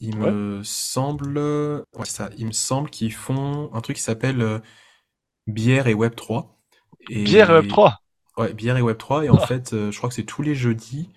il 0.01 0.17
Ouais. 0.19 0.31
me 0.31 0.61
semble, 0.63 1.39
ouais, 1.39 2.05
c'est 2.05 2.11
ça, 2.17 2.29
il 2.37 2.47
me 2.47 2.51
semble 2.53 2.89
qu'ils 2.89 3.13
font 3.13 3.73
un 3.73 3.81
truc 3.81 3.97
qui 3.97 4.03
s'appelle 4.03 4.41
euh, 4.41 4.59
Bière 5.47 5.87
et 5.87 5.93
Web 5.95 6.15
3. 6.15 6.59
Bière 7.15 7.49
et 7.51 7.53
Web 7.53 7.67
Et 7.67 7.67
3. 7.67 8.01
ouais, 8.37 8.53
Bière 8.53 8.77
et 8.77 8.81
Web 8.83 8.97
3. 8.97 9.25
Et 9.25 9.29
en 9.29 9.39
Ah, 9.39 9.39
fait, 9.39 9.73
euh, 9.73 9.91
je 9.91 9.97
crois 9.97 10.09
que 10.09 10.15
c'est 10.15 10.25
tous 10.25 10.41
les 10.43 10.55
jeudis. 10.55 11.09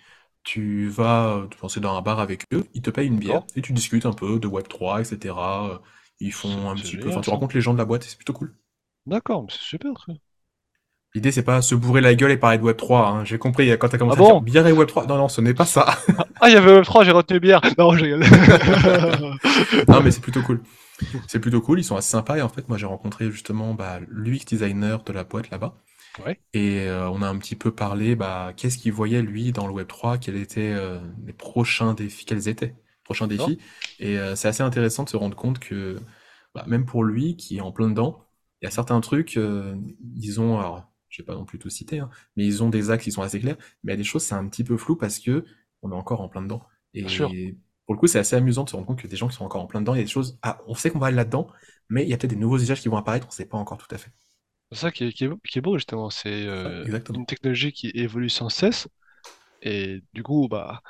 Tu 0.45 0.89
vas 0.89 1.29
euh, 1.39 1.47
te 1.49 1.57
penser 1.59 1.81
dans 1.81 1.97
un 1.97 2.03
bar 2.03 2.21
avec 2.21 2.45
eux, 2.55 2.67
ils 2.75 2.83
te 2.83 2.91
payent 2.91 3.09
une 3.09 3.19
bière 3.19 3.41
d'accord. 3.41 3.51
et 3.57 3.63
tu 3.63 3.73
discutes 3.75 4.07
un 4.07 4.13
peu 4.15 4.39
de 4.41 4.49
Web 4.49 4.69
3, 4.69 5.01
etc. 5.03 5.71
Euh, 5.73 5.79
Ils 6.21 6.33
C'est 6.43 6.61
font 6.61 6.71
un 6.71 6.77
c'est 6.77 6.81
petit 6.81 6.99
peu, 6.99 7.09
enfin, 7.11 7.21
génial 7.21 7.23
tu 7.23 7.31
ça. 7.31 7.33
rencontres 7.33 7.57
les 7.57 7.63
gens 7.63 7.75
de 7.75 7.79
la 7.79 7.85
boîte 7.87 8.05
et 8.07 8.09
c'est 8.09 8.17
plutôt 8.19 8.35
cool. 8.35 8.57
D'accord, 9.07 9.43
mais 9.45 9.49
c'est 9.51 9.63
super 9.63 9.99
ça. 10.05 10.13
L'idée, 11.15 11.31
c'est 11.31 11.45
pas 11.45 11.63
se 11.63 11.75
bourrer 11.77 12.01
la 12.01 12.15
gueule 12.15 12.33
et 12.33 12.37
parler 12.37 12.59
de 12.59 12.63
Web 12.65 12.77
3. 12.77 13.07
Hein. 13.09 13.25
J'ai 13.25 13.39
compris 13.39 13.71
quand 13.79 13.89
t'as 13.89 13.97
Ah 13.97 13.99
commencé 13.99 14.21
à 14.21 14.25
dire 14.25 14.35
bon? 14.35 14.41
bière 14.41 14.67
et 14.67 14.73
Web 14.73 14.89
3. 14.89 15.07
Non, 15.07 15.17
non, 15.17 15.29
ce 15.29 15.41
n'est 15.41 15.55
pas 15.55 15.65
ça. 15.67 15.87
Ah, 16.41 16.49
il 16.51 16.55
y 16.55 16.57
avait 16.57 16.73
Web 16.75 16.85
3, 16.85 17.05
j'ai 17.05 17.13
retenu 17.13 17.41
bière. 17.41 17.61
Non, 17.79 17.89
rigole. 17.89 18.21
non, 19.89 20.03
mais 20.03 20.11
c'est 20.11 20.21
plutôt 20.21 20.43
cool. 20.43 20.61
C'est 21.29 21.39
plutôt 21.39 21.61
cool. 21.61 21.79
Ils 21.81 21.85
sont 21.85 21.97
assez 21.97 22.11
sympas. 22.11 22.37
Et 22.37 22.43
en 22.43 22.49
fait, 22.49 22.69
moi, 22.69 22.77
j'ai 22.77 22.87
rencontré 22.87 23.31
justement 23.31 23.73
bah, 23.73 24.01
l'UX 24.09 24.45
designer 24.47 25.03
de 25.05 25.13
la 25.13 25.25
boîte 25.25 25.51
là-bas. 25.51 25.75
Ouais. 26.27 26.39
Et 26.53 26.81
euh, 26.81 27.09
on 27.11 27.23
a 27.23 27.29
un 27.29 27.39
petit 27.39 27.57
peu 27.57 27.71
parlé, 27.71 28.15
bah, 28.17 28.53
qu'est-ce 28.57 28.79
qu'il 28.79 28.93
voyait 28.93 29.23
lui 29.23 29.53
dans 29.53 29.67
le 29.67 29.73
Web 29.73 29.87
3, 29.89 30.19
quels 30.19 30.37
étaient 30.37 30.73
euh, 30.73 30.99
les 31.27 31.33
prochains 31.33 31.95
défis, 31.95 32.25
quels 32.25 32.49
étaient 32.49 32.67
les 32.67 33.05
prochains 33.05 33.27
défis? 33.27 33.59
Et 34.01 34.19
euh, 34.19 34.35
c'est 34.37 34.49
assez 34.49 34.63
intéressant 34.63 35.05
de 35.05 35.09
se 35.09 35.17
rendre 35.17 35.37
compte 35.37 35.59
que 35.61 35.97
bah, 36.55 36.65
même 36.67 36.85
pour 36.85 37.05
lui, 37.05 37.37
qui 37.37 37.57
est 37.57 37.61
en 37.61 37.73
plein 37.73 37.89
dedans, 37.89 38.25
il 38.61 38.67
y 38.67 38.69
a 38.69 38.71
certains 38.71 39.01
trucs, 39.01 39.37
euh, 39.37 39.75
ils 40.17 40.41
ont, 40.41 40.59
alors, 40.59 40.93
je 41.15 41.23
vais 41.23 41.27
pas 41.27 41.35
non 41.35 41.45
plus 41.45 41.59
tout 41.59 41.71
citer, 41.71 41.99
hein, 42.01 42.11
mais 42.37 42.45
ils 42.47 42.63
ont 42.63 42.71
des 42.71 42.91
axes 42.91 43.05
qui 43.05 43.13
sont 43.13 43.23
assez 43.23 43.41
clairs, 43.41 43.57
mais 43.83 43.93
il 43.93 43.95
y 43.95 43.97
a 43.97 43.97
des 43.99 44.05
choses, 44.05 44.23
c'est 44.25 44.35
un 44.35 44.47
petit 44.49 44.65
peu 44.65 44.77
flou 44.77 44.97
parce 44.97 45.19
que 45.19 45.45
on 45.83 45.91
est 45.93 45.95
encore 45.95 46.21
en 46.21 46.29
plein 46.29 46.43
dedans. 46.43 46.63
Bien 46.95 47.09
sûr. 47.09 47.31
Et 47.31 47.57
pour 47.87 47.95
le 47.95 48.01
coup, 48.01 48.07
c'est 48.07 48.19
assez 48.19 48.37
amusant 48.37 48.65
de 48.65 48.71
se 48.71 48.77
rendre 48.77 48.87
compte 48.87 49.01
que 49.01 49.07
des 49.07 49.17
gens 49.17 49.29
qui 49.29 49.37
sont 49.37 49.45
encore 49.45 49.63
en 49.63 49.67
plein 49.67 49.81
dedans, 49.81 49.95
il 49.95 49.99
y 49.99 50.01
a 50.01 50.05
des 50.05 50.11
choses, 50.11 50.39
ah, 50.43 50.61
on 50.67 50.75
sait 50.75 50.91
qu'on 50.91 50.99
va 50.99 51.09
aller 51.09 51.17
là-dedans, 51.17 51.49
mais 51.89 52.03
il 52.05 52.09
y 52.09 52.15
a 52.15 52.17
peut-être 52.17 52.31
des 52.31 52.37
nouveaux 52.37 52.59
usages 52.59 52.81
qui 52.81 52.89
vont 52.89 52.97
apparaître, 52.97 53.27
on 53.29 53.31
sait 53.31 53.47
pas 53.47 53.59
encore 53.59 53.79
tout 53.79 53.93
à 53.95 53.99
fait. 53.99 54.11
C'est 54.73 54.79
ça 54.79 54.91
qui 54.91 55.05
est, 55.05 55.13
qui 55.13 55.25
est, 55.25 55.29
beau- 55.29 55.39
qui 55.49 55.59
est 55.59 55.63
beau 55.63 55.77
justement. 55.79 56.11
C'est 56.11 56.47
euh, 56.47 56.87
une 57.13 57.27
technologie 57.27 57.73
qui 57.73 57.91
évolue 57.95 58.29
sans 58.31 58.49
cesse. 58.49 58.89
Et 59.63 60.03
du 60.15 60.23
coup, 60.23 60.49
bah, 60.49 60.83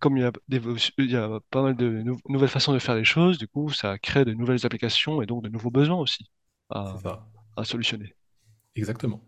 comme 0.00 0.16
il 0.18 0.22
y 0.22 0.26
a, 0.26 0.32
d'évolution- 0.48 0.94
il 0.98 1.10
y 1.10 1.16
a 1.16 1.40
pas 1.50 1.62
mal 1.62 1.76
de 1.76 2.02
nou- 2.02 2.18
nouvelles 2.28 2.48
façons 2.50 2.74
de 2.74 2.78
faire 2.80 2.96
les 2.96 3.04
choses, 3.04 3.38
du 3.38 3.48
coup, 3.48 3.70
ça 3.70 3.98
crée 3.98 4.24
de 4.24 4.34
nouvelles 4.34 4.66
applications 4.66 5.22
et 5.22 5.26
donc 5.26 5.44
de 5.44 5.48
nouveaux 5.50 5.70
besoins 5.72 5.98
aussi 5.98 6.30
à 7.56 7.64
solutionner. 7.64 8.14
Exactement. 8.74 9.22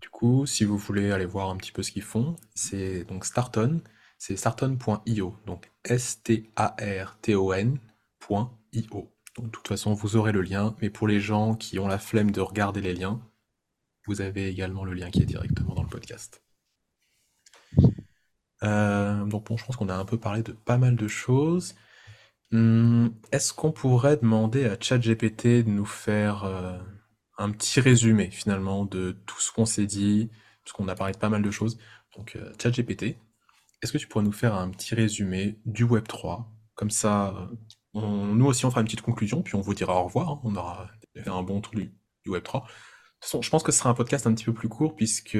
Du 0.00 0.08
coup, 0.10 0.46
si 0.46 0.64
vous 0.64 0.78
voulez 0.78 1.10
aller 1.10 1.26
voir 1.26 1.50
un 1.50 1.56
petit 1.56 1.72
peu 1.72 1.82
ce 1.82 1.92
qu'ils 1.92 2.02
font, 2.02 2.36
c'est 2.54 3.04
donc 3.04 3.24
Starton, 3.24 3.82
c'est 4.18 4.36
starton.io, 4.36 5.36
donc 5.46 5.70
S-T-A-R-T-O-N.io. 5.84 6.48
Donc, 9.36 9.46
de 9.46 9.50
toute 9.50 9.68
façon, 9.68 9.94
vous 9.94 10.16
aurez 10.16 10.32
le 10.32 10.40
lien, 10.42 10.74
mais 10.80 10.90
pour 10.90 11.06
les 11.06 11.20
gens 11.20 11.54
qui 11.54 11.78
ont 11.78 11.86
la 11.86 11.98
flemme 11.98 12.32
de 12.32 12.40
regarder 12.40 12.80
les 12.80 12.94
liens, 12.94 13.20
vous 14.06 14.20
avez 14.20 14.48
également 14.48 14.84
le 14.84 14.94
lien 14.94 15.10
qui 15.10 15.22
est 15.22 15.26
directement 15.26 15.74
dans 15.74 15.82
le 15.82 15.88
podcast. 15.88 16.42
Euh, 18.64 19.24
donc 19.24 19.46
bon, 19.46 19.56
je 19.56 19.64
pense 19.64 19.76
qu'on 19.76 19.88
a 19.88 19.94
un 19.94 20.04
peu 20.04 20.18
parlé 20.18 20.42
de 20.42 20.52
pas 20.52 20.78
mal 20.78 20.96
de 20.96 21.08
choses. 21.08 21.74
Hum, 22.52 23.14
est-ce 23.32 23.52
qu'on 23.52 23.72
pourrait 23.72 24.16
demander 24.16 24.64
à 24.64 24.76
ChatGPT 24.80 25.64
de 25.64 25.70
nous 25.70 25.84
faire 25.84 26.44
euh, 26.44 26.78
un 27.38 27.50
petit 27.52 27.80
résumé 27.80 28.30
finalement 28.30 28.84
de 28.84 29.12
tout 29.26 29.40
ce 29.40 29.52
qu'on 29.52 29.66
s'est 29.66 29.86
dit, 29.86 30.30
parce 30.64 30.72
qu'on 30.72 30.88
a 30.88 30.94
parlé 30.94 31.12
de 31.12 31.18
pas 31.18 31.28
mal 31.28 31.42
de 31.42 31.50
choses. 31.50 31.78
Donc 32.16 32.36
euh, 32.36 32.52
ChatGPT, 32.60 33.16
est-ce 33.82 33.92
que 33.92 33.98
tu 33.98 34.08
pourrais 34.08 34.24
nous 34.24 34.32
faire 34.32 34.54
un 34.54 34.70
petit 34.70 34.94
résumé 34.94 35.58
du 35.64 35.86
Web3? 35.86 36.44
Comme 36.74 36.90
ça, 36.90 37.34
euh, 37.94 38.00
nous 38.34 38.46
aussi 38.46 38.64
on 38.66 38.70
fera 38.70 38.80
une 38.80 38.86
petite 38.86 39.02
conclusion, 39.02 39.42
puis 39.42 39.54
on 39.54 39.60
vous 39.60 39.74
dira 39.74 40.00
au 40.00 40.04
revoir. 40.04 40.28
hein. 40.30 40.40
On 40.44 40.56
aura 40.56 40.88
fait 41.16 41.28
un 41.28 41.42
bon 41.42 41.60
tour 41.60 41.74
du, 41.74 41.94
du 42.24 42.30
Web3. 42.30 42.36
De 42.62 43.20
toute 43.22 43.30
façon, 43.30 43.42
je 43.42 43.50
pense 43.50 43.62
que 43.62 43.72
ce 43.72 43.78
sera 43.78 43.90
un 43.90 43.94
podcast 43.94 44.26
un 44.26 44.34
petit 44.34 44.44
peu 44.44 44.52
plus 44.54 44.68
court, 44.68 44.94
puisque 44.94 45.38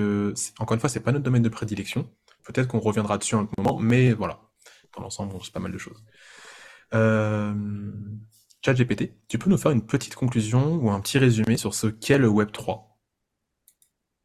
encore 0.59 0.75
une 0.75 0.81
fois, 0.81 0.89
c'est 0.89 1.01
pas 1.01 1.13
notre 1.13 1.25
domaine 1.25 1.43
de 1.43 1.49
prédilection. 1.49 2.11
Peut-être 2.45 2.69
qu'on 2.69 2.81
reviendra 2.81 3.19
dessus 3.19 3.35
à 3.35 3.39
un 3.39 3.49
moment, 3.59 3.79
mais 3.79 4.13
voilà. 4.13 4.41
Dans 4.97 5.03
l'ensemble, 5.03 5.35
on 5.37 5.41
sait 5.41 5.53
pas 5.53 5.61
mal 5.61 5.71
de 5.73 5.79
choses. 5.79 6.03
Euh, 6.95 7.55
ChatGPT, 8.65 9.15
tu 9.27 9.37
peux 9.37 9.51
nous 9.51 9.59
faire 9.59 9.73
une 9.73 9.85
petite 9.85 10.15
conclusion 10.15 10.77
ou 10.77 10.91
un 10.93 11.01
petit 11.01 11.19
résumé 11.19 11.57
sur 11.57 11.75
ce 11.75 11.89
qu'est 11.89 12.19
le 12.19 12.29
Web 12.29 12.53
3? 12.53 12.97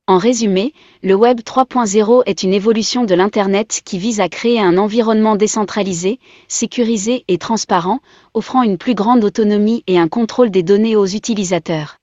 En 0.07 0.17
résumé, 0.17 0.73
le 1.01 1.13
Web 1.13 1.41
3.0 1.41 2.23
est 2.25 2.43
une 2.43 2.53
évolution 2.53 3.03
de 3.03 3.15
l'Internet 3.15 3.81
qui 3.83 3.97
vise 3.99 4.21
à 4.21 4.29
créer 4.29 4.61
un 4.61 4.77
environnement 4.77 5.35
décentralisé, 5.35 6.21
sécurisé 6.47 7.25
et 7.27 7.37
transparent, 7.37 7.99
offrant 8.33 8.63
une 8.63 8.77
plus 8.77 8.95
grande 8.95 9.25
autonomie 9.25 9.83
et 9.87 9.99
un 9.99 10.07
contrôle 10.07 10.51
des 10.51 10.63
données 10.63 10.95
aux 10.95 11.05
utilisateurs. 11.07 11.97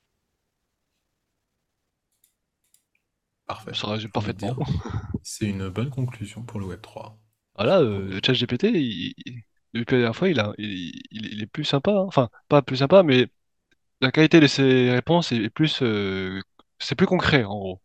Parfait. 3.47 3.75
Ça 3.75 3.89
résume 3.89 4.11
J'ai 4.15 4.21
envie 4.21 4.33
de 4.33 4.39
parfaitement. 4.39 4.55
dire, 4.55 4.59
c'est 5.23 5.47
une 5.47 5.69
bonne 5.69 5.91
conclusion 5.91 6.43
pour 6.45 6.61
le 6.61 6.67
Web 6.67 6.81
3. 6.83 7.19
Voilà, 7.57 7.81
euh, 7.81 8.21
ChatGPT, 8.25 8.65
il- 8.75 9.15
depuis 9.75 9.95
la 9.97 10.01
dernière 10.03 10.17
fois, 10.17 10.29
il, 10.29 10.41
a, 10.41 10.53
il, 10.59 10.69
il- 11.11 11.27
il 11.35 11.43
est 11.43 11.47
plus 11.47 11.65
sympa. 11.65 11.93
hein. 11.93 12.05
Enfin, 12.09 12.31
pas 12.49 12.63
plus 12.63 12.77
sympa, 12.79 13.03
mais 13.03 13.29
la 14.01 14.13
qualité 14.13 14.41
de 14.41 14.47
ses 14.49 14.91
réponses 14.93 15.33
est 15.33 15.51
plus, 15.51 15.83
euh, 15.83 16.41
c'est 16.79 16.97
plus 16.97 17.07
concret 17.07 17.45
en 17.45 17.59
gros. 17.59 17.83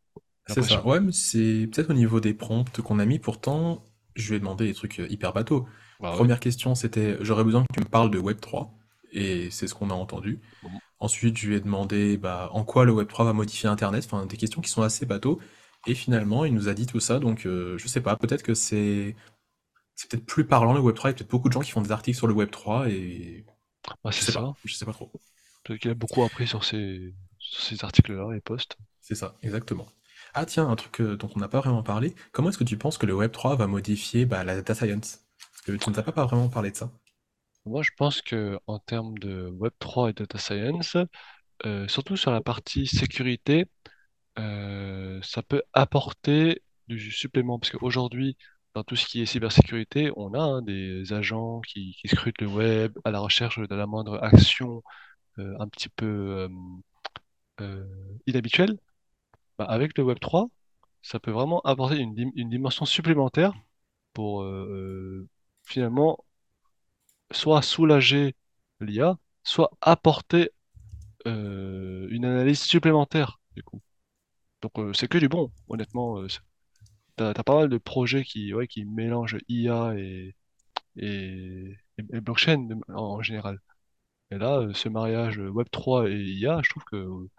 J'ai 0.47 0.53
C'est 0.53 0.61
ça. 0.63 0.75
l'impression. 0.75 0.85
Ouais, 0.85 0.99
mais 0.99 1.11
c'est 1.11 1.67
peut-être 1.71 1.89
au 1.89 1.93
niveau 1.93 2.19
des 2.19 2.33
prompts 2.33 2.81
qu'on 2.81 2.99
a 2.99 3.05
mis. 3.05 3.19
Pourtant, 3.19 3.85
je 4.15 4.29
lui 4.29 4.35
ai 4.37 4.39
demandé 4.39 4.65
des 4.67 4.73
trucs 4.73 4.99
euh, 4.99 5.07
hyper 5.09 5.33
bateaux. 5.33 5.67
Bah 5.99 6.15
ouais. 6.17 6.27
Première 6.27 6.39
question, 6.39 6.75
c'était 6.75 7.17
j'aurais 7.21 7.43
besoin 7.43 7.63
que 7.63 7.73
tu 7.73 7.79
me 7.79 7.85
parles 7.89 8.11
de 8.11 8.19
Web 8.19 8.39
3. 8.39 8.73
Et 9.11 9.49
c'est 9.49 9.67
ce 9.67 9.73
qu'on 9.73 9.89
a 9.89 9.93
entendu. 9.93 10.39
Mhm. 10.61 10.79
Ensuite, 10.99 11.37
je 11.37 11.47
lui 11.49 11.55
ai 11.55 11.61
demandé 11.61 12.17
bah, 12.17 12.49
en 12.53 12.63
quoi 12.65 12.85
le 12.85 12.93
Web 12.93 13.07
3 13.09 13.25
va 13.25 13.33
modifier 13.33 13.69
Internet? 13.69 14.05
Enfin, 14.05 14.25
des 14.27 14.37
questions 14.37 14.61
qui 14.61 14.69
sont 14.71 14.83
assez 14.83 15.05
bateaux. 15.05 15.39
Et 15.87 15.95
finalement, 15.95 16.45
il 16.45 16.53
nous 16.53 16.69
a 16.69 16.73
dit 16.75 16.87
tout 16.87 16.99
ça. 17.01 17.19
Donc, 17.19 17.45
euh, 17.45 17.77
je 17.77 17.87
sais 17.87 18.01
pas. 18.01 18.15
Peut-être 18.17 18.43
que 18.43 18.53
c'est 18.55 19.15
c'est 19.95 20.09
peut-être 20.09 20.25
plus 20.25 20.45
parlant 20.47 20.73
le 20.73 20.79
Web 20.81 20.95
3. 20.95 21.09
Il 21.11 21.13
y 21.13 21.15
a 21.15 21.17
peut-être 21.17 21.31
beaucoup 21.31 21.49
de 21.49 21.53
gens 21.53 21.61
qui 21.61 21.71
font 21.71 21.81
des 21.81 21.91
articles 21.91 22.17
sur 22.17 22.27
le 22.27 22.33
Web 22.33 22.51
3. 22.51 22.89
Et 22.89 23.45
Bah, 24.03 24.11
je 24.11 24.19
sais 24.21 24.31
ça. 24.31 24.31
pas. 24.31 24.53
Je 24.65 24.73
sais 24.73 24.85
pas 24.85 24.93
trop. 24.93 25.11
Peut-être 25.63 25.81
qu'il 25.81 25.91
a 25.91 25.95
beaucoup 25.95 26.23
appris 26.23 26.47
sur 26.47 26.63
ces, 26.63 27.13
sur 27.39 27.61
ces 27.61 27.83
articles-là 27.83 28.35
et 28.35 28.41
posts. 28.41 28.77
C'est 28.99 29.15
ça, 29.15 29.37
exactement. 29.41 29.87
Ah 30.33 30.45
tiens, 30.45 30.67
un 30.69 30.75
truc 30.75 30.99
euh, 30.99 31.15
dont 31.15 31.29
on 31.35 31.39
n'a 31.39 31.47
pas 31.47 31.61
vraiment 31.61 31.81
parlé. 31.83 32.13
Comment 32.33 32.49
est-ce 32.49 32.57
que 32.57 32.63
tu 32.65 32.77
penses 32.77 32.97
que 32.97 33.05
le 33.05 33.15
Web 33.15 33.31
3 33.31 33.55
va 33.55 33.67
modifier 33.67 34.25
bah, 34.25 34.43
la 34.43 34.55
data 34.55 34.75
science? 34.75 35.25
Parce 35.51 35.61
que 35.61 35.71
tu 35.73 35.89
ne 35.89 35.93
nous 35.93 35.99
as 35.99 36.03
pas, 36.03 36.11
pas 36.11 36.25
vraiment 36.25 36.49
parlé 36.49 36.71
de 36.71 36.75
ça. 36.75 36.91
Moi, 37.65 37.81
je 37.81 37.91
pense 37.97 38.21
que 38.21 38.59
en 38.67 38.79
termes 38.79 39.17
de 39.17 39.49
Web3 39.49 40.09
et 40.09 40.13
data 40.13 40.37
science, 40.37 40.97
euh, 41.65 41.87
surtout 41.87 42.17
sur 42.17 42.31
la 42.31 42.41
partie 42.41 42.87
sécurité, 42.87 43.67
euh, 44.39 45.21
ça 45.23 45.43
peut 45.43 45.63
apporter 45.73 46.63
du 46.87 47.11
supplément. 47.11 47.59
Parce 47.59 47.71
qu'aujourd'hui, 47.73 48.37
dans 48.75 48.83
tout 48.85 48.97
ce 48.97 49.07
qui 49.07 49.21
est 49.21 49.27
cybersécurité, 49.27 50.11
on 50.17 50.33
a 50.35 50.39
hein, 50.41 50.63
des 50.63 51.13
agents 51.13 51.61
qui, 51.61 51.97
scrutent 52.07 52.41
le 52.41 52.47
web 52.47 52.97
à 53.05 53.11
la 53.11 53.19
recherche 53.21 53.59
de 53.59 53.75
la 53.75 53.87
moindre 53.87 54.19
action 54.23 54.83
euh, 55.39 55.55
un 55.59 55.67
petit 55.69 55.89
peu 55.89 56.05
euh, 56.07 56.49
euh, 57.61 57.85
inhabituelles, 58.27 58.77
bah, 59.59 59.65
avec 59.65 59.97
le 59.97 60.05
Web 60.05 60.19
3, 60.19 60.49
ça 61.01 61.19
peut 61.19 61.31
vraiment 61.31 61.61
apporter 61.61 61.97
une, 61.97 62.15
dim- 62.15 62.31
une 62.35 62.49
dimension 62.49 62.85
supplémentaire 62.85 63.53
pour 64.13 64.45
finalement 65.65 66.17
soit 67.31 67.61
soulager 67.61 68.35
l'IA, 68.79 69.17
soit 69.43 69.71
apporter 69.81 70.49
une 71.25 72.25
analyse 72.25 72.61
supplémentaire. 72.61 73.39
Donc 74.61 74.73
c'est 74.95 75.07
que 75.07 75.17
du 75.17 75.29
bon, 75.29 75.51
honnêtement. 75.69 76.17
T'as, 77.15 77.33
pas 77.33 77.55
mal 77.55 77.69
de 77.69 77.77
projets 77.77 78.23
qui, 78.23 78.53
ouais, 78.53 78.67
qui 78.67 78.85
mélangent 78.85 79.37
IA 79.47 79.95
et, 79.97 80.35
blockchain 81.99 82.69
en, 82.89 83.21
général. 83.21 83.59
Et 84.31 84.37
là, 84.37 84.59
euh, 84.59 84.73
ce 84.73 84.89
mariage 84.89 85.39
euh, 85.39 85.49
Web3 85.49 86.09
et 86.09 86.23
IA, 86.23 86.61
je 86.63 86.69
trouve 86.69 86.83
que 86.85 86.95
euh, 86.95 87.29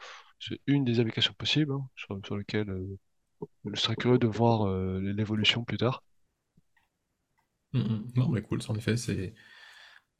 c'est 0.41 0.61
une 0.67 0.85
des 0.85 1.01
applications 1.01 1.35
possibles 1.35 1.73
hein, 1.73 1.89
sur, 1.97 2.19
sur 2.25 2.37
lesquelles 2.37 2.71
euh, 2.71 2.99
je 3.73 3.81
serais 3.81 3.97
curieux 3.97 4.19
de 4.19 4.27
voir 4.27 4.69
l'évolution 5.01 5.65
plus 5.65 5.79
tard. 5.79 6.03
Mm, 7.73 7.81
mm. 7.81 8.13
Non, 8.17 8.29
mais 8.29 8.43
cool, 8.43 8.61
en 8.69 8.75
effet, 8.77 8.97
c'est. 8.97 9.35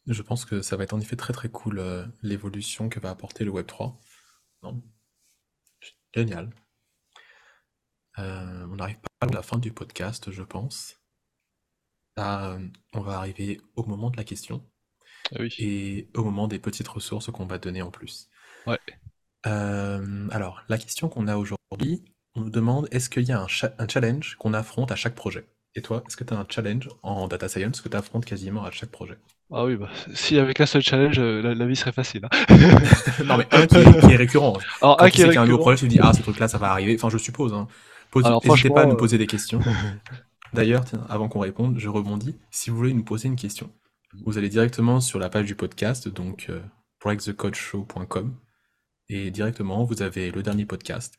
Je 0.07 0.23
pense 0.23 0.45
que 0.45 0.63
ça 0.63 0.77
va 0.77 0.85
être 0.85 0.95
en 0.95 1.01
effet 1.01 1.17
très 1.17 1.33
très 1.33 1.49
cool 1.49 1.83
l'évolution 2.23 2.89
que 2.89 3.01
va 3.01 3.11
apporter 3.11 3.45
le 3.45 3.51
Web3. 3.51 3.99
Non, 4.63 4.83
génial. 6.15 6.51
On 8.19 8.77
n'arrive 8.77 8.99
pas 9.01 9.06
à 9.21 9.27
la 9.27 9.43
fin 9.43 9.59
du 9.59 9.73
podcast, 9.73 10.31
je 10.31 10.43
pense. 10.43 10.97
Là, 12.17 12.53
euh, 12.53 12.59
on 12.95 13.01
va 13.01 13.19
arriver 13.19 13.61
au 13.77 13.85
moment 13.85 14.11
de 14.11 14.17
la 14.17 14.25
question 14.25 14.63
Ah 15.35 15.39
oui. 15.41 15.55
et 15.59 16.09
au 16.15 16.25
moment 16.25 16.49
des 16.49 16.59
petites 16.59 16.89
ressources 16.89 17.31
qu'on 17.31 17.47
va 17.47 17.59
donner 17.59 17.83
en 17.83 17.91
plus. 17.91 18.29
Ouais. 18.67 18.79
Euh, 19.47 20.29
alors, 20.31 20.63
la 20.69 20.79
question 20.79 21.09
qu'on 21.09 21.29
a 21.29 21.37
aujourd'hui, 21.37 22.05
on 22.35 22.41
nous 22.43 22.51
demande 22.51 22.89
est-ce 22.91 23.11
qu'il 23.11 23.25
y 23.25 23.33
a 23.33 23.41
un, 23.41 23.49
cha- 23.49 23.75
un 23.79 23.87
challenge 23.89 24.37
qu'on 24.37 24.55
affronte 24.55 24.93
à 24.93 24.97
chaque 24.97 25.15
projet? 25.15 25.47
Et 25.75 25.83
toi, 25.83 26.03
est-ce 26.09 26.17
que 26.17 26.25
tu 26.25 26.33
as 26.33 26.39
un 26.39 26.47
challenge 26.49 26.89
en 27.03 27.29
data 27.29 27.49
science 27.49 27.81
que 27.83 27.89
tu 27.89 27.97
affrontes 27.97 28.25
quasiment 28.25 28.65
à 28.65 28.71
chaque 28.71 28.91
projet? 28.91 29.19
Ah 29.53 29.65
oui, 29.65 29.77
bah, 29.77 29.91
y 30.31 30.39
avait 30.39 30.55
qu'un 30.55 30.67
seul 30.67 30.83
challenge, 30.83 31.19
euh, 31.19 31.43
la, 31.43 31.55
la 31.55 31.67
vie 31.67 31.77
serait 31.77 31.93
facile. 31.93 32.25
hein. 32.25 32.47
Non, 33.25 33.37
mais 33.37 33.47
un 33.53 33.67
qui 33.67 33.77
est, 33.77 34.01
qui 34.01 34.13
est 34.13 34.17
récurrent. 34.17 34.59
Alors, 34.81 34.97
Quand 34.97 35.05
un 35.05 35.11
qui 35.11 35.23
est 35.23 35.37
un 35.37 35.45
nouveau 35.45 35.59
projet, 35.59 35.77
tu 35.79 35.85
te 35.87 35.91
dis, 35.91 35.99
ah, 36.03 36.13
ce 36.13 36.23
truc-là, 36.23 36.49
ça 36.49 36.59
va 36.59 36.71
arriver. 36.71 36.95
Enfin, 36.97 37.11
je 37.11 37.19
suppose, 37.19 37.53
hein. 37.53 37.69
N'hésitez 38.45 38.69
pas 38.71 38.83
à 38.83 38.87
nous 38.87 38.93
euh, 38.95 38.97
poser 38.97 39.19
des 39.19 39.27
questions. 39.27 39.61
D'ailleurs, 40.53 40.85
avant 41.09 41.29
qu'on 41.29 41.41
réponde, 41.41 41.79
je 41.79 41.89
rebondis. 41.89 42.37
Si 42.51 42.71
vous 42.71 42.77
voulez 42.77 42.93
nous 42.95 43.05
poser 43.05 43.29
une 43.29 43.37
question, 43.37 43.71
vous 44.25 44.39
allez 44.39 44.49
directement 44.49 45.01
sur 45.01 45.19
la 45.19 45.29
page 45.29 45.47
du 45.47 45.55
podcast, 45.55 46.09
donc 46.09 46.47
euh, 46.49 46.61
breakthecodeshow.com, 47.03 48.35
et 49.09 49.31
directement, 49.31 49.85
vous 49.85 50.03
avez 50.03 50.31
le 50.31 50.43
dernier 50.43 50.65
podcast, 50.67 51.19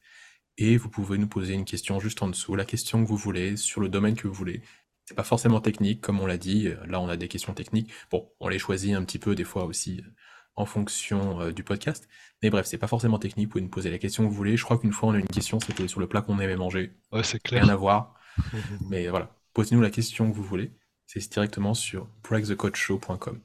et 0.58 0.78
vous 0.78 0.89
pouvez 0.89 1.17
nous 1.17 1.28
poser 1.28 1.54
une 1.54 1.65
question 1.65 2.00
juste 2.00 2.21
en 2.23 2.28
dessous, 2.30 2.56
la 2.56 2.65
question 2.65 3.04
que 3.04 3.08
vous 3.08 3.17
voulez, 3.17 3.58
sur 3.58 3.82
le 3.82 3.89
domaine 3.89 4.15
que 4.15 4.28
vous 4.28 4.34
voulez. 4.34 4.62
C'est 5.06 5.15
pas 5.15 5.23
forcément 5.23 5.62
technique, 5.62 6.02
comme 6.02 6.19
on 6.19 6.26
l'a 6.26 6.38
dit. 6.38 6.67
euh, 6.67 6.76
Là, 6.88 7.00
on 7.00 7.08
a 7.08 7.15
des 7.17 7.28
questions 7.28 7.54
techniques. 7.54 7.91
Bon, 8.12 8.30
on 8.39 8.50
les 8.50 8.60
choisit 8.60 8.93
un 8.93 9.04
petit 9.04 9.19
peu 9.19 9.36
des 9.36 9.45
fois 9.45 9.65
aussi 9.65 10.02
euh, 10.06 10.10
en 10.58 10.65
fonction 10.65 11.39
euh, 11.41 11.52
du 11.54 11.63
podcast. 11.63 12.08
Mais 12.43 12.50
bref, 12.50 12.65
c'est 12.65 12.78
pas 12.78 12.88
forcément 12.88 13.20
technique. 13.20 13.48
Vous 13.48 13.52
pouvez 13.54 13.63
nous 13.63 13.70
poser 13.70 13.89
la 13.89 13.98
question 14.00 14.24
que 14.24 14.30
vous 14.30 14.36
voulez. 14.36 14.58
Je 14.58 14.63
crois 14.63 14.78
qu'une 14.78 14.91
fois, 14.91 15.10
on 15.10 15.13
a 15.13 15.20
une 15.20 15.28
question, 15.28 15.60
c'était 15.60 15.88
sur 15.88 16.00
le 16.00 16.08
plat 16.08 16.22
qu'on 16.22 16.39
aimait 16.39 16.56
manger. 16.58 16.93
Ouais, 17.12 17.24
c'est 17.24 17.39
Rien 17.48 17.62
clair. 17.62 17.74
à 17.74 17.76
voir. 17.78 18.15
Mais 18.89 19.08
voilà, 19.08 19.30
posez-nous 19.54 19.82
la 19.82 19.89
question 19.89 20.30
que 20.30 20.36
vous 20.36 20.43
voulez. 20.43 20.72
C'est 21.06 21.32
directement 21.32 21.74
sur 21.74 22.08
breakthecodeshow.com. 22.24 23.41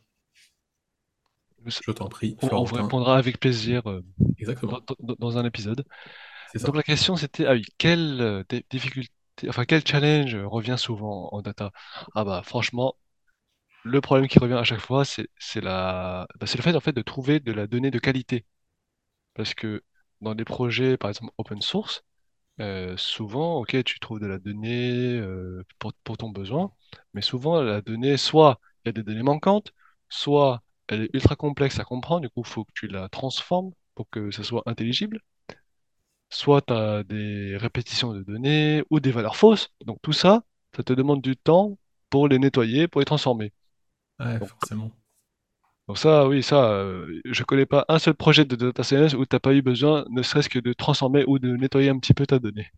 Je 1.65 1.93
t'en 1.93 2.09
prie, 2.09 2.37
On, 2.43 2.49
on 2.49 2.65
vous 2.65 2.75
répondra 2.75 3.17
avec 3.17 3.39
plaisir 3.39 3.89
euh, 3.89 4.03
Exactement, 4.37 4.81
dans, 5.01 5.15
dans- 5.19 5.39
un 5.39 5.45
épisode. 5.45 5.85
Donc 6.57 6.75
la 6.77 6.83
question 6.83 7.15
c'était, 7.17 7.47
ah 7.47 7.53
oui, 7.53 7.65
quelle 7.79 8.21
euh, 8.21 8.43
difficulté, 8.69 9.13
enfin 9.49 9.65
quel 9.65 9.87
challenge 9.87 10.35
revient 10.37 10.75
souvent 10.77 11.29
en 11.33 11.41
data? 11.41 11.71
Ah 12.17 12.25
bah 12.25 12.43
franchement, 12.45 12.97
le 13.85 14.01
problème 14.01 14.29
qui 14.29 14.39
revient 14.39 14.55
à 14.55 14.65
chaque 14.65 14.81
fois, 14.81 15.05
bah, 15.05 16.27
c'est 16.47 16.57
le 16.59 16.63
fait 16.63 16.75
en 16.77 16.81
fait 16.81 16.93
de 16.93 17.03
trouver 17.03 17.41
de 17.41 17.53
la 17.53 17.67
donnée 17.67 17.91
de 17.91 17.99
qualité. 17.99 18.45
Parce 19.35 19.55
que 19.55 19.83
dans 20.21 20.35
des 20.35 20.45
projets, 20.45 20.97
par 20.97 21.11
exemple 21.11 21.33
open 21.39 21.63
source, 21.63 22.05
euh, 22.61 22.97
souvent, 22.97 23.57
ok, 23.61 23.85
tu 23.85 24.01
trouves 24.01 24.21
de 24.21 24.27
la 24.27 24.39
donnée 24.39 25.19
euh, 25.19 25.65
pour, 25.79 25.93
pour 26.05 26.19
ton 26.19 26.31
besoin, 26.31 26.73
mais 27.15 27.23
souvent 27.23 27.63
la 27.63 27.83
donnée, 27.83 28.17
soit 28.19 28.61
il 28.85 28.89
y 28.89 28.91
a 28.91 28.93
des 28.93 29.05
données 29.05 29.23
manquantes, 29.25 29.73
soit 30.11 30.63
elle 30.89 31.03
est 31.05 31.11
ultra 31.15 31.37
complexe 31.37 31.81
à 31.81 31.85
comprendre, 31.85 32.23
du 32.23 32.31
coup, 32.31 32.43
il 32.47 32.49
faut 32.49 32.65
que 32.65 32.73
tu 32.75 32.89
la 32.89 33.09
transformes 33.11 33.73
pour 33.95 34.11
que 34.11 34.31
ça 34.33 34.45
soit 34.45 34.63
intelligible, 34.67 35.21
soit 36.31 36.63
tu 36.63 36.73
as 36.73 37.05
des 37.05 37.57
répétitions 37.57 38.13
de 38.13 38.23
données 38.23 38.83
ou 38.91 39.01
des 39.01 39.13
valeurs 39.13 39.37
fausses. 39.37 39.69
Donc 39.87 39.99
tout 40.03 40.13
ça, 40.13 40.43
ça 40.77 40.83
te 40.83 40.93
demande 40.93 41.23
du 41.23 41.37
temps 41.37 41.79
pour 42.11 42.29
les 42.29 42.39
nettoyer, 42.39 42.89
pour 42.89 43.01
les 43.01 43.05
transformer. 43.05 43.53
Ouais, 44.21 44.41
Donc, 44.41 44.49
forcément. 44.49 44.91
donc 45.89 45.99
ça, 45.99 46.27
oui, 46.29 46.43
ça, 46.43 46.71
euh, 46.73 47.21
je 47.25 47.43
connais 47.45 47.67
pas 47.67 47.85
un 47.89 47.99
seul 47.99 48.15
projet 48.15 48.45
de 48.45 48.57
data 48.57 48.83
science 48.83 49.15
où 49.15 49.25
t'as 49.27 49.41
pas 49.41 49.53
eu 49.55 49.63
besoin, 49.63 50.05
ne 50.11 50.23
serait-ce 50.23 50.49
que 50.49 50.59
de 50.59 50.73
transformer 50.73 51.25
ou 51.27 51.39
de 51.39 51.57
nettoyer 51.57 51.89
un 51.91 51.99
petit 51.99 52.15
peu 52.15 52.27
ta 52.27 52.39
donnée. 52.39 52.71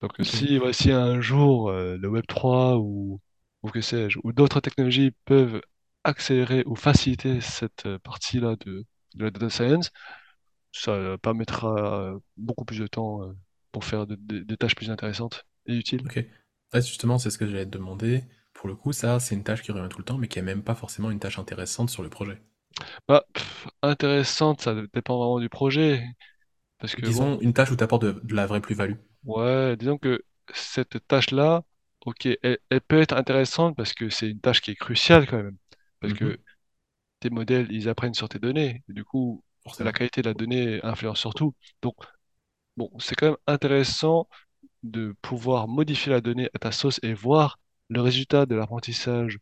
Donc 0.00 0.20
euh, 0.20 0.24
Ok. 0.24 0.34
si, 0.34 0.58
ouais, 0.58 0.72
si 0.72 0.90
un 0.92 1.20
jour 1.20 1.70
euh, 1.70 1.96
le 1.96 2.08
Web3 2.08 2.78
ou, 2.78 3.20
ou 3.62 3.70
que 3.70 3.80
sais-je, 3.80 4.18
ou 4.24 4.32
d'autres 4.32 4.60
technologies 4.60 5.12
peuvent 5.24 5.60
accélérer 6.04 6.62
ou 6.66 6.76
faciliter 6.76 7.40
cette 7.40 7.86
euh, 7.86 7.98
partie-là 7.98 8.56
de, 8.56 8.84
de 9.14 9.24
la 9.24 9.30
data 9.30 9.50
science, 9.50 9.90
ça 10.72 10.92
euh, 10.92 11.16
permettra 11.18 11.74
euh, 12.14 12.18
beaucoup 12.36 12.64
plus 12.64 12.80
de 12.80 12.86
temps 12.88 13.22
euh, 13.24 13.34
pour 13.72 13.84
faire 13.84 14.06
de- 14.06 14.16
de- 14.16 14.40
des 14.40 14.56
tâches 14.56 14.76
plus 14.76 14.90
intéressantes 14.90 15.46
et 15.66 15.76
utiles. 15.76 16.04
Ok. 16.04 16.16
Ouais, 16.74 16.82
justement, 16.82 17.18
c'est 17.18 17.30
ce 17.30 17.38
que 17.38 17.46
j'allais 17.46 17.64
te 17.66 17.70
demander. 17.70 18.24
Pour 18.58 18.68
le 18.68 18.76
coup, 18.76 18.92
ça, 18.92 19.20
c'est 19.20 19.34
une 19.34 19.42
tâche 19.42 19.62
qui 19.62 19.72
revient 19.72 19.88
tout 19.88 19.96
le 19.96 20.04
temps, 20.04 20.18
mais 20.18 20.28
qui 20.28 20.38
est 20.38 20.42
même 20.42 20.62
pas 20.62 20.74
forcément 20.74 21.10
une 21.10 21.18
tâche 21.18 21.38
intéressante 21.38 21.88
sur 21.88 22.02
le 22.02 22.10
projet. 22.10 22.42
Bah, 23.08 23.24
pff, 23.32 23.66
intéressante, 23.82 24.60
ça 24.62 24.74
dépend 24.94 25.16
vraiment 25.18 25.40
du 25.40 25.48
projet, 25.48 26.04
parce 26.78 26.96
que 26.96 27.06
bon, 27.10 27.26
Disons 27.26 27.40
une 27.40 27.54
tâche 27.54 27.70
où 27.70 27.76
tu 27.76 27.82
apportes 27.82 28.04
de, 28.04 28.20
de 28.22 28.34
la 28.34 28.46
vraie 28.46 28.60
plus-value. 28.60 28.96
Ouais, 29.24 29.76
disons 29.76 29.98
que 29.98 30.22
cette 30.54 31.06
tâche-là, 31.06 31.62
ok, 32.06 32.26
elle, 32.42 32.58
elle 32.70 32.80
peut 32.80 33.00
être 33.00 33.14
intéressante 33.16 33.76
parce 33.76 33.92
que 33.92 34.08
c'est 34.10 34.28
une 34.30 34.40
tâche 34.40 34.60
qui 34.60 34.70
est 34.72 34.74
cruciale 34.76 35.26
quand 35.26 35.42
même. 35.42 35.56
Parce 36.00 36.12
Mhm, 36.12 36.14
que 36.14 36.38
tes 37.20 37.30
modèles, 37.30 37.68
ils 37.72 37.88
apprennent 37.88 38.14
sur 38.14 38.28
tes 38.28 38.38
données. 38.40 38.84
Et 38.90 38.94
du 38.94 39.04
coup, 39.04 39.44
la 39.80 39.92
forcément. 39.92 39.94
qualité 39.94 40.22
de 40.22 40.28
la 40.28 40.34
donnée 40.34 40.80
influence 40.84 41.20
sur 41.20 41.34
tout. 41.34 41.54
Donc, 41.82 41.96
bon, 42.76 42.90
c'est 43.00 43.14
quand 43.16 43.26
même 43.28 43.36
intéressant 43.46 44.28
de 44.82 45.16
pouvoir 45.22 45.68
modifier 45.68 46.12
la 46.12 46.20
donnée 46.22 46.50
à 46.54 46.60
ta 46.60 46.72
sauce 46.72 47.00
et 47.02 47.14
voir 47.14 47.58
le 47.88 48.00
résultat 48.02 48.46
de 48.46 48.54
l'apprentissage 48.56 49.38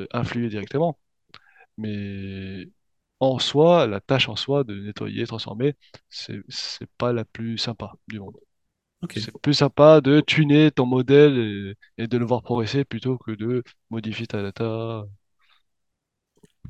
euh, 0.00 0.06
influer 0.12 0.48
directement. 0.48 0.98
Mais 1.78 2.68
en 3.20 3.38
soi, 3.38 3.86
la 3.86 4.00
tâche 4.00 4.28
en 4.28 4.36
soi 4.36 4.64
de 4.64 4.74
nettoyer, 4.80 5.26
transformer, 5.26 5.76
c'est, 6.10 6.40
c'est 6.48 6.90
pas 6.98 7.12
la 7.12 7.24
plus 7.24 7.58
sympa 7.58 7.94
du 8.08 8.20
monde. 8.20 8.36
Ok. 9.02 9.16
C'est 9.16 9.32
plus 9.42 9.54
sympa 9.54 10.00
de 10.00 10.20
tuner 10.20 10.70
ton 10.72 10.86
modèle 10.86 11.38
et, 11.98 12.04
et 12.04 12.08
de 12.08 12.18
le 12.18 12.24
voir 12.26 12.42
progresser 12.42 12.84
plutôt 12.84 13.18
que 13.18 13.32
de 13.32 13.62
modifier 13.90 14.26
ta 14.26 14.42
data. 14.42 15.04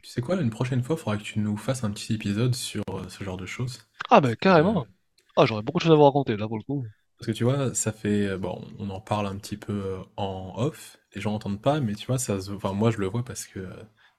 Tu 0.02 0.10
sais 0.10 0.20
quoi, 0.20 0.36
une 0.40 0.50
prochaine 0.50 0.82
fois, 0.82 0.94
il 0.96 0.98
faudra 0.98 1.16
que 1.16 1.22
tu 1.22 1.38
nous 1.38 1.56
fasses 1.56 1.84
un 1.84 1.90
petit 1.90 2.12
épisode 2.12 2.54
sur 2.54 2.82
euh, 2.90 3.08
ce 3.08 3.24
genre 3.24 3.38
de 3.38 3.46
choses. 3.46 3.88
Ah 4.10 4.20
ben 4.20 4.36
Euh, 4.50 4.60
carrément. 4.62 4.86
Ah 5.36 5.46
j'aurais 5.46 5.62
beaucoup 5.62 5.78
de 5.78 5.84
choses 5.84 5.92
à 5.92 5.96
vous 5.96 6.04
raconter 6.04 6.36
là 6.36 6.46
pour 6.48 6.58
le 6.58 6.64
coup. 6.64 6.84
Parce 7.20 7.28
que 7.28 7.32
tu 7.32 7.44
vois, 7.44 7.74
ça 7.74 7.92
fait... 7.92 8.26
euh, 8.28 8.38
Bon, 8.38 8.62
on 8.80 8.90
en 8.90 9.00
parle 9.00 9.28
un 9.28 9.36
petit 9.36 9.56
peu 9.58 9.72
euh, 9.72 9.98
en 10.16 10.54
off, 10.56 10.98
les 11.14 11.20
gens 11.22 11.32
n'entendent 11.32 11.62
pas, 11.62 11.80
mais 11.80 11.94
tu 11.94 12.06
vois, 12.06 12.18
ça 12.18 12.40
se- 12.40 12.50
Enfin, 12.52 12.72
moi, 12.72 12.90
je 12.90 12.98
le 12.98 13.06
vois 13.08 13.24
parce 13.24 13.46
que 13.46 13.60
euh, 13.60 13.70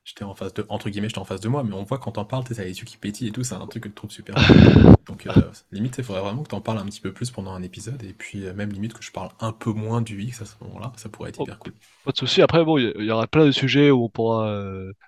j'étais 0.06 0.24
en 0.24 0.36
face 0.36 0.54
de... 0.54 0.66
Entre 0.70 0.90
guillemets, 0.90 1.10
j'étais 1.10 1.20
en 1.20 1.26
face 1.26 1.42
de 1.42 1.50
moi, 1.50 1.64
mais 1.64 1.74
on 1.76 1.84
voit 1.84 2.00
quand 2.00 2.14
t'en 2.14 2.26
parles, 2.26 2.44
tu 2.46 2.50
sais, 2.50 2.56
t'as 2.62 2.64
les 2.66 2.80
yeux 2.80 2.86
qui 2.86 2.98
pétillent 2.98 3.30
et 3.30 3.34
tout, 3.34 3.44
c'est 3.44 3.56
un 3.56 3.68
truc 3.68 3.84
que 3.84 3.90
je 3.90 3.96
trouve 3.96 4.12
super 4.12 4.42
cool. 4.44 4.64
Donc, 5.08 5.28
euh, 5.28 5.52
limite, 5.72 5.98
il 6.00 6.04
faudrait 6.04 6.22
vraiment 6.22 6.44
que 6.44 6.50
t'en 6.50 6.62
parles 6.62 6.78
un 6.80 6.86
petit 6.86 7.02
peu 7.02 7.14
plus 7.14 7.32
pendant 7.32 7.54
un 7.54 7.64
épisode, 7.64 8.04
et 8.04 8.14
puis 8.14 8.42
même 8.54 8.72
limite 8.72 8.94
que 8.94 9.04
je 9.04 9.12
parle 9.12 9.32
un 9.40 9.52
peu 9.54 9.72
moins 9.74 10.02
du 10.02 10.22
X 10.24 10.42
à 10.42 10.46
ce 10.46 10.56
moment-là, 10.64 10.94
ça 10.98 11.10
pourrait 11.10 11.30
être 11.30 11.38
Oh, 11.38 11.44
hyper 11.44 11.60
cool. 11.60 11.74
pas 12.04 12.12
de 12.12 12.18
souci. 12.18 12.42
Après 12.42 12.64
bon, 12.64 12.78
il 12.78 12.86
y, 12.88 12.94
il 13.00 13.06
y 13.06 13.12
aura 13.12 13.28
plein 13.28 13.46
de 13.46 13.52
sujets 13.52 13.92
où 13.92 14.06
on 14.06 14.10
pourra 14.10 14.48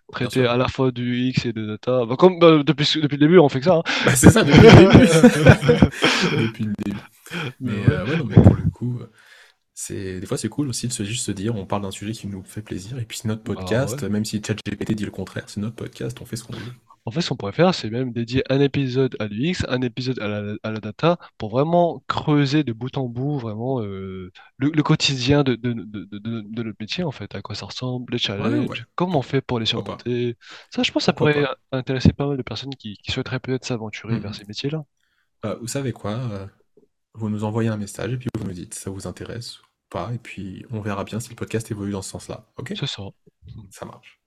Bien 0.10 0.29
traiter 0.29 0.29
sûr. 0.29 0.47
à 0.47 0.58
la 0.58 0.67
fois 0.67 0.91
du 0.91 1.17
X 1.29 1.45
et 1.45 1.53
de 1.53 1.65
data. 1.65 2.06
Bah, 2.06 2.15
comme 2.17 2.39
bah, 2.39 2.63
depuis 2.63 2.88
depuis 3.01 3.17
le 3.17 3.27
début 3.27 3.39
on 3.39 3.49
fait 3.49 3.60
que 3.60 3.65
ça. 3.65 3.75
hein. 3.77 3.84
Bah, 4.06 4.15
c'est 4.15 4.29
ça, 4.29 4.43
depuis 4.43 4.62
le 4.62 4.75
début. 4.75 5.08
Depuis 6.32 6.63
le 6.65 6.73
début. 6.85 7.00
Mais 7.60 7.88
euh, 7.90 8.06
ouais, 8.06 8.17
non, 8.17 8.25
mais 8.25 8.36
pour 8.36 8.56
le 8.56 8.69
coup, 8.69 9.00
euh, 9.00 9.12
c'est 9.73 10.19
des 10.19 10.25
fois 10.27 10.38
c'est 10.38 10.50
cool 10.50 10.69
aussi 10.69 10.88
de 10.88 10.94
se 10.94 11.04
juste 11.04 11.25
se 11.25 11.31
dire 11.31 11.56
on 11.56 11.65
parle 11.67 11.84
d'un 11.84 11.92
sujet 11.92 12.13
qui 12.13 12.27
nous 12.27 12.44
fait 12.44 12.62
plaisir 12.63 13.00
et 13.00 13.06
puis 13.06 13.17
c'est 13.19 13.27
notre 13.27 13.44
Bah 13.46 13.54
podcast, 13.56 14.02
ouais. 14.04 14.10
même 14.10 14.25
si 14.25 14.42
ChatGPT 14.46 14.94
dit 14.94 15.06
le 15.06 15.12
contraire, 15.12 15.50
c'est 15.50 15.62
notre 15.62 15.75
podcast, 15.75 16.19
on 16.21 16.25
fait 16.25 16.36
ce 16.38 16.44
qu'on 16.46 16.54
veut. 16.56 16.73
En 17.06 17.12
fait, 17.12 17.19
ce 17.21 17.27
qu'on 17.29 17.36
pourrait 17.36 17.52
faire, 17.52 17.75
c'est 17.75 17.90
même 17.90 18.13
dédier 18.13 18.44
un 18.50 18.62
épisode 18.62 19.17
à 19.19 19.27
l'UX, 19.27 19.65
un 19.67 19.81
épisode 19.81 20.19
à 20.21 20.27
la, 20.29 20.54
à 20.63 20.71
la 20.71 20.79
data, 20.79 21.17
pour 21.38 21.50
vraiment 21.50 22.02
creuser 22.08 22.63
de 22.63 22.71
bout 22.71 22.96
en 22.98 23.10
bout, 23.10 23.38
vraiment, 23.40 23.81
euh, 23.81 24.31
le, 24.58 24.69
le 24.69 24.84
quotidien 24.84 25.44
de, 25.44 25.56
de, 25.56 25.73
de, 25.73 26.63
notre 26.63 26.77
métier, 26.79 27.04
en 27.04 27.12
fait, 27.12 27.36
à 27.36 27.42
quoi 27.42 27.56
ça 27.56 27.65
ressemble, 27.65 28.13
les 28.13 28.19
Ouais, 28.38 28.50
ouais, 28.67 28.69
challenges, 28.69 28.86
comment 28.96 29.19
on 29.19 29.21
fait 29.21 29.42
pour 29.42 29.60
les 29.60 29.65
surmonter. 29.65 30.38
Ça, 30.71 30.81
je 30.84 30.92
pense 30.94 31.02
que 31.04 31.06
ça 31.06 31.13
pourrait 31.13 31.46
intéresser 31.73 32.13
pas 32.13 32.25
mal 32.25 32.38
de 32.38 32.42
personnes 32.42 32.73
qui, 32.75 32.96
qui 32.96 33.12
souhaiteraient 33.12 33.42
peut-être 33.42 33.65
s'aventurer 33.65 34.19
vers 34.19 34.31
Mhm. 34.31 34.34
ces 34.34 34.46
métiers-là. 34.46 34.86
Vous 35.62 35.67
savez 35.67 35.92
quoi? 35.92 36.50
Vous 37.13 37.29
nous 37.29 37.43
envoyez 37.43 37.69
un 37.69 37.77
message 37.77 38.13
et 38.13 38.17
puis 38.17 38.29
vous 38.37 38.45
nous 38.45 38.53
dites 38.53 38.73
si 38.73 38.81
ça 38.81 38.89
vous 38.89 39.07
intéresse 39.07 39.59
ou 39.59 39.65
pas, 39.89 40.11
et 40.13 40.17
puis 40.17 40.65
on 40.71 40.81
verra 40.81 41.03
bien 41.03 41.19
si 41.19 41.29
le 41.29 41.35
podcast 41.35 41.69
évolue 41.71 41.91
dans 41.91 42.01
ce 42.01 42.09
sens-là. 42.09 42.51
Ok? 42.57 42.73
C'est 42.79 42.87
ça. 42.87 43.03
Ça 43.69 43.85
marche. 43.85 44.19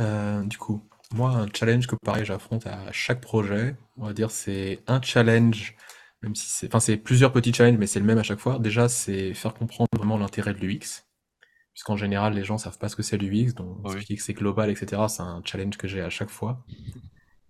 Euh, 0.00 0.42
du 0.44 0.58
coup, 0.58 0.82
moi, 1.12 1.30
un 1.30 1.46
challenge 1.52 1.86
que 1.86 1.96
pareil, 2.04 2.24
j'affronte 2.24 2.66
à 2.66 2.90
chaque 2.92 3.20
projet, 3.20 3.76
on 3.96 4.06
va 4.06 4.12
dire, 4.12 4.30
c'est 4.30 4.82
un 4.86 5.00
challenge, 5.00 5.76
même 6.22 6.34
si 6.34 6.48
c'est, 6.48 6.66
enfin, 6.66 6.80
c'est 6.80 6.96
plusieurs 6.96 7.32
petits 7.32 7.52
challenges, 7.52 7.78
mais 7.78 7.86
c'est 7.86 8.00
le 8.00 8.06
même 8.06 8.18
à 8.18 8.22
chaque 8.22 8.40
fois. 8.40 8.58
Déjà, 8.58 8.88
c'est 8.88 9.34
faire 9.34 9.54
comprendre 9.54 9.88
vraiment 9.96 10.18
l'intérêt 10.18 10.54
de 10.54 10.58
l'UX, 10.58 11.04
puisqu'en 11.72 11.96
général, 11.96 12.34
les 12.34 12.44
gens 12.44 12.58
savent 12.58 12.78
pas 12.78 12.88
ce 12.88 12.96
que 12.96 13.02
c'est 13.02 13.16
l'UX, 13.16 13.52
donc 13.54 13.78
oui. 13.84 13.92
expliquer 13.92 14.16
que 14.16 14.22
c'est 14.22 14.34
global, 14.34 14.70
etc., 14.70 15.02
c'est 15.08 15.22
un 15.22 15.42
challenge 15.44 15.76
que 15.76 15.86
j'ai 15.86 16.00
à 16.00 16.10
chaque 16.10 16.30
fois. 16.30 16.64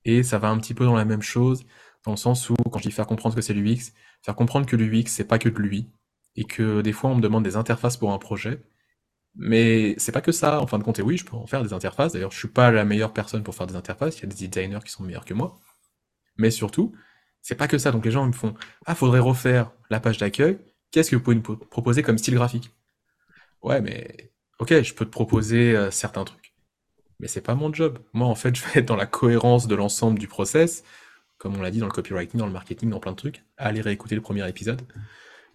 Et 0.04 0.22
ça 0.22 0.38
va 0.38 0.48
un 0.48 0.58
petit 0.58 0.74
peu 0.74 0.84
dans 0.84 0.96
la 0.96 1.06
même 1.06 1.22
chose, 1.22 1.64
dans 2.04 2.10
le 2.10 2.18
sens 2.18 2.50
où, 2.50 2.54
quand 2.70 2.78
je 2.78 2.88
dis 2.88 2.92
faire 2.92 3.06
comprendre 3.06 3.34
ce 3.34 3.36
que 3.36 3.42
c'est 3.42 3.54
l'UX, 3.54 3.92
faire 4.24 4.36
comprendre 4.36 4.66
que 4.66 4.76
l'UX, 4.76 5.12
c'est 5.12 5.26
pas 5.28 5.38
que 5.40 5.50
de 5.50 5.58
l'UI, 5.60 5.90
et 6.36 6.44
que 6.46 6.82
des 6.82 6.92
fois, 6.94 7.10
on 7.10 7.16
me 7.16 7.22
demande 7.22 7.44
des 7.44 7.56
interfaces 7.56 7.98
pour 7.98 8.12
un 8.12 8.18
projet, 8.18 8.62
mais 9.36 9.94
c'est 9.98 10.12
pas 10.12 10.20
que 10.20 10.32
ça, 10.32 10.60
en 10.60 10.66
fin 10.66 10.78
de 10.78 10.84
compte, 10.84 10.98
et 11.00 11.02
oui, 11.02 11.16
je 11.18 11.24
peux 11.24 11.36
en 11.36 11.46
faire 11.46 11.62
des 11.64 11.72
interfaces. 11.72 12.12
D'ailleurs, 12.12 12.32
je 12.32 12.38
suis 12.38 12.48
pas 12.48 12.70
la 12.70 12.84
meilleure 12.84 13.12
personne 13.12 13.42
pour 13.42 13.54
faire 13.54 13.66
des 13.66 13.76
interfaces, 13.76 14.18
il 14.18 14.22
y 14.22 14.26
a 14.26 14.28
des 14.28 14.48
designers 14.48 14.80
qui 14.84 14.92
sont 14.92 15.04
meilleurs 15.04 15.24
que 15.24 15.34
moi. 15.34 15.58
Mais 16.38 16.50
surtout, 16.50 16.92
c'est 17.42 17.54
pas 17.56 17.68
que 17.68 17.78
ça. 17.78 17.92
Donc 17.92 18.04
les 18.04 18.10
gens 18.12 18.26
me 18.26 18.32
font 18.32 18.54
Ah, 18.86 18.94
faudrait 18.94 19.20
refaire 19.20 19.72
la 19.90 20.00
page 20.00 20.18
d'accueil, 20.18 20.58
qu'est-ce 20.90 21.10
que 21.10 21.16
vous 21.16 21.22
pouvez 21.22 21.36
nous 21.36 21.42
pro- 21.42 21.56
proposer 21.56 22.02
comme 22.02 22.18
style 22.18 22.34
graphique? 22.34 22.70
Ouais, 23.62 23.80
mais 23.80 24.32
ok, 24.58 24.82
je 24.82 24.94
peux 24.94 25.04
te 25.04 25.10
proposer 25.10 25.74
euh, 25.76 25.90
certains 25.90 26.24
trucs. 26.24 26.54
Mais 27.20 27.28
c'est 27.28 27.42
pas 27.42 27.54
mon 27.56 27.72
job. 27.72 27.98
Moi, 28.14 28.28
en 28.28 28.34
fait, 28.34 28.54
je 28.56 28.64
vais 28.64 28.80
être 28.80 28.86
dans 28.88 28.96
la 28.96 29.06
cohérence 29.06 29.68
de 29.68 29.74
l'ensemble 29.74 30.18
du 30.18 30.28
process, 30.28 30.84
comme 31.44 31.58
on 31.58 31.60
l'a 31.60 31.70
dit 31.70 31.78
dans 31.78 31.84
le 31.84 31.92
copywriting, 31.92 32.40
dans 32.40 32.46
le 32.46 32.52
marketing, 32.52 32.88
dans 32.88 33.00
plein 33.00 33.12
de 33.12 33.18
trucs. 33.18 33.44
Allez 33.58 33.82
réécouter 33.82 34.14
le 34.14 34.22
premier 34.22 34.48
épisode. 34.48 34.80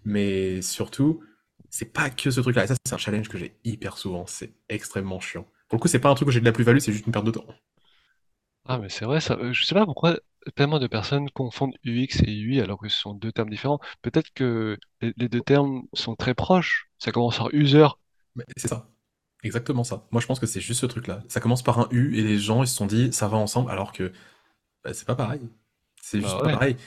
Mais 0.06 0.62
surtout, 0.62 1.24
c'est 1.72 1.92
pas 1.92 2.12
que 2.12 2.30
ce 2.30 2.40
truc-là. 2.42 2.66
Et 2.66 2.68
ça, 2.68 2.76
c'est 2.86 2.94
un 2.94 3.00
challenge 3.00 3.28
que 3.28 3.40
j'ai 3.40 3.56
hyper 3.64 3.98
souvent. 3.98 4.28
C'est 4.28 4.54
extrêmement 4.70 5.20
chiant. 5.20 5.48
Pour 5.68 5.78
le 5.78 5.82
coup, 5.82 5.88
c'est 5.88 5.98
pas 5.98 6.10
un 6.10 6.14
truc 6.14 6.28
où 6.28 6.32
j'ai 6.32 6.42
de 6.42 6.46
la 6.46 6.52
plus-value, 6.52 6.78
c'est 6.78 6.94
juste 6.94 7.08
une 7.08 7.12
perte 7.12 7.26
de 7.26 7.32
temps. 7.32 7.48
Ah, 8.66 8.78
mais 8.78 8.90
c'est 8.90 9.06
vrai, 9.06 9.20
ça, 9.20 9.34
euh, 9.34 9.52
je 9.52 9.66
sais 9.66 9.74
pas 9.74 9.86
pourquoi 9.86 10.20
tellement 10.56 10.78
de 10.78 10.86
personnes 10.86 11.28
confondent 11.32 11.74
UX 11.84 12.22
et 12.24 12.32
UI 12.32 12.62
alors 12.62 12.80
que 12.80 12.88
ce 12.88 13.00
sont 13.00 13.16
deux 13.16 13.32
termes 13.32 13.50
différents. 13.50 13.80
Peut-être 14.04 14.32
que 14.36 14.78
les, 15.02 15.12
les 15.18 15.28
deux 15.28 15.42
termes 15.42 15.88
sont 15.94 16.16
très 16.16 16.36
proches. 16.36 16.88
Ça 17.00 17.12
commence 17.12 17.38
par 17.38 17.50
user. 17.52 17.88
Mais 18.36 18.44
c'est 18.58 18.68
ça. 18.68 18.88
Exactement 19.42 19.84
ça. 19.84 20.08
Moi, 20.12 20.22
je 20.22 20.28
pense 20.28 20.40
que 20.40 20.46
c'est 20.46 20.62
juste 20.62 20.82
ce 20.82 20.86
truc-là. 20.86 21.24
Ça 21.30 21.40
commence 21.40 21.64
par 21.64 21.80
un 21.80 21.88
U 21.90 22.16
et 22.16 22.22
les 22.22 22.38
gens, 22.38 22.62
ils 22.62 22.68
se 22.68 22.76
sont 22.76 22.86
dit, 22.86 23.12
ça 23.12 23.28
va 23.28 23.38
ensemble, 23.38 23.72
alors 23.72 23.92
que 23.92 24.12
bah, 24.84 24.94
c'est 24.94 25.06
pas 25.08 25.16
pareil. 25.16 25.42
C'est 26.02 26.22
juste 26.22 26.38
Bah 26.38 26.42
ouais. 26.44 26.60
pareil. 26.60 26.78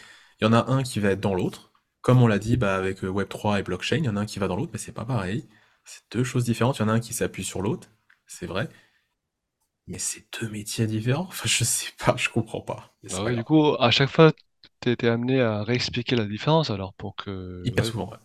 Il 0.41 0.45
y 0.45 0.47
en 0.49 0.53
a 0.53 0.71
un 0.71 0.83
qui 0.83 1.01
va 1.01 1.11
être 1.11 1.21
dans 1.21 1.35
l'autre. 1.35 1.73
Comme 2.01 2.23
on 2.23 2.27
l'a 2.27 2.39
dit, 2.39 2.57
bah, 2.57 2.77
avec 2.77 3.05
euh, 3.05 3.09
Web3 3.09 3.57
et 3.59 3.63
blockchain, 3.63 3.97
il 3.99 4.05
y 4.05 4.09
en 4.09 4.17
a 4.17 4.21
un 4.21 4.27
qui 4.27 4.39
va 4.39 4.49
dans 4.49 4.57
l'autre, 4.57 4.71
mais 4.73 4.79
c'est 4.79 4.93
pas 4.93 5.05
pareil. 5.05 5.49
C'est 5.85 6.03
deux 6.13 6.25
choses 6.25 6.45
différentes. 6.45 6.79
Il 6.79 6.83
y 6.83 6.85
en 6.85 6.89
a 6.89 6.93
un 6.93 7.01
qui 7.01 7.15
s'appuie 7.15 7.45
sur 7.45 7.63
l'autre, 7.63 7.89
c'est 8.27 8.47
vrai. 8.47 8.69
Mais 9.87 9.99
c'est 10.01 10.27
deux 10.41 10.49
métiers 10.49 10.89
différents. 10.89 11.27
Enfin, 11.29 11.49
je 11.49 11.63
sais 11.65 11.93
pas, 11.99 12.17
je 12.17 12.29
comprends 12.29 12.61
pas. 12.63 12.97
Mais 13.03 13.09
c'est 13.09 13.23
Bah 13.23 13.23
pas 13.23 13.33
du 13.33 13.35
grave. 13.35 13.45
coup, 13.45 13.75
à 13.79 13.91
chaque 13.91 14.11
fois, 14.11 14.33
t'es 14.81 14.93
été 14.93 15.09
amené 15.09 15.41
à 15.41 15.63
réexpliquer 15.65 16.17
la 16.17 16.25
différence 16.27 16.71
alors 16.71 16.95
pour 16.95 17.15
que... 17.17 17.31
Hyper 17.65 17.85
ouais. 17.85 17.93
souvent, 17.93 18.11
ouais. 18.11 18.19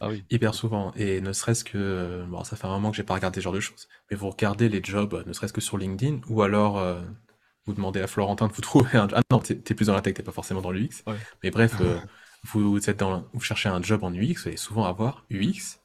Ah 0.00 0.08
oui. 0.10 0.24
Hyper 0.30 0.54
souvent. 0.54 0.92
Et 0.96 1.20
ne 1.22 1.32
serait-ce 1.32 1.64
que, 1.64 1.78
euh, 1.78 2.26
bon, 2.26 2.44
ça 2.44 2.56
fait 2.56 2.66
un 2.66 2.70
moment 2.70 2.90
que 2.92 2.98
j'ai 2.98 3.04
pas 3.04 3.14
regardé 3.14 3.40
ce 3.40 3.44
genre 3.44 3.52
de 3.54 3.60
choses. 3.60 3.88
Mais 4.10 4.16
vous 4.16 4.30
regardez 4.30 4.68
les 4.68 4.82
jobs, 4.84 5.14
euh, 5.14 5.24
ne 5.26 5.32
serait-ce 5.32 5.52
que 5.52 5.60
sur 5.62 5.78
LinkedIn, 5.78 6.20
ou 6.28 6.42
alors 6.42 6.78
euh, 6.78 7.02
vous 7.66 7.74
demandez 7.74 8.00
à 8.00 8.06
Florentin 8.06 8.48
de 8.48 8.52
vous 8.52 8.62
trouver 8.62 8.98
un. 8.98 9.08
Ah 9.14 9.22
non, 9.30 9.38
t'es 9.40 9.54
plus 9.74 9.86
dans 9.86 9.94
la 9.94 10.02
tech, 10.02 10.14
t'es 10.14 10.22
pas 10.22 10.32
forcément 10.32 10.60
dans 10.60 10.70
l'UX. 10.70 11.02
Ouais. 11.06 11.16
Mais 11.42 11.50
bref, 11.50 11.74
euh, 11.80 11.98
vous 12.44 12.78
êtes 12.88 12.98
dans, 12.98 13.28
vous 13.32 13.40
cherchez 13.40 13.68
un 13.68 13.82
job 13.82 14.02
en 14.02 14.12
UX, 14.12 14.34
vous 14.42 14.48
allez 14.48 14.56
souvent 14.56 14.84
avoir 14.84 15.24
UX 15.30 15.80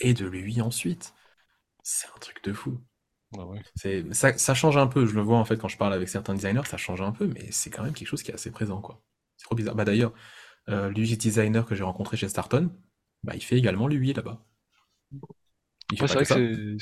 et 0.00 0.14
de 0.14 0.26
l'UI 0.26 0.60
ensuite. 0.60 1.14
C'est 1.82 2.08
un 2.08 2.18
truc 2.18 2.42
de 2.44 2.52
fou. 2.52 2.80
Ah 3.38 3.46
ouais. 3.46 3.60
C'est, 3.76 4.12
ça, 4.12 4.36
ça 4.36 4.54
change 4.54 4.76
un 4.76 4.88
peu, 4.88 5.06
je 5.06 5.14
le 5.14 5.22
vois 5.22 5.38
en 5.38 5.44
fait 5.44 5.56
quand 5.56 5.68
je 5.68 5.76
parle 5.76 5.92
avec 5.92 6.08
certains 6.08 6.34
designers, 6.34 6.64
ça 6.64 6.76
change 6.76 7.00
un 7.00 7.12
peu, 7.12 7.26
mais 7.26 7.50
c'est 7.52 7.70
quand 7.70 7.84
même 7.84 7.92
quelque 7.92 8.08
chose 8.08 8.22
qui 8.22 8.32
est 8.32 8.34
assez 8.34 8.50
présent, 8.50 8.80
quoi. 8.80 9.00
C'est 9.36 9.44
trop 9.44 9.54
bizarre. 9.54 9.74
Bah 9.76 9.84
d'ailleurs, 9.84 10.12
euh, 10.68 10.90
l'UX 10.90 11.16
designer 11.16 11.64
que 11.64 11.74
j'ai 11.74 11.84
rencontré 11.84 12.16
chez 12.16 12.28
Starton, 12.28 12.70
bah 13.22 13.34
il 13.36 13.42
fait 13.42 13.56
également 13.56 13.86
l'UI 13.86 14.12
là-bas. 14.12 14.44
Ouais, 15.98 16.06
c'est 16.08 16.14
vrai 16.18 16.26
que 16.26 16.76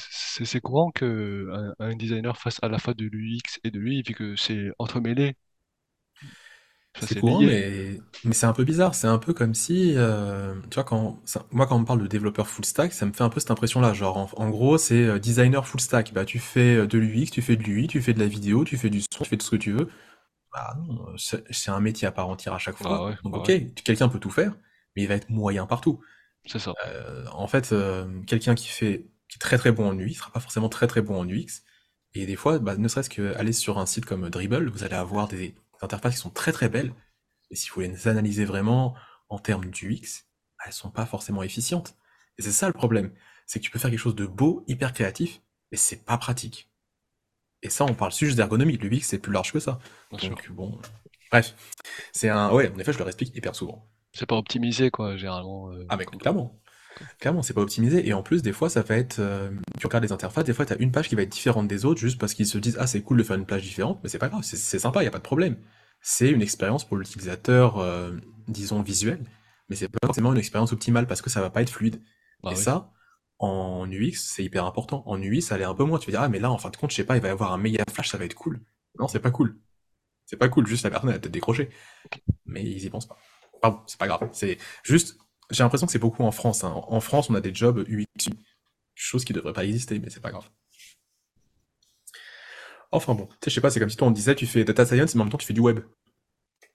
c'est 0.45 0.61
courant 0.61 0.91
que 0.91 1.49
un, 1.53 1.75
un 1.91 1.97
designer 1.97 2.37
fasse 2.39 2.59
à 2.63 2.69
la 2.69 2.79
fois 2.79 2.95
de 2.95 3.05
l'UX 3.07 3.59
et 3.65 3.71
de 3.71 3.79
l'UI 3.81 4.03
vu 4.03 4.15
que 4.15 4.37
c'est 4.37 4.71
entremêlé. 4.79 5.35
C'est 7.01 7.15
courant, 7.15 7.43
mais, 7.45 8.01
mais 8.25 8.35
c'est 8.35 8.47
un 8.47 8.53
peu 8.53 8.65
bizarre. 8.65 8.95
C'est 8.95 9.07
un 9.07 9.19
peu 9.19 9.33
comme 9.33 9.55
si, 9.55 9.95
euh, 9.97 10.55
tu 10.71 10.75
vois, 10.75 10.85
quand, 10.85 11.21
ça- 11.25 11.47
moi, 11.53 11.67
quand 11.67 11.77
on 11.77 11.81
me 11.81 11.85
parle 11.85 12.03
de 12.03 12.07
développeur 12.09 12.49
full 12.49 12.65
stack, 12.65 12.93
ça 12.93 13.07
me 13.07 13.13
fait 13.13 13.23
un 13.23 13.29
peu 13.29 13.39
cette 13.41 13.51
impression-là. 13.53 13.93
Genre, 13.95 14.17
en, 14.17 14.29
en 14.37 14.51
gros, 14.51 14.79
c'est 14.79 15.05
euh, 15.05 15.19
designer 15.21 15.67
full 15.67 15.81
stack. 15.81 16.13
Bah, 16.13 16.25
tu 16.25 16.39
fais 16.41 16.75
euh, 16.77 16.87
de 16.89 16.99
l'UX, 16.99 17.31
tu 17.31 17.41
fais 17.43 17.55
de 17.57 17.63
l'UI, 17.63 17.87
tu 17.87 18.03
fais 18.03 18.15
de 18.15 18.19
la 18.21 18.27
vidéo, 18.27 18.65
tu 18.65 18.77
fais 18.77 18.91
du 18.91 19.01
son, 19.01 19.23
tu 19.23 19.25
fais 19.31 19.37
tout 19.37 19.47
ce 19.47 19.51
que 19.53 19.57
tu 19.57 19.73
veux. 19.73 19.89
Bah, 20.53 20.77
non, 20.89 21.09
euh, 21.11 21.17
c'est 21.19 21.45
c'est 21.53 21.71
un 21.73 21.81
métier 21.81 22.09
à 22.09 22.13
part 22.13 22.29
entière 22.29 22.55
à 22.55 22.59
chaque 22.59 22.79
Ah 22.83 22.89
fois. 22.89 23.05
ouais, 23.05 23.17
Donc, 23.25 23.35
bah 23.35 23.39
ok, 23.39 23.47
ouais, 23.47 23.59
quelqu'un 23.85 24.09
peut 24.09 24.21
tout 24.21 24.31
faire, 24.31 24.55
mais 24.97 25.03
il 25.05 25.09
va 25.09 25.15
être 25.17 25.31
moyen 25.31 25.67
partout. 25.67 26.01
C'est 26.47 26.59
ça. 26.59 26.75
Euh, 26.87 27.27
en 27.33 27.47
fait, 27.47 27.73
euh, 27.73 28.23
quelqu'un 28.27 28.55
qui 28.55 28.69
fait, 28.69 29.07
qui 29.29 29.37
est 29.37 29.41
très 29.41 29.59
très 29.59 29.73
bon 29.73 29.89
en 29.89 29.99
UI 29.99 30.15
sera 30.15 30.31
pas 30.31 30.41
forcément 30.41 30.69
très 30.69 30.87
très 30.87 31.03
bon 31.03 31.21
en 31.21 31.29
UX. 31.29 31.63
Et 32.15 32.27
des 32.27 32.37
fois, 32.37 32.59
bah, 32.59 32.77
ne 32.77 32.89
serait-ce 32.89 33.11
qu'aller 33.11 33.53
sur 33.53 33.79
un 33.79 33.87
site 33.87 34.07
comme 34.07 34.31
Dribble, 34.31 34.71
vous 34.71 34.85
allez 34.85 34.95
avoir 34.95 35.29
des 35.29 35.55
interfaces 35.83 36.15
qui 36.15 36.21
sont 36.21 36.31
très 36.31 36.53
très 36.53 36.69
belles. 36.69 36.95
Et 37.51 37.57
si 37.57 37.69
vous 37.69 37.77
voulez 37.77 37.89
les 37.89 38.09
analyser 38.09 38.45
vraiment 38.45 38.95
en 39.29 39.39
termes 39.39 39.67
d'UX, 39.67 40.25
bah, 40.59 40.65
elles 40.67 40.73
sont 40.73 40.91
pas 40.91 41.07
forcément 41.07 41.43
efficientes. 41.43 41.97
Et 42.39 42.43
c'est 42.43 42.53
ça 42.53 42.67
le 42.67 42.73
problème. 42.73 43.13
C'est 43.47 43.61
que 43.61 43.65
tu 43.65 43.71
peux 43.71 43.79
faire 43.79 43.91
quelque 43.91 43.99
chose 44.01 44.17
de 44.17 44.27
beau, 44.27 44.65
hyper 44.69 44.93
créatif, 44.93 45.41
mais 45.71 45.79
c'est 45.79 46.05
pas 46.05 46.19
pratique. 46.19 46.71
Et 47.63 47.71
ça, 47.71 47.85
on 47.85 47.95
parle 47.95 48.13
juste 48.13 48.37
d'ergonomie. 48.37 48.77
L'UX, 48.77 49.01
c'est 49.03 49.19
plus 49.19 49.33
large 49.33 49.53
que 49.53 49.61
ça. 49.61 49.79
Bien 50.11 50.19
sûr. 50.19 50.31
Donc, 50.31 50.51
bon. 50.51 50.81
Bref. 51.31 51.55
C'est 52.13 52.29
un, 52.29 52.51
ouais, 52.53 52.73
en 52.73 52.79
effet, 52.79 52.93
je 52.93 52.99
le 52.99 53.07
explique 53.07 53.35
hyper 53.35 53.55
souvent. 53.55 53.89
C'est 54.19 54.27
pas 54.27 54.37
optimisé, 54.37 54.91
quoi, 54.91 55.17
généralement. 55.17 55.71
euh, 55.71 55.85
Ah, 55.89 55.97
mais 55.97 56.05
clairement. 56.05 56.61
Clairement, 57.21 57.43
c'est 57.43 57.55
pas 57.55 57.61
optimisé. 57.61 58.07
Et 58.09 58.13
en 58.13 58.23
plus, 58.25 58.43
des 58.43 58.53
fois, 58.53 58.69
ça 58.69 58.83
va 58.83 58.97
être. 58.97 59.21
euh, 59.21 59.51
tu 59.79 59.87
regardes 59.87 60.03
les 60.03 60.11
interfaces, 60.13 60.45
des 60.45 60.53
fois, 60.53 60.67
tu 60.67 60.73
as 60.73 60.79
une 60.79 60.91
page 60.91 61.09
qui 61.09 61.15
va 61.15 61.23
être 61.23 61.29
différente 61.31 61.69
des 61.69 61.85
autres 61.85 62.01
juste 62.01 62.19
parce 62.19 62.35
qu'ils 62.35 62.47
se 62.47 62.59
disent 62.59 62.77
Ah, 62.81 62.87
c'est 62.89 63.03
cool 63.03 63.19
de 63.19 63.23
faire 63.23 63.37
une 63.37 63.47
page 63.47 63.63
différente, 63.63 64.01
mais 64.03 64.09
c'est 64.09 64.19
pas 64.19 64.29
grave, 64.29 64.43
c'est 64.43 64.79
sympa, 64.79 65.03
il 65.05 65.07
a 65.07 65.11
pas 65.13 65.19
de 65.19 65.23
problème. 65.23 65.57
C'est 66.01 66.29
une 66.31 66.43
expérience 66.43 66.85
pour 66.87 66.97
l'utilisateur, 66.97 67.79
euh, 67.79 68.13
disons, 68.49 68.83
visuel, 68.83 69.21
mais 69.69 69.77
c'est 69.77 69.89
pas 69.89 70.07
forcément 70.07 70.33
une 70.33 70.39
expérience 70.39 70.73
optimale 70.73 71.07
parce 71.07 71.23
que 71.23 71.31
ça 71.31 71.41
va 71.41 71.51
pas 71.51 71.63
être 71.63 71.71
fluide. 71.71 72.03
Bah 72.43 72.51
et 72.53 72.57
oui. 72.57 72.63
ça, 72.63 72.91
en 73.39 73.87
UX, 73.91 74.15
c'est 74.15 74.43
hyper 74.45 74.65
important. 74.65 75.03
En 75.07 75.21
UI, 75.23 75.41
ça 75.43 75.55
allait 75.55 75.65
un 75.65 75.75
peu 75.75 75.85
moins. 75.85 75.99
Tu 76.01 76.07
vas 76.11 76.19
dire 76.19 76.23
Ah, 76.23 76.29
mais 76.29 76.41
là, 76.41 76.51
en 76.51 76.59
fin 76.59 76.71
de 76.71 76.77
compte, 76.77 76.91
je 76.91 76.97
sais 76.97 77.05
pas, 77.05 77.17
il 77.17 77.23
va 77.23 77.29
y 77.29 77.31
avoir 77.31 77.53
un 77.53 77.59
méga 77.59 77.85
flash, 77.93 78.09
ça 78.11 78.19
va 78.19 78.25
être 78.25 78.35
cool. 78.35 78.61
Non, 78.99 79.07
c'est 79.07 79.21
pas 79.21 79.31
cool. 79.31 79.57
C'est 80.27 80.37
pas 80.37 80.49
cool, 80.49 80.67
juste 80.67 80.85
la 80.85 80.91
personne, 80.91 81.11
a 81.11 81.15
peut-être 81.19 81.33
décroché. 81.33 81.71
Mais 82.47 82.63
ils 82.65 82.85
y 82.85 82.91
pensent 82.91 83.07
pas. 83.07 83.19
Pardon, 83.61 83.81
c'est 83.87 83.99
pas 83.99 84.07
grave. 84.07 84.29
C'est 84.33 84.59
juste, 84.83 85.19
j'ai 85.51 85.63
l'impression 85.63 85.87
que 85.87 85.93
c'est 85.93 85.99
beaucoup 85.99 86.23
en 86.25 86.31
France. 86.33 86.65
hein. 86.65 86.73
En 86.89 87.01
France, 87.01 87.31
on 87.31 87.35
a 87.35 87.41
des 87.41 87.55
jobs 87.55 87.85
UX, 87.89 88.31
chose 88.95 89.25
qui 89.25 89.33
devrait 89.33 89.53
pas 89.53 89.65
exister, 89.65 89.99
mais 89.99 90.11
c'est 90.11 90.21
pas 90.21 90.31
grave. 90.31 90.49
Enfin 92.91 93.15
bon, 93.15 93.27
tu 93.27 93.33
sais, 93.45 93.51
je 93.51 93.55
sais 93.57 93.61
pas, 93.61 93.71
c'est 93.71 93.81
comme 93.81 93.91
si 93.91 93.97
toi 93.97 94.09
on 94.09 94.11
disait, 94.11 94.35
tu 94.35 94.47
fais 94.47 94.65
data 94.65 94.85
science, 94.87 95.15
mais 95.15 95.21
en 95.21 95.25
même 95.25 95.33
temps 95.33 95.39
tu 95.39 95.47
fais 95.47 95.55
du 95.55 95.61
web. 95.61 95.81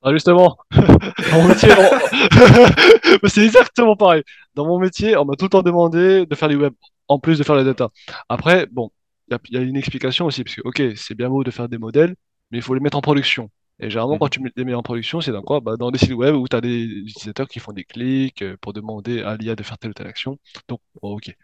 Ah, 0.01 0.11
justement, 0.11 0.57
dans 0.71 1.41
mon 1.41 1.47
métier, 1.47 1.69
on- 1.71 3.27
c'est 3.29 3.45
exactement 3.45 3.95
pareil. 3.95 4.23
Dans 4.53 4.65
mon 4.65 4.77
métier, 4.79 5.15
on 5.17 5.25
m'a 5.25 5.35
tout 5.35 5.45
le 5.45 5.49
temps 5.49 5.63
demandé 5.63 6.25
de 6.25 6.35
faire 6.35 6.49
du 6.49 6.57
web, 6.57 6.73
en 7.07 7.19
plus 7.19 7.37
de 7.39 7.43
faire 7.43 7.55
la 7.55 7.63
data. 7.63 7.89
Après, 8.27 8.67
bon, 8.71 8.91
il 9.29 9.37
y 9.51 9.53
y 9.55 9.57
a 9.57 9.61
une 9.61 9.77
explication 9.77 10.25
aussi, 10.25 10.43
parce 10.43 10.55
que, 10.57 10.61
ok, 10.65 10.81
c'est 10.97 11.15
bien 11.15 11.29
beau 11.29 11.43
de 11.43 11.51
faire 11.51 11.69
des 11.69 11.77
modèles, 11.77 12.15
mais 12.51 12.57
il 12.57 12.61
faut 12.61 12.73
les 12.73 12.81
mettre 12.81 12.97
en 12.97 13.01
production. 13.01 13.49
Et 13.79 13.89
généralement, 13.89 14.17
quand 14.17 14.27
Mhm. 14.27 14.29
tu 14.29 14.41
mets- 14.41 14.51
les 14.55 14.65
mets 14.65 14.73
en 14.75 14.83
production, 14.83 15.21
c'est 15.21 15.31
dans 15.31 15.41
quoi? 15.43 15.59
Bah, 15.59 15.77
dans 15.77 15.91
des 15.91 15.99
sites 15.99 16.13
web 16.13 16.35
où 16.35 16.47
tu 16.47 16.55
as 16.55 16.61
des 16.61 16.83
utilisateurs 16.85 17.47
qui 17.47 17.59
font 17.59 17.73
des 17.73 17.83
clics 17.85 18.41
euh, 18.41 18.57
pour 18.61 18.73
demander 18.73 19.21
à 19.23 19.35
l'IA 19.37 19.55
de 19.55 19.63
faire 19.63 19.77
telle 19.77 19.91
ou 19.91 19.93
telle 19.93 20.07
action. 20.07 20.37
Donc, 20.67 20.79
bon, 21.01 21.15
ok. 21.17 21.35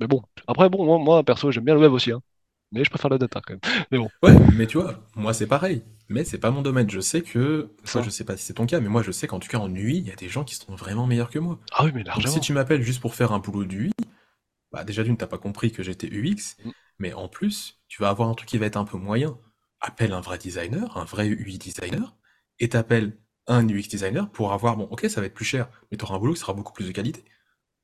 Mais 0.00 0.06
bon, 0.08 0.22
après, 0.46 0.68
bon, 0.70 0.84
moi, 0.86 0.98
moi, 0.98 1.24
perso, 1.24 1.50
j'aime 1.52 1.64
bien 1.64 1.74
le 1.74 1.80
web 1.80 1.92
aussi, 1.92 2.12
hein. 2.12 2.22
Mais 2.72 2.84
je 2.84 2.90
préfère 2.90 3.10
la 3.10 3.18
data 3.18 3.40
quand 3.46 3.54
même. 3.54 3.60
Mais 3.92 3.98
bon, 3.98 4.10
Ouais, 4.22 4.38
mais 4.52 4.66
tu 4.66 4.78
vois, 4.78 5.06
moi 5.16 5.34
c'est 5.34 5.46
pareil. 5.46 5.82
Mais 6.08 6.24
c'est 6.24 6.38
pas 6.38 6.50
mon 6.50 6.62
domaine. 6.62 6.90
Je 6.90 7.00
sais 7.00 7.22
que, 7.22 7.70
ça. 7.84 8.00
je 8.00 8.10
sais 8.10 8.24
pas 8.24 8.36
si 8.36 8.44
c'est 8.44 8.54
ton 8.54 8.66
cas, 8.66 8.80
mais 8.80 8.88
moi 8.88 9.02
je 9.02 9.10
sais 9.12 9.26
qu'en 9.26 9.38
tout 9.38 9.48
cas 9.48 9.58
en 9.58 9.74
UI, 9.74 9.98
il 9.98 10.06
y 10.08 10.12
a 10.12 10.16
des 10.16 10.28
gens 10.28 10.44
qui 10.44 10.54
sont 10.54 10.74
vraiment 10.74 11.06
meilleurs 11.06 11.30
que 11.30 11.38
moi. 11.38 11.58
Ah 11.72 11.84
oui, 11.84 11.92
mais 11.94 12.04
Donc 12.14 12.28
si 12.28 12.40
largement. 12.40 12.40
tu 12.40 12.52
m'appelles 12.52 12.82
juste 12.82 13.00
pour 13.00 13.14
faire 13.14 13.32
un 13.32 13.38
boulot 13.40 13.64
d'UI, 13.64 13.92
bah 14.72 14.84
déjà 14.84 15.04
d'une, 15.04 15.16
t'as 15.18 15.26
pas 15.28 15.38
compris 15.38 15.72
que 15.72 15.82
j'étais 15.82 16.08
UX, 16.08 16.56
Mm. 16.64 16.72
mais 16.98 17.14
en 17.14 17.28
plus, 17.28 17.80
tu 17.88 18.02
vas 18.02 18.10
avoir 18.10 18.28
un 18.30 18.34
truc 18.34 18.48
qui 18.48 18.58
va 18.58 18.66
être 18.66 18.76
un 18.78 18.84
peu 18.86 18.98
moyen. 18.98 19.38
Appelle 19.84 20.12
un 20.12 20.20
vrai 20.20 20.38
designer, 20.38 20.96
un 20.98 21.04
vrai 21.04 21.28
UI 21.28 21.58
designer, 21.58 22.16
et 22.60 22.70
t'appelles 22.70 23.18
un 23.46 23.68
UX 23.68 23.88
designer 23.88 24.30
pour 24.32 24.52
avoir, 24.52 24.76
bon, 24.76 24.84
ok, 24.90 25.06
ça 25.08 25.20
va 25.20 25.26
être 25.28 25.34
plus 25.34 25.44
cher, 25.44 25.68
mais 25.90 25.98
tu 25.98 26.04
auras 26.04 26.16
un 26.16 26.18
boulot 26.18 26.34
qui 26.34 26.40
sera 26.40 26.54
beaucoup 26.54 26.72
plus 26.72 26.86
de 26.86 26.92
qualité. 26.92 27.24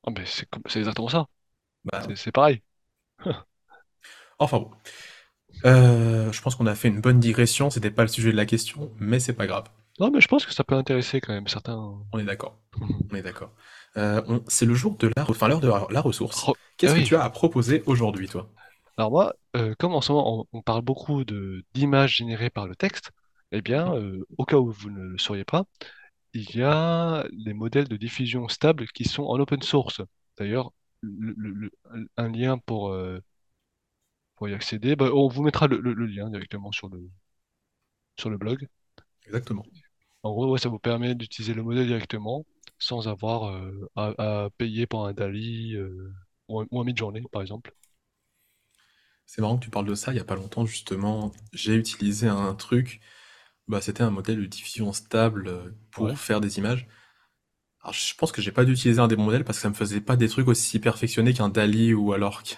Ah, 0.03 0.11
mais 0.15 0.25
c'est 0.25 0.47
exactement 0.79 1.09
ça. 1.09 1.27
Bah, 1.83 2.01
C'est 2.07 2.17
c'est 2.17 2.31
pareil. 2.31 2.61
enfin 4.39 4.59
bon. 4.59 4.71
Euh, 5.65 6.31
je 6.31 6.41
pense 6.41 6.55
qu'on 6.55 6.67
a 6.67 6.75
fait 6.75 6.87
une 6.89 7.01
bonne 7.01 7.19
digression, 7.19 7.69
c'était 7.69 7.91
pas 7.91 8.03
le 8.03 8.09
sujet 8.09 8.31
de 8.31 8.37
la 8.37 8.45
question, 8.45 8.91
mais 8.99 9.19
c'est 9.19 9.33
pas 9.33 9.47
grave. 9.47 9.65
Non, 9.99 10.11
mais 10.11 10.19
je 10.19 10.27
pense 10.27 10.45
que 10.45 10.51
ça 10.53 10.65
peut 10.65 10.75
intéresser 10.75 11.21
quand 11.21 11.31
même 11.33 11.47
certains. 11.47 12.03
On 12.13 12.19
est 12.19 12.23
d'accord. 12.25 12.57
On 13.11 13.15
est 13.15 13.21
d'accord. 13.21 13.51
Euh, 13.97 14.21
on- 14.27 14.43
c'est 14.47 14.65
le 14.65 14.73
jour 14.73 14.97
de 14.97 15.11
la, 15.15 15.29
enfin 15.29 15.47
l'heure 15.47 15.59
de 15.59 15.67
la, 15.67 15.85
la 15.89 16.01
ressource. 16.01 16.47
Re- 16.47 16.57
Qu'est-ce 16.77 16.93
ah 16.93 16.95
que 16.95 17.01
tu 17.01 17.15
as 17.15 17.23
à 17.23 17.29
proposer 17.29 17.83
aujourd'hui, 17.85 18.27
toi? 18.27 18.49
Alors 18.97 19.11
moi, 19.11 19.33
euh, 19.55 19.73
comme 19.79 19.93
en 19.93 20.01
ce 20.01 20.11
moment 20.11 20.47
on, 20.53 20.57
on 20.59 20.61
parle 20.61 20.81
beaucoup 20.81 21.23
de 21.25 21.63
d'images 21.73 22.15
générées 22.17 22.49
par 22.49 22.67
le 22.67 22.75
texte, 22.75 23.11
eh 23.51 23.61
bien, 23.61 23.93
euh, 23.95 24.25
au 24.37 24.45
cas 24.45 24.57
où 24.57 24.71
vous 24.71 24.89
ne 24.89 25.01
le 25.03 25.17
sauriez 25.17 25.45
pas, 25.45 25.65
il 26.33 26.55
y 26.55 26.63
a 26.63 27.25
les 27.31 27.53
modèles 27.53 27.87
de 27.89 27.97
diffusion 27.97 28.47
stable 28.49 28.87
qui 28.89 29.05
sont 29.05 29.23
en 29.25 29.39
open 29.39 29.61
source. 29.63 30.01
D'ailleurs, 30.37 30.71
le- 31.01 31.33
le- 31.37 31.51
le- 31.93 32.09
un 32.17 32.29
lien 32.29 32.57
pour, 32.59 32.89
euh, 32.91 33.19
pour 34.35 34.49
y 34.49 34.53
accéder, 34.53 34.97
bah, 34.97 35.09
on 35.13 35.29
vous 35.29 35.41
mettra 35.41 35.67
le, 35.67 35.79
le- 35.79 35.93
le 35.93 36.05
lien 36.05 36.29
directement 36.29 36.73
sur 36.73 36.89
le, 36.89 37.09
sur 38.17 38.29
le 38.29 38.37
blog. 38.37 38.67
Exactement. 39.25 39.65
En 40.23 40.31
gros, 40.31 40.51
ouais, 40.51 40.59
ça 40.59 40.69
vous 40.69 40.79
permet 40.79 41.13
d'utiliser 41.15 41.53
le 41.53 41.63
modèle 41.63 41.85
directement 41.87 42.45
sans 42.79 43.07
avoir 43.07 43.49
euh, 43.55 43.89
à, 43.95 44.45
à 44.45 44.49
payer 44.57 44.87
pour 44.87 45.05
un 45.07 45.13
DALI 45.13 45.75
euh, 45.75 46.11
ou 46.47 46.61
un, 46.61 46.67
ou 46.71 46.79
un 46.81 46.83
Midjourney, 46.83 47.23
par 47.31 47.41
exemple. 47.43 47.73
C'est 49.25 49.41
marrant 49.41 49.57
que 49.57 49.63
tu 49.63 49.69
parles 49.69 49.85
de 49.87 49.95
ça. 49.95 50.11
Il 50.13 50.17
y 50.17 50.19
a 50.19 50.23
pas 50.25 50.35
longtemps, 50.35 50.65
justement, 50.65 51.31
j'ai 51.53 51.75
utilisé 51.75 52.27
un 52.27 52.53
truc. 52.55 52.99
Bah, 53.67 53.81
c'était 53.81 54.03
un 54.03 54.11
modèle 54.11 54.41
de 54.41 54.45
diffusion 54.47 54.93
stable 54.93 55.47
euh, 55.49 55.71
pour 55.91 56.19
faire 56.19 56.41
des 56.41 56.57
images. 56.59 56.87
Alors, 57.81 57.93
je 57.93 58.15
pense 58.15 58.31
que 58.31 58.41
j'ai 58.41 58.51
pas 58.51 58.65
dû 58.65 58.73
utiliser 58.73 58.99
un 59.01 59.07
des 59.07 59.15
bons 59.15 59.25
modèles 59.25 59.43
parce 59.45 59.57
que 59.59 59.63
ça 59.63 59.69
me 59.69 59.73
faisait 59.75 60.01
pas 60.01 60.15
des 60.17 60.29
trucs 60.29 60.47
aussi 60.47 60.79
perfectionnés 60.79 61.33
qu'un 61.33 61.49
Dali 61.49 61.93
ou 61.93 62.13
alors 62.13 62.43
qu'- 62.43 62.55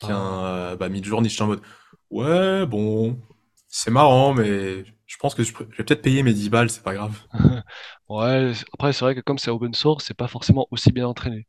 qu'un 0.00 0.18
Ah. 0.20 0.38
euh, 0.44 0.76
bah, 0.76 0.88
Midjourney. 0.90 1.28
J'étais 1.30 1.42
en 1.42 1.48
mode, 1.48 1.62
ouais, 2.10 2.66
bon, 2.66 3.20
c'est 3.68 3.90
marrant, 3.90 4.34
mais 4.34 4.84
je 5.06 5.16
pense 5.18 5.34
que 5.34 5.42
je, 5.44 5.52
pr- 5.54 5.66
je 5.72 5.78
vais 5.78 5.84
peut-être 5.84 6.02
payer 6.02 6.22
mes 6.24 6.34
10 6.34 6.50
balles, 6.50 6.70
c'est 6.70 6.82
pas 6.84 6.94
grave. 6.94 7.18
Ouais, 8.08 8.52
c- 8.54 8.64
après, 8.72 8.92
c'est 8.92 9.04
vrai 9.04 9.14
que 9.14 9.20
comme 9.20 9.38
c'est 9.38 9.50
open 9.50 9.74
source, 9.74 10.04
c'est 10.06 10.14
pas 10.14 10.28
forcément 10.28 10.66
aussi 10.70 10.92
bien 10.92 11.06
entraîné. 11.08 11.46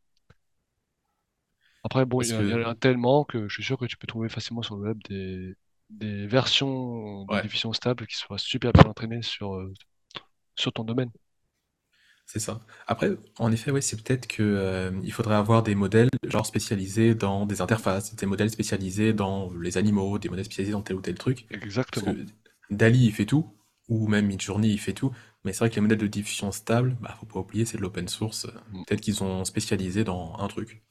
Après, 1.84 2.06
bon, 2.06 2.22
il 2.22 2.30
y, 2.30 2.54
en 2.54 2.70
a 2.70 2.76
tellement 2.76 3.24
que 3.24 3.48
je 3.48 3.54
suis 3.54 3.64
sûr 3.64 3.78
que 3.78 3.86
tu 3.86 3.98
peux 3.98 4.08
trouver 4.08 4.30
facilement 4.30 4.62
sur 4.62 4.76
le 4.76 4.84
web 4.90 4.98
des, 5.10 5.56
des 5.90 6.28
versions 6.28 7.26
de 7.26 7.36
ouais, 7.36 7.42
diffusion 7.42 7.74
stable 7.74 8.06
qui 8.08 8.16
soient 8.16 8.38
super 8.38 8.74
bien 8.74 8.84
entraînées 8.86 9.22
sur, 9.22 9.56
euh, 9.56 9.74
sur 10.56 10.74
ton 10.74 10.84
domaine. 10.84 11.12
c'est 12.26 12.40
ça. 12.40 12.62
Après, 12.88 13.10
en 13.40 13.52
effet, 13.52 13.72
ouais, 13.72 13.82
c'est 13.82 14.02
peut-être 14.04 14.28
que 14.28 14.44
euh, 14.44 14.92
il 15.04 15.12
faudrait 15.12 15.36
avoir 15.36 15.64
des 15.64 15.74
modèles 15.76 16.10
genre 16.28 16.46
spécialisés 16.46 17.16
dans 17.16 17.46
des 17.48 17.62
interfaces, 17.62 18.16
des 18.16 18.26
modèles 18.28 18.52
spécialisés 18.52 19.14
dans 19.14 19.52
les 19.54 19.78
animaux, 19.78 20.20
des 20.20 20.30
modèles 20.30 20.46
spécialisés 20.46 20.74
dans 20.74 20.82
tel 20.84 20.98
ou 20.98 21.02
tel 21.02 21.16
truc. 21.18 21.48
Parce 21.50 21.64
Exactement. 21.64 22.14
que 22.14 22.26
Dali, 22.70 23.06
il 23.08 23.14
fait 23.14 23.26
tout, 23.26 23.56
ou 23.88 24.08
même 24.08 24.28
Midjourney, 24.28 24.70
il 24.72 24.80
fait 24.80 24.94
tout. 24.94 25.12
Mais 25.44 25.54
c'est 25.54 25.60
vrai 25.60 25.70
que 25.72 25.76
les 25.76 25.82
modèles 25.82 25.98
de 25.98 26.08
diffusion 26.08 26.52
stable, 26.52 26.98
bah, 27.02 27.16
faut 27.20 27.26
pas 27.26 27.40
oublier, 27.40 27.66
c'est 27.66 27.78
de 27.78 27.82
l'open 27.82 28.08
source. 28.08 28.46
Mm. 28.72 28.84
Peut-être 28.86 29.02
qu'ils 29.02 29.24
ont 29.24 29.44
spécialisé 29.46 30.04
dans 30.04 30.36
un 30.38 30.48
truc. 30.48 30.84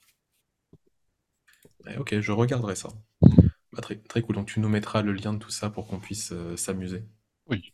Ouais, 1.88 1.96
ok, 1.96 2.20
je 2.20 2.32
regarderai 2.32 2.76
ça. 2.76 2.90
Bah, 3.72 3.80
très, 3.82 3.96
très 3.96 4.22
cool. 4.22 4.36
Donc 4.36 4.46
tu 4.46 4.60
nous 4.60 4.68
mettras 4.68 5.02
le 5.02 5.12
lien 5.12 5.32
de 5.32 5.38
tout 5.38 5.50
ça 5.50 5.70
pour 5.70 5.86
qu'on 5.86 5.98
puisse 5.98 6.32
euh, 6.32 6.56
s'amuser. 6.56 7.04
Oui. 7.46 7.72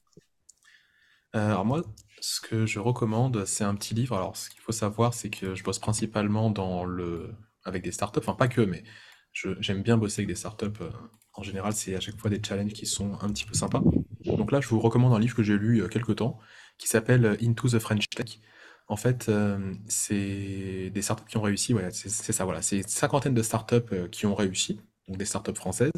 Euh, 1.35 1.49
alors 1.49 1.65
moi, 1.65 1.83
ce 2.21 2.41
que 2.41 2.65
je 2.65 2.79
recommande, 2.79 3.45
c'est 3.45 3.65
un 3.65 3.75
petit 3.75 3.95
livre. 3.95 4.17
Alors 4.17 4.37
ce 4.37 4.51
qu'il 4.51 4.61
faut 4.61 4.73
savoir, 4.73 5.15
c'est 5.15 5.31
que 5.31 5.55
je 5.55 5.65
bosse 5.65 5.79
principalement 5.79 6.51
dans 6.51 6.85
le... 6.85 7.35
avec 7.65 7.83
des 7.83 7.93
startups, 7.93 8.21
enfin 8.21 8.35
pas 8.35 8.49
que, 8.49 8.61
mais 8.61 8.85
j'aime 9.33 9.83
bien 9.83 9.97
bosser 9.97 10.21
avec 10.21 10.29
des 10.29 10.37
startups. 10.37 10.81
euh, 10.81 10.91
En 11.35 11.43
général, 11.43 11.73
c'est 11.73 11.97
à 11.97 12.01
chaque 12.01 12.17
fois 12.17 12.31
des 12.31 12.41
challenges 12.43 12.73
qui 12.73 12.87
sont 12.87 13.15
un 13.21 13.29
petit 13.29 13.45
peu 13.45 13.55
sympas. 13.55 13.83
Donc 14.25 14.53
là, 14.53 14.61
je 14.61 14.69
vous 14.69 14.81
recommande 14.81 15.13
un 15.13 15.19
livre 15.19 15.35
que 15.35 15.43
j'ai 15.43 15.59
lu 15.59 15.79
il 15.79 15.83
y 15.83 15.85
a 15.85 15.89
quelques 15.89 16.17
temps, 16.17 16.39
qui 16.79 16.89
s'appelle 16.89 17.37
Into 17.43 17.69
the 17.69 17.79
French 17.81 18.09
Tech. 18.09 18.41
En 18.87 18.97
fait, 18.97 19.29
euh, 19.31 19.73
c'est 19.89 20.91
des 20.91 21.03
startups 21.03 21.25
qui 21.27 21.37
ont 21.39 21.43
réussi, 21.43 21.75
c'est 21.93 22.11
c'est 22.11 22.33
ça, 22.33 22.45
voilà. 22.45 22.61
C'est 22.63 22.79
une 22.79 22.83
cinquantaine 22.89 23.35
de 23.35 23.43
startups 23.43 23.77
euh, 23.93 24.09
qui 24.09 24.27
ont 24.27 24.35
réussi, 24.35 24.81
donc 25.09 25.17
des 25.17 25.25
startups 25.25 25.55
françaises. 25.55 25.93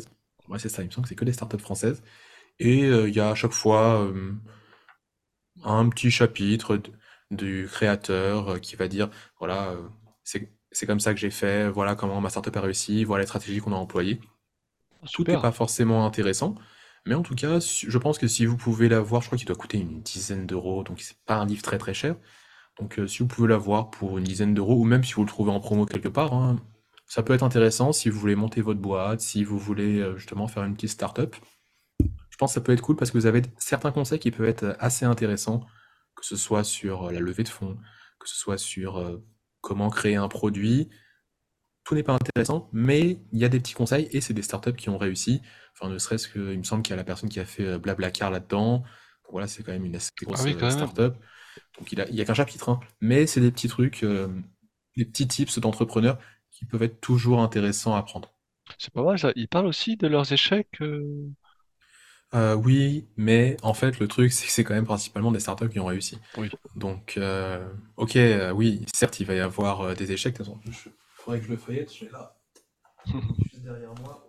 Ouais, 0.49 0.59
c'est 0.61 0.69
ça, 0.69 0.83
il 0.83 0.87
me 0.87 0.91
semble 0.93 1.05
que 1.05 1.09
c'est 1.09 1.17
que 1.17 1.25
des 1.25 1.33
startups 1.33 1.59
françaises. 1.59 2.03
Et 2.61 2.85
euh, 2.85 3.09
il 3.09 3.15
y 3.17 3.21
a 3.21 3.31
à 3.31 3.35
chaque 3.37 3.53
fois 3.53 4.09
un 5.65 5.89
petit 5.89 6.11
chapitre 6.11 6.77
d- 6.77 6.91
du 7.31 7.69
créateur 7.71 8.61
qui 8.61 8.77
va 8.77 8.89
dire, 8.89 9.11
voilà, 9.39 9.75
c'est 10.25 10.53
c'est 10.73 10.87
comme 10.87 11.01
ça 11.01 11.15
que 11.15 11.21
j'ai 11.21 11.31
fait, 11.31 11.69
voilà 11.71 11.95
comment 11.95 12.21
ma 12.21 12.29
startup 12.29 12.55
a 12.57 12.61
réussi, 12.61 13.05
voilà 13.05 13.23
les 13.23 13.27
stratégies 13.27 13.61
qu'on 13.61 13.73
a 13.73 13.77
employées. 13.77 14.21
Ah, 15.03 15.07
Tout 15.13 15.25
n'est 15.25 15.39
Super. 15.39 15.39
pas 15.39 15.53
forcément 15.53 16.07
intéressant, 16.07 16.57
mais 17.07 17.15
en 17.17 17.23
tout 17.23 17.35
cas, 17.37 17.61
si- 17.61 17.87
je 17.91 17.99
pense 17.99 18.19
que 18.19 18.29
si 18.29 18.47
vous 18.47 18.57
pouvez 18.59 18.89
l'avoir, 18.89 19.23
je 19.23 19.29
crois 19.29 19.39
qu'il 19.39 19.47
doit 19.49 19.57
coûter 19.57 19.79
une 19.79 20.03
dizaine 20.03 20.47
d'euros, 20.47 20.85
donc 20.85 21.01
c'est 21.03 21.19
pas 21.27 21.37
un 21.37 21.47
livre 21.47 21.63
très 21.63 21.79
très 21.79 21.95
cher. 21.95 22.17
Donc 22.79 22.99
euh, 22.99 23.07
si 23.07 23.21
vous 23.21 23.27
pouvez 23.27 23.49
l'avoir 23.49 23.91
pour 23.91 24.19
une 24.19 24.25
dizaine 24.25 24.55
d'euros, 24.55 24.81
ou 24.81 24.85
même 24.85 25.05
si 25.05 25.15
vous 25.15 25.23
le 25.23 25.29
trouvez 25.29 25.51
en 25.51 25.61
promo 25.61 25.87
quelque 25.87 26.09
part, 26.09 26.35
hein, 26.35 26.61
ça 27.07 27.23
peut 27.23 27.33
être 27.33 27.43
intéressant 27.43 27.93
si 27.93 28.11
vous 28.11 28.19
voulez 28.19 28.37
monter 28.37 28.61
votre 28.61 28.81
boîte, 28.81 29.21
si 29.21 29.45
vous 29.45 29.59
voulez 29.59 30.01
euh, 30.01 30.17
justement 30.17 30.49
faire 30.49 30.65
une 30.65 30.75
petite 30.75 30.91
start-up. 30.91 31.37
Je 32.01 32.37
pense 32.39 32.51
que 32.51 32.55
ça 32.55 32.61
peut 32.61 32.73
être 32.73 32.83
cool 32.83 32.97
parce 32.97 33.11
que 33.11 33.17
vous 33.17 33.27
avez 33.27 33.43
certains 33.59 33.93
conseils 33.93 34.19
qui 34.19 34.31
peuvent 34.31 34.49
être 34.49 34.77
assez 34.79 35.07
intéressants, 35.07 35.67
que 36.15 36.27
ce 36.27 36.37
soit 36.37 36.65
sur 36.65 37.05
euh, 37.05 37.13
la 37.13 37.21
levée 37.21 37.45
de 37.45 37.49
fonds, 37.49 37.79
que 38.19 38.29
ce 38.29 38.37
soit 38.37 38.59
sur 38.59 38.99
euh, 38.99 39.25
comment 39.63 39.89
créer 39.89 40.17
un 40.17 40.29
produit. 40.29 40.91
Tout 41.85 41.95
n'est 41.95 42.03
pas 42.03 42.15
intéressant, 42.15 42.69
mais 42.73 43.23
il 43.33 43.39
y 43.39 43.45
a 43.45 43.49
des 43.49 43.61
petits 43.61 43.75
conseils 43.75 44.09
et 44.11 44.21
c'est 44.21 44.35
des 44.35 44.43
startups 44.43 44.75
qui 44.75 44.91
ont 44.91 44.99
réussi. 44.99 45.41
Enfin, 45.73 45.91
ne 45.91 45.99
serait-ce 45.99 46.29
que, 46.29 46.53
il 46.53 46.59
me 46.59 46.65
semble 46.65 46.83
qu'il 46.83 46.91
y 46.91 46.95
a 46.95 46.97
la 46.97 47.05
personne 47.05 47.29
qui 47.29 47.41
a 47.41 47.45
fait 47.45 47.65
euh, 47.65 47.79
Blablacar 47.79 48.31
là-dedans. 48.31 48.83
Voilà, 49.31 49.47
c'est 49.47 49.63
quand 49.63 49.73
même 49.73 49.85
une 49.85 49.97
assez 49.97 50.11
Ah 50.21 50.25
grosse 50.25 50.43
oui, 50.43 50.55
euh, 50.55 50.59
quand 50.59 50.99
même. 50.99 51.15
Donc 51.79 51.93
il 51.93 52.01
a, 52.01 52.09
il 52.09 52.15
y 52.15 52.21
a 52.21 52.25
qu'un 52.25 52.35
chapitre, 52.35 52.69
hein. 52.71 52.81
Mais 53.01 53.27
c'est 53.27 53.41
des 53.41 53.51
petits 53.51 53.69
trucs, 53.69 54.03
euh, 54.03 54.29
des 54.97 55.05
petits 55.05 55.29
tips 55.29 55.59
d'entrepreneurs 55.59 56.19
qui 56.51 56.65
peuvent 56.65 56.83
être 56.83 57.01
toujours 57.01 57.43
intéressants 57.43 57.95
à 57.95 58.03
prendre. 58.03 58.33
C'est 58.79 58.93
pas 58.93 59.03
mal 59.03 59.19
ça. 59.19 59.33
Ils 59.37 59.49
parlent 59.49 59.67
aussi 59.67 59.97
de 59.97 60.07
leurs 60.07 60.33
échecs. 60.33 60.81
euh, 60.81 61.31
Euh, 62.35 62.55
oui, 62.55 63.07
mais 63.17 63.57
en 63.63 63.73
fait, 63.73 63.99
le 64.01 64.09
truc, 64.09 64.33
c'est 64.33 64.47
que 64.47 64.53
c'est 64.53 64.65
quand 64.65 64.75
même 64.75 64.85
principalement 64.85 65.31
des 65.31 65.41
startups 65.41 65.69
qui 65.69 65.79
ont 65.79 65.87
réussi. 65.87 66.19
Oui. 66.39 66.51
Donc, 66.75 67.15
euh, 67.17 67.67
ok, 67.97 68.17
euh, 68.17 68.51
oui, 68.51 68.85
certes, 68.93 69.21
il 69.21 69.27
va 69.27 69.35
y 69.35 69.41
avoir 69.41 69.83
euh, 69.83 69.95
des 69.95 70.13
échecs. 70.13 70.35
De 70.35 70.45
toute 70.45 70.47
façon, 70.47 70.61
je- 70.67 70.91
faudrait 71.15 71.39
que 71.41 71.47
je 71.47 71.51
le 71.53 71.57
feuillette, 71.57 71.95
je 71.95 72.05
l'ai 72.05 72.11
là, 72.11 72.37
juste 73.53 73.63
derrière 73.63 73.95
moi. 74.03 74.29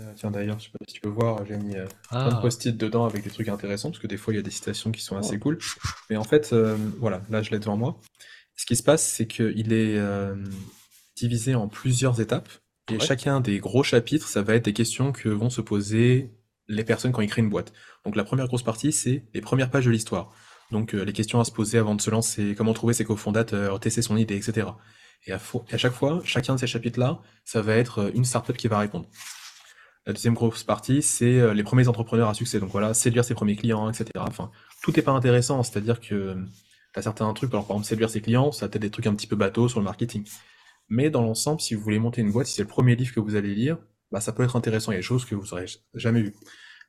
Euh, 0.00 0.12
tiens, 0.16 0.30
d'ailleurs, 0.30 0.58
je 0.58 0.64
sais 0.64 0.70
pas 0.70 0.78
si 0.88 0.94
tu 0.94 1.00
peux 1.00 1.08
voir, 1.08 1.44
j'ai 1.46 1.56
mis 1.58 1.76
euh, 1.76 1.86
plein 2.08 2.28
de 2.30 2.34
Ah. 2.34 2.38
post-it 2.40 2.76
dedans 2.76 3.04
avec 3.04 3.22
des 3.22 3.30
trucs 3.30 3.48
intéressants, 3.48 3.90
parce 3.90 4.00
que 4.00 4.06
des 4.06 4.16
fois, 4.16 4.32
il 4.32 4.36
y 4.36 4.40
a 4.40 4.42
des 4.42 4.50
citations 4.50 4.90
qui 4.92 5.02
sont 5.02 5.16
assez 5.16 5.36
Oh. 5.36 5.40
cool. 5.40 5.58
Mais 6.08 6.16
en 6.16 6.24
fait, 6.24 6.52
euh, 6.52 6.76
voilà, 6.98 7.22
là, 7.28 7.42
je 7.42 7.50
l'ai 7.50 7.58
devant 7.58 7.76
moi. 7.76 8.00
Ce 8.56 8.64
qui 8.66 8.76
se 8.76 8.82
passe, 8.82 9.06
c'est 9.06 9.26
qu'il 9.26 9.72
est 9.72 9.98
euh, 9.98 10.34
divisé 11.16 11.54
en 11.54 11.68
plusieurs 11.68 12.20
étapes, 12.20 12.48
et 12.90 12.94
Ouais. 12.94 13.00
chacun 13.00 13.40
des 13.40 13.58
gros 13.58 13.82
chapitres, 13.82 14.26
ça 14.26 14.42
va 14.42 14.54
être 14.54 14.64
des 14.64 14.72
questions 14.72 15.12
que 15.12 15.28
vont 15.28 15.50
se 15.50 15.60
poser 15.60 16.32
les 16.68 16.84
personnes 16.84 17.12
quand 17.12 17.20
ils 17.20 17.28
créent 17.28 17.42
une 17.42 17.50
boîte. 17.50 17.72
Donc 18.04 18.16
la 18.16 18.24
première 18.24 18.46
grosse 18.46 18.62
partie, 18.62 18.92
c'est 18.92 19.24
les 19.34 19.40
premières 19.40 19.70
pages 19.70 19.84
de 19.86 19.90
l'histoire. 19.90 20.32
Donc 20.70 20.94
euh, 20.94 21.02
les 21.04 21.12
questions 21.12 21.40
à 21.40 21.44
se 21.44 21.50
poser 21.52 21.78
avant 21.78 21.94
de 21.94 22.00
se 22.00 22.10
lancer, 22.10 22.54
comment 22.56 22.72
trouver 22.74 22.94
ses 22.94 23.04
cofondateurs, 23.04 23.80
tester 23.80 24.02
son 24.02 24.16
idée, 24.16 24.36
etc. 24.36 24.68
Et 25.26 25.32
à, 25.32 25.36
fo- 25.38 25.64
et 25.70 25.74
à 25.74 25.78
chaque 25.78 25.92
fois, 25.92 26.20
chacun 26.24 26.54
de 26.54 26.60
ces 26.60 26.66
chapitres-là, 26.68 27.20
ça 27.44 27.60
va 27.60 27.74
être 27.76 27.98
euh, 27.98 28.10
une 28.14 28.24
startup 28.24 28.56
qui 28.56 28.68
va 28.68 28.78
répondre. 28.78 29.06
La 30.06 30.12
deuxième 30.12 30.34
grosse 30.34 30.64
partie, 30.64 31.02
c'est 31.02 31.38
euh, 31.38 31.52
les 31.52 31.62
premiers 31.62 31.88
entrepreneurs 31.88 32.28
à 32.28 32.34
succès. 32.34 32.58
Donc 32.58 32.70
voilà, 32.70 32.94
séduire 32.94 33.24
ses 33.24 33.34
premiers 33.34 33.56
clients, 33.56 33.88
etc. 33.90 34.10
Enfin, 34.16 34.50
tout 34.82 34.92
n'est 34.92 35.02
pas 35.02 35.12
intéressant. 35.12 35.62
C'est-à-dire 35.62 36.00
que 36.00 36.36
tu 36.92 36.98
as 36.98 37.02
certains 37.02 37.32
trucs, 37.34 37.50
alors 37.52 37.66
par 37.66 37.76
exemple, 37.76 37.88
séduire 37.88 38.10
ses 38.10 38.20
clients, 38.20 38.50
ça 38.52 38.66
a 38.66 38.68
peut-être 38.68 38.82
des 38.82 38.90
trucs 38.90 39.06
un 39.06 39.14
petit 39.14 39.26
peu 39.26 39.36
bateaux 39.36 39.68
sur 39.68 39.78
le 39.78 39.84
marketing. 39.84 40.26
Mais 40.88 41.10
dans 41.10 41.22
l'ensemble, 41.22 41.60
si 41.60 41.74
vous 41.74 41.82
voulez 41.82 41.98
monter 41.98 42.20
une 42.20 42.32
boîte, 42.32 42.46
si 42.46 42.54
c'est 42.54 42.62
le 42.62 42.68
premier 42.68 42.96
livre 42.96 43.14
que 43.14 43.20
vous 43.20 43.36
allez 43.36 43.54
lire, 43.54 43.78
bah, 44.10 44.20
ça 44.20 44.32
peut 44.32 44.42
être 44.42 44.56
intéressant. 44.56 44.90
Il 44.90 44.94
y 44.94 44.98
a 44.98 45.00
des 45.00 45.06
choses 45.06 45.24
que 45.24 45.34
vous 45.34 45.46
n'aurez 45.46 45.66
jamais 45.94 46.22
vues. 46.22 46.34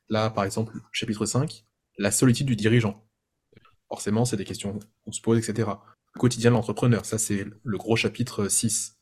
Là, 0.08 0.30
par 0.30 0.44
exemple, 0.44 0.74
chapitre 0.90 1.24
5, 1.24 1.64
la 1.98 2.10
solitude 2.10 2.46
du 2.46 2.56
dirigeant. 2.56 3.06
Forcément, 3.88 4.24
c'est 4.24 4.36
des 4.36 4.44
questions 4.44 4.78
qu'on 5.04 5.12
se 5.12 5.20
pose, 5.20 5.38
etc. 5.38 5.70
Le 6.14 6.18
quotidien 6.18 6.50
de 6.50 6.56
l'entrepreneur, 6.56 7.04
ça 7.04 7.18
c'est 7.18 7.46
le 7.62 7.78
gros 7.78 7.94
chapitre 7.94 8.48
6. 8.48 8.98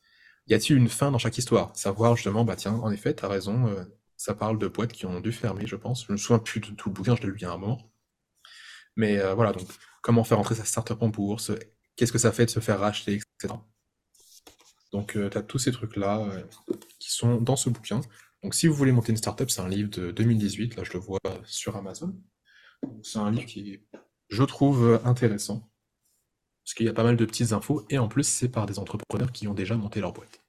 Y 0.47 0.53
a-t-il 0.53 0.77
une 0.77 0.89
fin 0.89 1.11
dans 1.11 1.17
chaque 1.17 1.37
histoire? 1.37 1.75
Savoir 1.75 2.15
justement, 2.15 2.45
bah 2.45 2.55
tiens, 2.55 2.73
en 2.73 2.91
effet, 2.91 3.13
t'as 3.13 3.27
raison, 3.27 3.67
euh, 3.67 3.83
ça 4.21 4.35
parle 4.35 4.59
de 4.59 4.67
boîtes 4.67 4.93
qui 4.93 5.07
ont 5.07 5.19
dû 5.19 5.31
fermer, 5.31 5.65
je 5.65 5.75
pense. 5.75 6.05
Je 6.05 6.11
me 6.11 6.17
souviens 6.17 6.37
plus 6.37 6.59
de 6.59 6.67
tout 6.67 6.89
le 6.89 6.93
bouquin, 6.93 7.15
je 7.15 7.23
l'ai 7.23 7.29
lu 7.29 7.37
il 7.37 7.41
y 7.41 7.45
un 7.45 7.57
moment. 7.57 7.91
Mais 8.95 9.19
euh, 9.19 9.33
voilà, 9.33 9.51
donc 9.51 9.67
comment 10.03 10.23
faire 10.23 10.37
entrer 10.37 10.53
sa 10.53 10.63
startup 10.63 11.01
en 11.01 11.09
bourse, 11.09 11.51
qu'est-ce 11.95 12.11
que 12.11 12.19
ça 12.19 12.31
fait 12.31 12.45
de 12.45 12.51
se 12.51 12.59
faire 12.59 12.79
racheter, 12.79 13.13
etc. 13.15 13.55
Donc 14.91 15.13
tu 15.13 15.37
as 15.37 15.41
tous 15.41 15.57
ces 15.57 15.71
trucs-là 15.71 16.19
euh, 16.19 16.43
qui 16.99 17.11
sont 17.11 17.41
dans 17.41 17.55
ce 17.55 17.71
bouquin. 17.71 18.01
Donc 18.43 18.53
si 18.53 18.67
vous 18.67 18.75
voulez 18.75 18.91
monter 18.91 19.11
une 19.11 19.17
startup, 19.17 19.49
c'est 19.49 19.61
un 19.61 19.69
livre 19.69 19.89
de 19.89 20.11
2018, 20.11 20.75
là 20.75 20.83
je 20.83 20.93
le 20.93 20.99
vois 20.99 21.19
sur 21.45 21.75
Amazon. 21.75 22.15
C'est 23.01 23.19
un 23.19 23.31
livre 23.31 23.47
qui 23.47 23.79
je 24.29 24.43
trouve, 24.43 25.01
intéressant. 25.03 25.67
Parce 26.63 26.75
qu'il 26.75 26.85
y 26.85 26.89
a 26.89 26.93
pas 26.93 27.03
mal 27.03 27.17
de 27.17 27.25
petites 27.25 27.53
infos, 27.53 27.85
et 27.89 27.97
en 27.97 28.07
plus 28.07 28.23
c'est 28.23 28.49
par 28.49 28.67
des 28.67 28.77
entrepreneurs 28.77 29.31
qui 29.31 29.47
ont 29.47 29.55
déjà 29.55 29.75
monté 29.75 29.99
leur 29.99 30.13
boîte. 30.13 30.41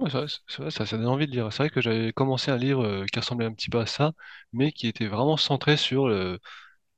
Ouais, 0.00 0.08
c'est 0.10 0.16
vrai, 0.18 0.26
c'est 0.48 0.62
vrai, 0.62 0.70
ça, 0.70 0.86
ça 0.86 0.96
donne 0.96 1.06
envie 1.06 1.26
de 1.26 1.32
lire. 1.32 1.52
C'est 1.52 1.58
vrai 1.64 1.70
que 1.70 1.80
j'avais 1.82 2.12
commencé 2.12 2.50
un 2.50 2.56
livre 2.56 2.82
euh, 2.84 3.04
qui 3.12 3.18
ressemblait 3.18 3.44
un 3.46 3.52
petit 3.52 3.68
peu 3.68 3.78
à 3.80 3.86
ça, 3.86 4.12
mais 4.52 4.72
qui 4.72 4.86
était 4.88 5.06
vraiment 5.08 5.36
centré 5.36 5.76
sur 5.76 6.06
euh, 6.08 6.38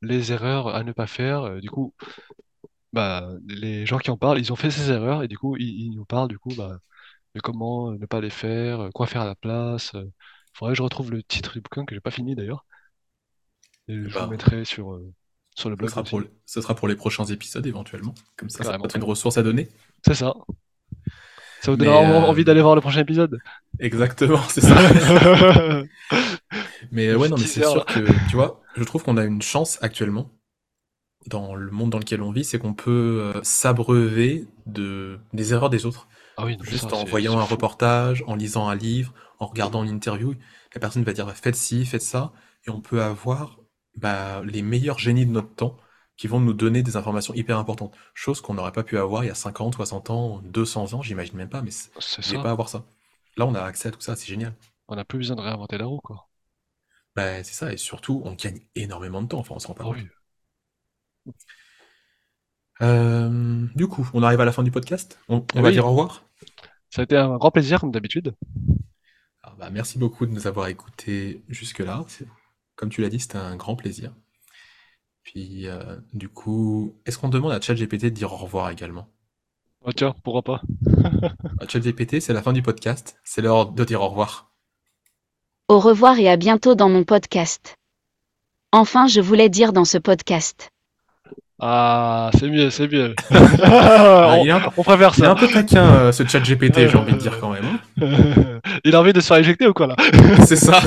les 0.03 0.33
erreurs 0.33 0.69
à 0.75 0.85
ne 0.85 0.93
pas 0.93 1.07
faire. 1.09 1.43
Euh, 1.45 1.61
du 1.61 1.71
coup, 1.71 1.95
bah, 2.93 3.29
les 3.49 3.87
gens 3.87 3.99
qui 3.99 4.11
en 4.11 4.17
parlent, 4.19 4.39
ils 4.39 4.53
ont 4.53 4.57
fait 4.57 4.71
ces 4.71 4.91
erreurs, 4.91 5.23
et 5.23 5.29
du 5.29 5.39
coup, 5.39 5.57
ils, 5.57 5.69
ils 5.89 5.97
nous 5.97 6.05
parlent 6.05 6.29
du 6.29 6.39
coup, 6.39 6.55
bah, 6.55 6.79
de 7.35 7.41
comment 7.41 7.93
euh, 7.93 7.99
ne 7.99 8.07
pas 8.07 8.21
les 8.23 8.31
faire, 8.31 8.81
euh, 8.83 8.91
quoi 8.93 9.07
faire 9.09 9.23
à 9.23 9.27
la 9.27 9.37
place. 9.37 9.95
euh. 9.97 10.05
Faudrait 10.55 10.73
que 10.75 10.79
je 10.79 10.83
retrouve 10.85 11.13
le 11.13 11.23
titre 11.25 11.55
du 11.55 11.61
bouquin 11.63 11.85
que 11.87 11.95
j'ai 11.95 12.01
pas 12.03 12.11
fini 12.13 12.35
d'ailleurs. 12.37 12.67
Et 13.87 14.09
je 14.09 14.19
vous 14.19 14.27
Bah, 14.27 14.27
mettrai 14.27 14.65
sur, 14.65 14.93
euh, 14.93 15.15
sur 15.55 15.71
le 15.71 15.77
ce 15.83 15.87
blog 15.87 15.93
sera 15.93 16.03
pour, 16.05 16.19
aussi. 16.19 16.21
le- 16.21 16.31
ce 16.47 16.61
sera 16.63 16.75
pour 16.75 16.89
les 16.89 16.97
prochains 16.97 17.25
épisodes 17.27 17.67
éventuellement. 17.67 18.15
Comme 18.37 18.49
ça, 18.51 18.65
ça 18.65 18.71
Carrément. 18.71 18.83
va 18.83 18.87
être 18.87 18.97
une 18.97 19.05
ressource 19.05 19.37
à 19.39 19.43
donner. 19.43 19.69
C'est 20.05 20.15
ça. 20.15 20.35
Ça 21.63 21.71
vous 21.71 21.77
donnera 21.77 21.99
en- 21.99 22.25
euh, 22.25 22.27
envie 22.29 22.45
d'aller 22.45 22.61
voir 22.63 22.75
le 22.75 22.81
prochain 22.81 23.01
épisode. 23.01 23.39
exactement, 23.79 24.41
c'est 24.49 24.61
ça. 24.61 24.77
Mais 26.91 27.15
ouais, 27.15 27.29
non, 27.29 27.37
mais 27.39 27.47
c'est 27.47 27.65
sûr 27.65 27.85
que, 27.87 28.01
tu 28.29 28.37
vois, 28.37 28.61
je 28.77 28.85
trouve 28.85 29.03
qu'on 29.03 29.17
a 29.17 29.25
une 29.25 29.43
chance 29.43 29.79
actuellement 29.83 30.31
dans 31.27 31.55
le 31.55 31.71
monde 31.71 31.91
dans 31.91 31.99
lequel 31.99 32.23
on 32.23 32.33
vit, 32.33 32.45
c'est 32.45 32.59
qu'on 32.59 32.75
peut 32.75 33.33
euh, 33.35 33.41
s'abreuver 33.43 34.47
de 34.67 35.19
des 35.33 35.53
erreurs 35.55 35.71
des 35.71 35.87
autres. 35.87 36.09
Ah 36.37 36.45
oui, 36.47 36.57
non, 36.57 36.65
mais 36.65 36.71
Juste 36.71 36.91
ça, 36.91 36.97
en 36.97 37.05
voyant 37.05 37.39
un 37.39 37.45
reportage, 37.45 38.25
en 38.27 38.35
lisant 38.35 38.69
un 38.69 38.75
livre, 38.75 39.15
en 39.39 39.47
regardant 39.47 39.85
une 39.85 39.91
interview, 39.91 40.35
la 40.75 40.81
personne 40.81 41.05
va 41.05 41.13
dire 41.13 41.31
faites 41.37 41.55
ci, 41.57 41.85
faites 41.87 42.03
ça, 42.03 42.33
et 42.67 42.71
on 42.71 42.81
peut 42.81 43.03
avoir 43.03 43.59
bah, 43.97 44.43
les 44.45 44.63
meilleurs 44.63 44.99
génies 44.99 45.27
de 45.27 45.31
notre 45.33 45.55
temps 45.55 45.77
qui 46.23 46.29
vont 46.29 46.39
nous 46.39 46.53
donner 46.53 46.85
des 46.85 46.95
informations 46.97 47.35
hyper 47.35 47.59
importantes. 47.59 47.93
Chose 48.15 48.41
qu'on 48.41 48.55
n'aurait 48.55 48.71
pas 48.71 48.85
pu 48.85 48.97
avoir 48.97 49.25
il 49.25 49.27
y 49.27 49.31
a 49.31 49.35
50, 49.35 49.75
60 49.75 50.09
ans, 50.11 50.41
200 50.45 50.95
ans, 50.95 51.03
j'imagine 51.03 51.37
même 51.37 51.49
pas, 51.49 51.63
mais 51.63 51.73
c'est- 51.73 51.91
pas 52.41 52.53
avoir 52.53 52.69
ça. 52.69 52.85
Là, 53.37 53.45
on 53.45 53.57
a 53.57 53.61
accès 53.61 53.89
à 53.89 53.91
tout 53.91 54.01
ça, 54.01 54.15
c'est 54.15 54.29
génial. 54.29 54.55
On 54.87 54.95
n'a 54.95 55.05
plus 55.05 55.19
besoin 55.19 55.35
de 55.35 55.41
réinventer 55.41 55.79
la 55.79 55.87
roue, 55.87 55.99
quoi. 55.99 56.29
Bah, 57.17 57.43
c'est 57.43 57.55
ça, 57.55 57.73
et 57.73 57.77
surtout, 57.77 58.23
on 58.25 58.35
gagne 58.35 58.61
énormément 58.77 59.21
de 59.21 59.27
temps, 59.27 59.41
enfin, 59.41 59.57
on 59.57 59.59
s'en 59.59 59.71
rend 59.71 59.75
pas 59.75 59.83
Ah 59.83 59.87
compte. 59.89 59.97
oui. 59.97 61.33
Euh, 62.83 63.67
du 63.75 63.89
coup, 63.89 64.09
on 64.15 64.23
arrive 64.23 64.41
à 64.41 64.45
la 64.45 64.53
fin 64.53 64.63
du 64.63 64.71
podcast. 64.71 65.19
On, 65.29 65.45
on 65.55 65.61
va 65.61 65.69
oui, 65.71 65.75
dire 65.75 65.87
au 65.87 65.91
revoir. 65.91 66.23
ça 66.91 67.01
a 67.01 67.05
été 67.05 67.17
un 67.17 67.37
grand 67.37 67.51
plaisir, 67.51 67.81
comme 67.81 67.91
d'habitude. 67.91 68.33
Alors, 69.43 69.57
bah, 69.57 69.71
merci 69.71 69.99
beaucoup 69.99 70.25
de 70.27 70.31
nous 70.31 70.47
avoir 70.47 70.69
écoutés 70.69 71.43
jusque-là. 71.49 72.05
Comme 72.77 72.91
tu 72.91 73.01
l'as 73.03 73.09
dit, 73.09 73.19
c'était 73.19 73.39
un 73.39 73.57
grand 73.57 73.75
plaisir. 73.75 74.15
Puis, 75.23 75.69
euh, 75.69 75.79
du 76.13 76.29
coup, 76.29 76.95
est-ce 77.07 77.19
qu'on 77.19 77.29
demande 77.29 77.53
à 77.53 77.61
ChatGPT 77.61 78.05
de 78.05 78.09
dire 78.11 78.33
au 78.33 78.37
revoir 78.37 78.71
également? 78.71 79.09
Oh, 79.85 79.93
tiens, 79.93 80.15
pourquoi 80.25 80.43
pas? 80.43 80.63
À 81.61 81.67
ChatGPT, 81.69 82.21
c'est 82.21 82.33
la 82.33 82.43
fin 82.43 82.53
du 82.53 82.63
podcast. 82.63 83.17
C'est 83.25 83.41
l'heure 83.41 83.67
de 83.67 83.85
dire 83.85 84.01
au 84.03 84.09
revoir. 84.09 84.51
Au 85.69 85.79
revoir 85.79 86.19
et 86.19 86.29
à 86.29 86.37
bientôt 86.37 86.75
dans 86.75 86.89
mon 86.89 87.05
podcast. 87.05 87.77
Enfin, 88.73 89.07
je 89.07 89.21
voulais 89.21 89.49
dire 89.49 89.73
dans 89.73 89.85
ce 89.85 89.99
podcast. 89.99 90.71
Ah, 91.61 92.31
c'est 92.39 92.49
mieux, 92.49 92.71
c'est 92.71 92.89
mieux. 92.91 93.15
Ah, 93.65 94.35
on, 94.39 94.43
il 94.45 94.49
est 94.49 94.53
un, 94.53 94.63
on 94.77 94.83
préfère 94.83 95.13
il 95.17 95.25
est 95.25 95.27
un 95.29 95.35
peu 95.37 95.47
taquin, 95.49 95.85
euh, 95.95 96.13
ce 96.13 96.27
ChatGPT, 96.27 96.89
j'ai 96.89 96.97
envie 96.99 97.13
de 97.13 97.19
dire 97.19 97.39
quand 97.39 97.51
même. 97.51 97.65
hein. 98.01 98.61
Il 98.85 98.95
a 98.97 99.01
envie 99.01 99.13
de 99.13 99.21
se 99.21 99.29
faire 99.29 99.37
éjecter 99.37 99.67
ou 99.69 99.73
quoi 99.73 99.87
là? 99.87 99.97
C'est 100.47 100.57
ça. 100.57 100.81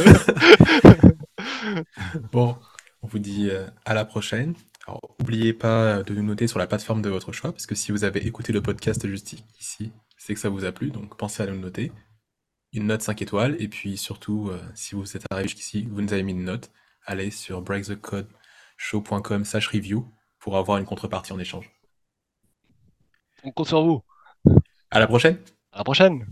Bon, 2.31 2.57
on 3.05 3.07
vous 3.07 3.19
dit 3.19 3.49
euh, 3.51 3.67
à 3.85 3.93
la 3.93 4.03
prochaine. 4.03 4.55
Alors, 4.87 5.15
n'oubliez 5.19 5.53
pas 5.53 6.01
de 6.01 6.15
nous 6.15 6.23
noter 6.23 6.47
sur 6.47 6.57
la 6.57 6.65
plateforme 6.65 7.03
de 7.03 7.09
votre 7.09 7.31
choix, 7.31 7.51
parce 7.51 7.67
que 7.67 7.75
si 7.75 7.91
vous 7.91 8.03
avez 8.03 8.25
écouté 8.25 8.51
le 8.51 8.63
podcast 8.63 9.07
juste 9.07 9.33
ici, 9.59 9.91
c'est 10.17 10.33
que 10.33 10.39
ça 10.39 10.49
vous 10.49 10.65
a 10.65 10.71
plu, 10.71 10.89
donc 10.89 11.15
pensez 11.15 11.43
à 11.43 11.45
nous 11.45 11.59
noter. 11.59 11.91
Une 12.73 12.87
note 12.87 13.03
5 13.03 13.21
étoiles, 13.21 13.55
et 13.59 13.67
puis 13.67 13.95
surtout, 13.95 14.49
euh, 14.49 14.59
si 14.73 14.95
vous 14.95 15.15
êtes 15.15 15.23
arrivé 15.29 15.47
jusqu'ici, 15.47 15.87
vous 15.89 16.01
nous 16.01 16.13
avez 16.13 16.23
mis 16.23 16.31
une 16.31 16.45
note, 16.45 16.71
allez 17.05 17.29
sur 17.29 17.61
breakthecodeshow.com 17.61 19.45
slash 19.45 19.67
review 19.67 20.11
pour 20.39 20.57
avoir 20.57 20.79
une 20.79 20.85
contrepartie 20.85 21.31
en 21.31 21.37
échange. 21.37 21.71
On 23.43 23.51
compte 23.51 23.67
sur 23.67 23.83
vous. 23.83 24.01
À 24.89 24.99
la 24.99 25.05
prochaine! 25.05 25.37
À 25.71 25.79
la 25.79 25.83
prochaine. 25.83 26.25